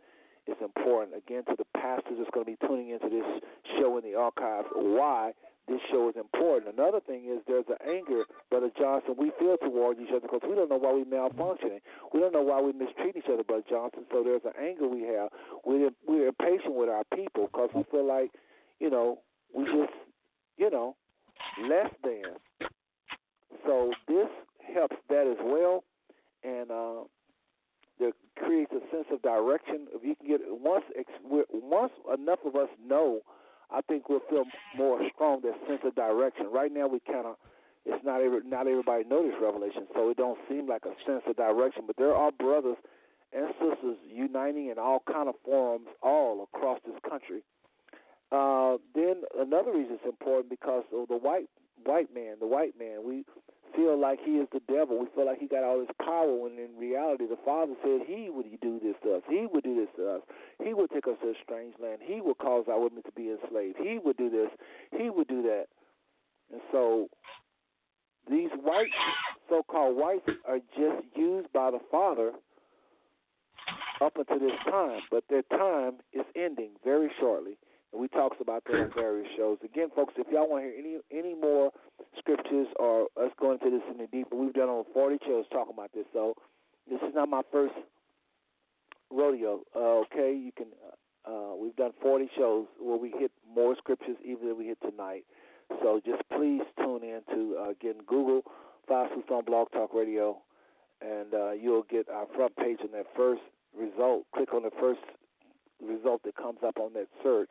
[0.52, 1.16] is important.
[1.16, 3.26] Again, to the pastors that's going to be tuning into this
[3.80, 5.32] show in the archives, why
[5.68, 6.74] this show is important.
[6.74, 10.56] Another thing is there's an anger, Brother Johnson, we feel towards each other because we
[10.56, 11.80] don't know why we're malfunctioning.
[12.14, 14.04] We don't know why we mistreat each other, Brother Johnson.
[14.12, 15.30] So there's an anger we have.
[15.64, 18.32] We're, we're impatient with our people because we feel like,
[18.80, 19.20] you know,
[19.56, 19.94] we just,
[20.58, 20.96] you know,
[21.70, 22.24] less than.
[23.66, 24.28] So this
[24.74, 25.84] helps that as well,
[26.44, 27.04] and uh,
[28.02, 29.88] there creates a sense of direction.
[29.94, 30.84] If you can get once
[31.54, 33.22] once enough of us know,
[33.70, 34.44] I think we'll feel
[34.76, 36.48] more strong that sense of direction.
[36.52, 37.36] Right now, we kind of
[37.86, 41.24] it's not every, not everybody know this revelation, so it don't seem like a sense
[41.28, 41.84] of direction.
[41.88, 42.78] But there are brothers
[43.34, 47.44] and sisters uniting in all kind of forums all across this country.
[48.32, 51.50] Uh, then another reason it's important because of the white
[51.84, 53.00] white man, the white man.
[53.06, 53.26] We
[53.76, 55.00] feel like he is the devil.
[55.00, 58.30] We feel like he got all this power when in reality the Father said he
[58.30, 59.24] would do this to us.
[59.30, 60.22] He would do this to us.
[60.64, 62.00] He would take us to a strange land.
[62.04, 63.78] He would cause our women to be enslaved.
[63.82, 64.50] He would do this.
[64.98, 65.66] He would do that.
[66.52, 67.10] And so
[68.30, 68.92] these white
[69.50, 72.32] so called whites are just used by the Father
[74.02, 77.58] up until this time, but their time is ending very shortly.
[77.92, 79.58] And we talks about that on various shows.
[79.64, 81.72] Again, folks, if y'all want to hear any any more
[82.18, 85.74] scriptures or us going into this in the deeper, we've done over 40 shows talking
[85.74, 86.06] about this.
[86.14, 86.36] So
[86.90, 87.74] this is not my first
[89.12, 89.62] rodeo.
[89.76, 90.68] Uh, okay, you can.
[91.24, 95.24] Uh, we've done 40 shows where we hit more scriptures even than we hit tonight.
[95.82, 98.42] So just please tune in to uh, again Google
[98.88, 100.38] Five on Blog Talk Radio,
[101.02, 103.42] and uh, you'll get our front page on that first
[103.78, 104.26] result.
[104.36, 105.00] Click on the first
[105.82, 107.50] result that comes up on that search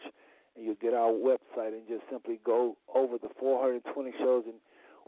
[0.57, 4.55] and you get our website and just simply go over the 420 shows and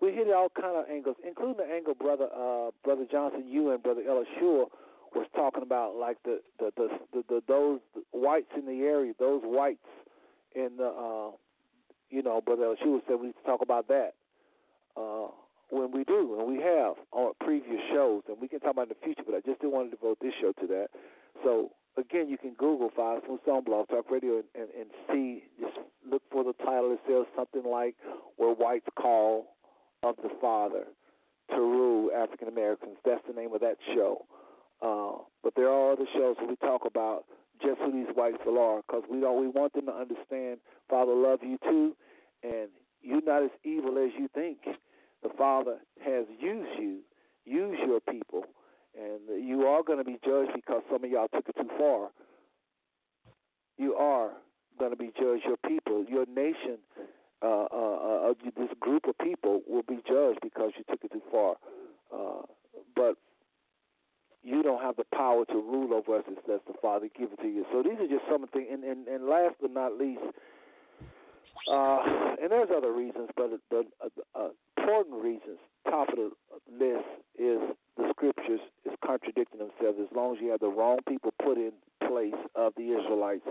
[0.03, 3.81] we hit all kind of angles, including the angle brother uh, brother Johnson, you and
[3.83, 4.67] brother Elishua
[5.15, 7.81] was talking about, like the the, the the the those
[8.11, 9.87] whites in the area, those whites
[10.57, 11.31] in the uh,
[12.11, 14.15] you know, brother Elishua said we need to talk about that.
[14.97, 15.29] Uh,
[15.71, 18.91] when we do, and we have on previous shows, and we can talk about in
[18.91, 20.89] the future, but I just didn't want to devote this show to that.
[21.43, 25.45] So again, you can Google Five Smooth Stone Blog Talk Radio and, and, and see,
[25.61, 25.77] just
[26.09, 26.93] look for the title.
[26.93, 27.97] It says something like
[28.37, 29.47] Where Whites Call
[30.03, 30.85] of the Father
[31.51, 32.97] to Rule African Americans.
[33.05, 34.27] That's the name of that show.
[34.81, 37.25] Uh, but there are other shows that we talk about
[37.63, 40.59] just who these whites are because we don't we want them to understand
[40.91, 41.95] Father love you too,
[42.43, 42.69] and
[43.01, 44.59] you're not as evil as you think.
[45.23, 46.99] The Father has used you,
[47.45, 48.45] used your people
[48.99, 52.11] and you are going to be judged because some of y'all took it too far.
[53.79, 54.31] You are
[54.79, 55.45] going to be judged.
[55.45, 56.79] Your people, your nation,
[57.43, 61.23] uh, uh, uh, this group of people will be judged because you took it too
[61.31, 61.57] far.
[62.13, 62.43] Uh,
[62.95, 63.17] but
[64.43, 67.49] you don't have the power to rule over us unless the Father give it to
[67.49, 67.65] you.
[67.73, 68.69] So these are just some things.
[68.73, 70.21] And, and, and last but not least,
[71.71, 71.99] uh,
[72.43, 76.31] and there's other reasons, but the uh, uh, important reasons, top of the
[76.71, 77.07] list,
[77.39, 77.61] is
[77.97, 79.99] the scriptures is contradicting themselves.
[80.01, 81.73] As long as you have the wrong people put in
[82.07, 83.47] place of the Israelites,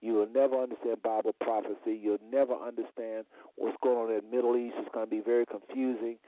[0.00, 1.98] you will never understand Bible prophecy.
[2.00, 3.24] You'll never understand
[3.56, 4.74] what's going on in the Middle East.
[4.78, 6.18] It's going to be very confusing.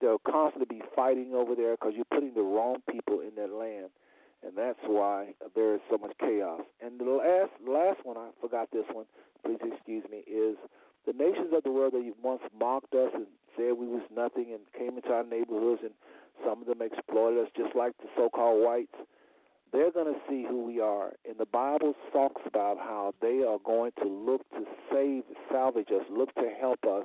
[0.00, 3.90] They'll constantly be fighting over there because you're putting the wrong people in that land,
[4.46, 6.62] and that's why there is so much chaos.
[6.80, 9.06] And the last, last one, I forgot this one.
[9.44, 10.18] Please excuse me.
[10.30, 10.56] Is
[11.06, 13.26] the nations of the world that once mocked us and
[13.56, 15.92] said we was nothing and came into our neighborhoods and
[16.44, 18.94] some of them exploited us just like the so called whites.
[19.72, 21.12] They're going to see who we are.
[21.28, 26.04] And the Bible talks about how they are going to look to save, salvage us,
[26.10, 27.04] look to help us,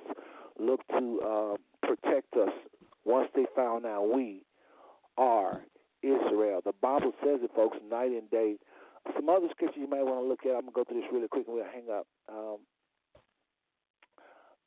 [0.58, 2.54] look to uh, protect us
[3.06, 4.44] once they found out we
[5.18, 5.62] are
[6.02, 6.62] Israel.
[6.64, 8.56] The Bible says it, folks, night and day.
[9.16, 10.56] Some other scriptures you might want to look at.
[10.56, 12.08] I'm going to go through this really quick and we'll hang up.
[12.30, 12.58] Um,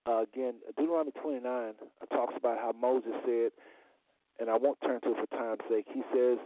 [0.07, 1.75] uh, again, Deuteronomy 29
[2.13, 3.51] talks about how Moses said,
[4.39, 5.87] and I won't turn to it for time's sake.
[5.93, 6.39] He says,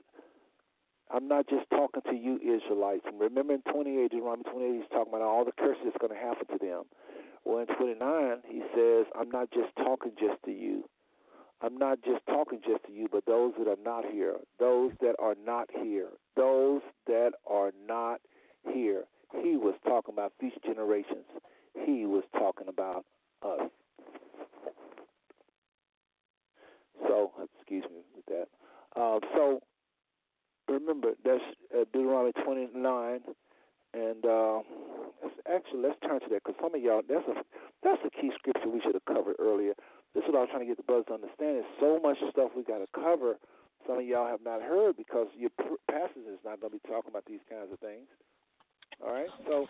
[1.12, 3.02] I'm not just talking to you Israelites.
[3.06, 6.18] And remember in 28, Deuteronomy 28, he's talking about all the curses that's going to
[6.18, 6.84] happen to them.
[7.44, 7.98] Well, in 29,
[8.46, 10.84] he says, I'm not just talking just to you.
[11.62, 15.16] I'm not just talking just to you, but those that are not here, those that
[15.18, 18.20] are not here, those that are not
[18.72, 19.04] here.
[19.42, 21.26] He was talking about future generations.
[21.84, 23.04] He was talking about
[23.42, 23.70] us.
[27.06, 28.48] So, excuse me with that.
[29.00, 29.60] Uh, so,
[30.68, 31.42] remember, that's
[31.74, 33.20] uh, Deuteronomy 29,
[33.94, 34.60] and uh,
[35.50, 37.42] actually let's turn to that because some of y'all that's a
[37.82, 39.74] that's a key scripture we should have covered earlier.
[40.14, 41.62] This is what I was trying to get the brothers to understand.
[41.62, 43.38] There's so much stuff we got to cover.
[43.86, 45.50] Some of y'all have not heard because your
[45.88, 48.06] pastors is not going to be talking about these kinds of things.
[49.00, 49.30] All right.
[49.46, 49.66] So,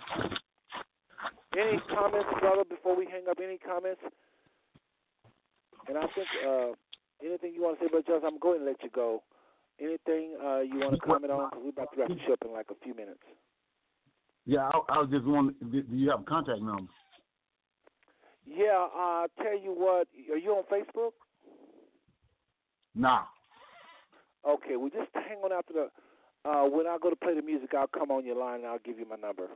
[1.55, 3.39] any comments, brother, before we hang up?
[3.39, 4.01] Any comments?
[5.89, 6.73] And I think uh,
[7.25, 9.23] anything you want to say, Brother Johnson, I'm going to let you go.
[9.81, 11.51] Anything uh, you want to comment on?
[11.51, 13.25] Because we're about to wrap this up in like a few minutes.
[14.47, 16.91] Yeah, I, I was just wondering, do you have a contact number?
[18.45, 21.13] Yeah, I uh, tell you what, are you on Facebook?
[22.95, 23.23] Nah.
[24.49, 25.89] Okay, well, just hang on after the.
[26.49, 28.79] Uh, when I go to play the music, I'll come on your line and I'll
[28.79, 29.49] give you my number.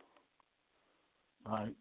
[1.47, 1.75] All right.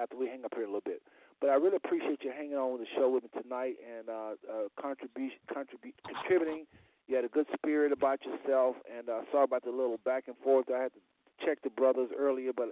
[0.00, 1.02] After we hang up here a little bit.
[1.40, 4.36] But I really appreciate you hanging on with the show with me tonight and uh,
[4.44, 6.66] uh, contribution, contribute, contributing.
[7.08, 10.36] You had a good spirit about yourself, and uh, sorry about the little back and
[10.44, 10.66] forth.
[10.68, 11.00] I had to
[11.44, 12.70] check the brothers earlier, but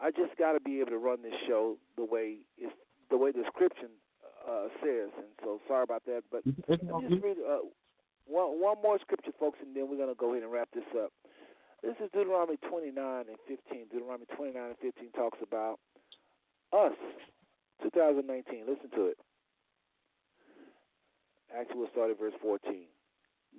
[0.00, 2.72] I just got to be able to run this show the way it's
[3.10, 3.90] the way the description
[4.48, 6.22] uh, says, and so sorry about that.
[6.30, 7.66] But let me just read uh,
[8.26, 11.12] one one more scripture, folks, and then we're gonna go ahead and wrap this up.
[11.82, 12.96] This is Deuteronomy 29
[13.28, 13.86] and 15.
[13.92, 15.78] Deuteronomy 29 and 15 talks about
[16.72, 16.96] us,
[17.82, 18.64] 2019.
[18.68, 19.18] Listen to it.
[21.56, 22.84] Actually, we'll start at verse 14.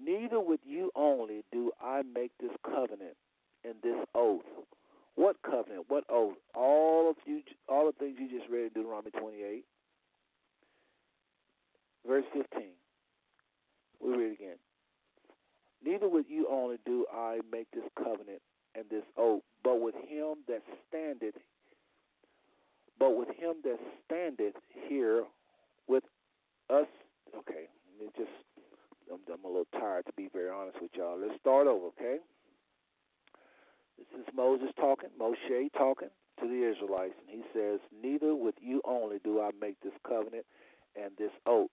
[0.04, 3.16] Neither with you only do I make this covenant
[3.64, 4.44] and this oath.
[5.16, 5.86] What covenant?
[5.88, 6.36] What oath?
[6.54, 9.64] All of you, all the things you just read in Deuteronomy 28,
[12.06, 12.64] verse 15.
[14.04, 14.58] We read it again.
[15.84, 18.42] Neither with you only do I make this covenant
[18.76, 21.36] and this oath, but with him that standeth,
[23.00, 24.56] but with him that standeth
[24.88, 25.24] here
[25.88, 26.04] with
[26.70, 26.88] us.
[27.38, 27.68] Okay,
[28.00, 28.32] it just
[29.12, 31.20] I'm, I'm a little tired to be very honest with y'all.
[31.20, 32.18] Let's start over, okay?
[33.98, 36.10] This is Moses talking, Moshe talking
[36.40, 40.46] to the Israelites, and he says, Neither with you only do I make this covenant
[40.96, 41.70] and this oath,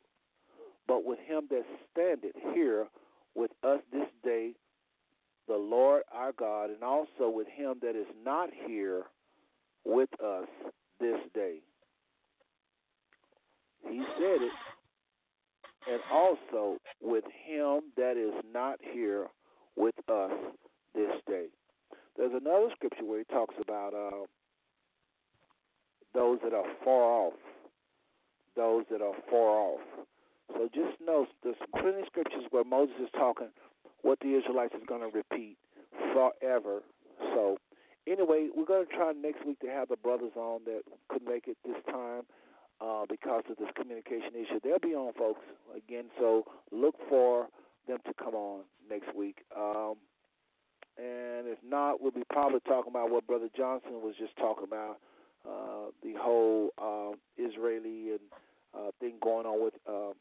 [0.86, 2.86] but with him that standeth here
[3.34, 4.52] with us this day,
[5.49, 9.05] the Lord our God, and also with him that is not here
[9.84, 10.49] with us
[11.02, 11.56] this day.
[13.90, 14.52] He said it,
[15.90, 19.26] and also with him that is not here
[19.76, 20.31] with us
[20.94, 21.47] this day.
[22.16, 24.26] There's another scripture where he talks about uh,
[26.14, 27.34] those that are far off.
[28.55, 29.81] Those that are far off.
[30.55, 33.48] So just know there's plenty of scriptures where Moses is talking
[34.02, 35.56] what the Israelites is going to repeat
[36.12, 36.82] forever.
[37.34, 37.56] So
[38.06, 41.48] anyway, we're going to try next week to have the brothers on that couldn't make
[41.48, 42.22] it this time
[42.81, 44.60] uh, because of this communication issue.
[44.62, 45.40] They'll be on, folks,
[45.76, 46.06] again.
[46.18, 47.48] So look for
[47.86, 49.39] them to come on next week.
[49.56, 49.94] Um,
[50.98, 54.98] and if not, we'll be probably talking about what Brother Johnson was just talking about,
[55.48, 58.20] uh, the whole uh, Israeli and
[58.74, 59.74] uh, thing going on with.
[59.89, 60.12] Uh,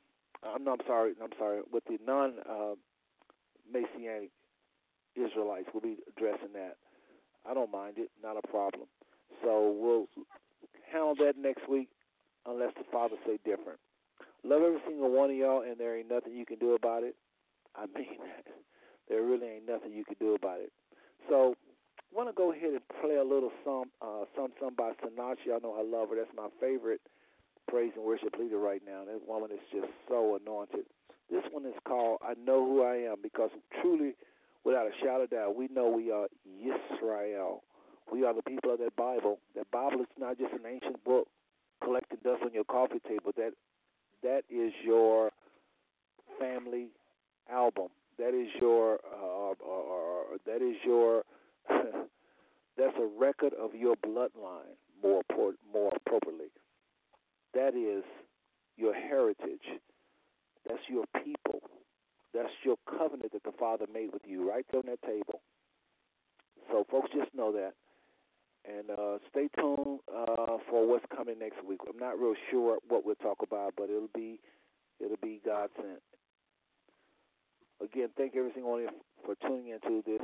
[0.43, 1.13] I'm, I'm sorry.
[1.21, 1.61] I'm sorry.
[1.71, 2.75] With the non uh,
[3.71, 4.31] Messianic
[5.15, 6.77] Israelites, we'll be addressing that.
[7.49, 8.09] I don't mind it.
[8.21, 8.87] Not a problem.
[9.43, 10.05] So we'll
[10.91, 11.89] handle that next week,
[12.45, 13.79] unless the Father say different.
[14.43, 17.15] Love every single one of y'all, and there ain't nothing you can do about it.
[17.75, 18.17] I mean
[19.09, 20.71] there really ain't nothing you can do about it.
[21.29, 21.55] So
[22.11, 25.37] I want to go ahead and play a little some uh, some some by Sinach.
[25.45, 26.15] Y'all know I love her.
[26.15, 27.01] That's my favorite
[27.69, 29.05] praise and worship leader right now.
[29.05, 30.85] That woman is just so anointed.
[31.29, 34.15] This one is called "I Know Who I Am" because truly,
[34.63, 37.59] without a shadow of doubt, we know we are Yisrael.
[38.11, 39.39] We are the people of that Bible.
[39.55, 41.27] That Bible is not just an ancient book
[41.83, 43.31] collecting dust on your coffee table.
[43.37, 43.53] That
[44.23, 45.31] that is your
[46.39, 46.87] family
[47.49, 47.87] album
[48.21, 51.23] that is your uh, or, that is your
[51.69, 55.23] that's a record of your bloodline more
[55.73, 56.51] more appropriately.
[57.53, 58.03] That is
[58.77, 59.79] your heritage.
[60.67, 61.61] That's your people.
[62.33, 65.41] That's your covenant that the Father made with you right there on that table.
[66.71, 67.73] So, folks, just know that.
[68.63, 71.79] And uh, stay tuned uh, for what's coming next week.
[71.89, 74.39] I'm not real sure what we'll talk about, but it'll be
[75.03, 75.99] it'll be God sent.
[77.83, 78.85] again, thank you, everyone
[79.25, 80.21] for tuning into this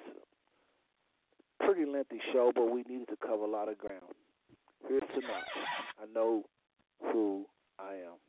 [1.60, 4.14] pretty lengthy show, but we needed to cover a lot of ground.
[4.88, 5.44] Here's tonight.
[6.00, 6.44] I know
[7.02, 7.46] who
[7.80, 8.27] I am.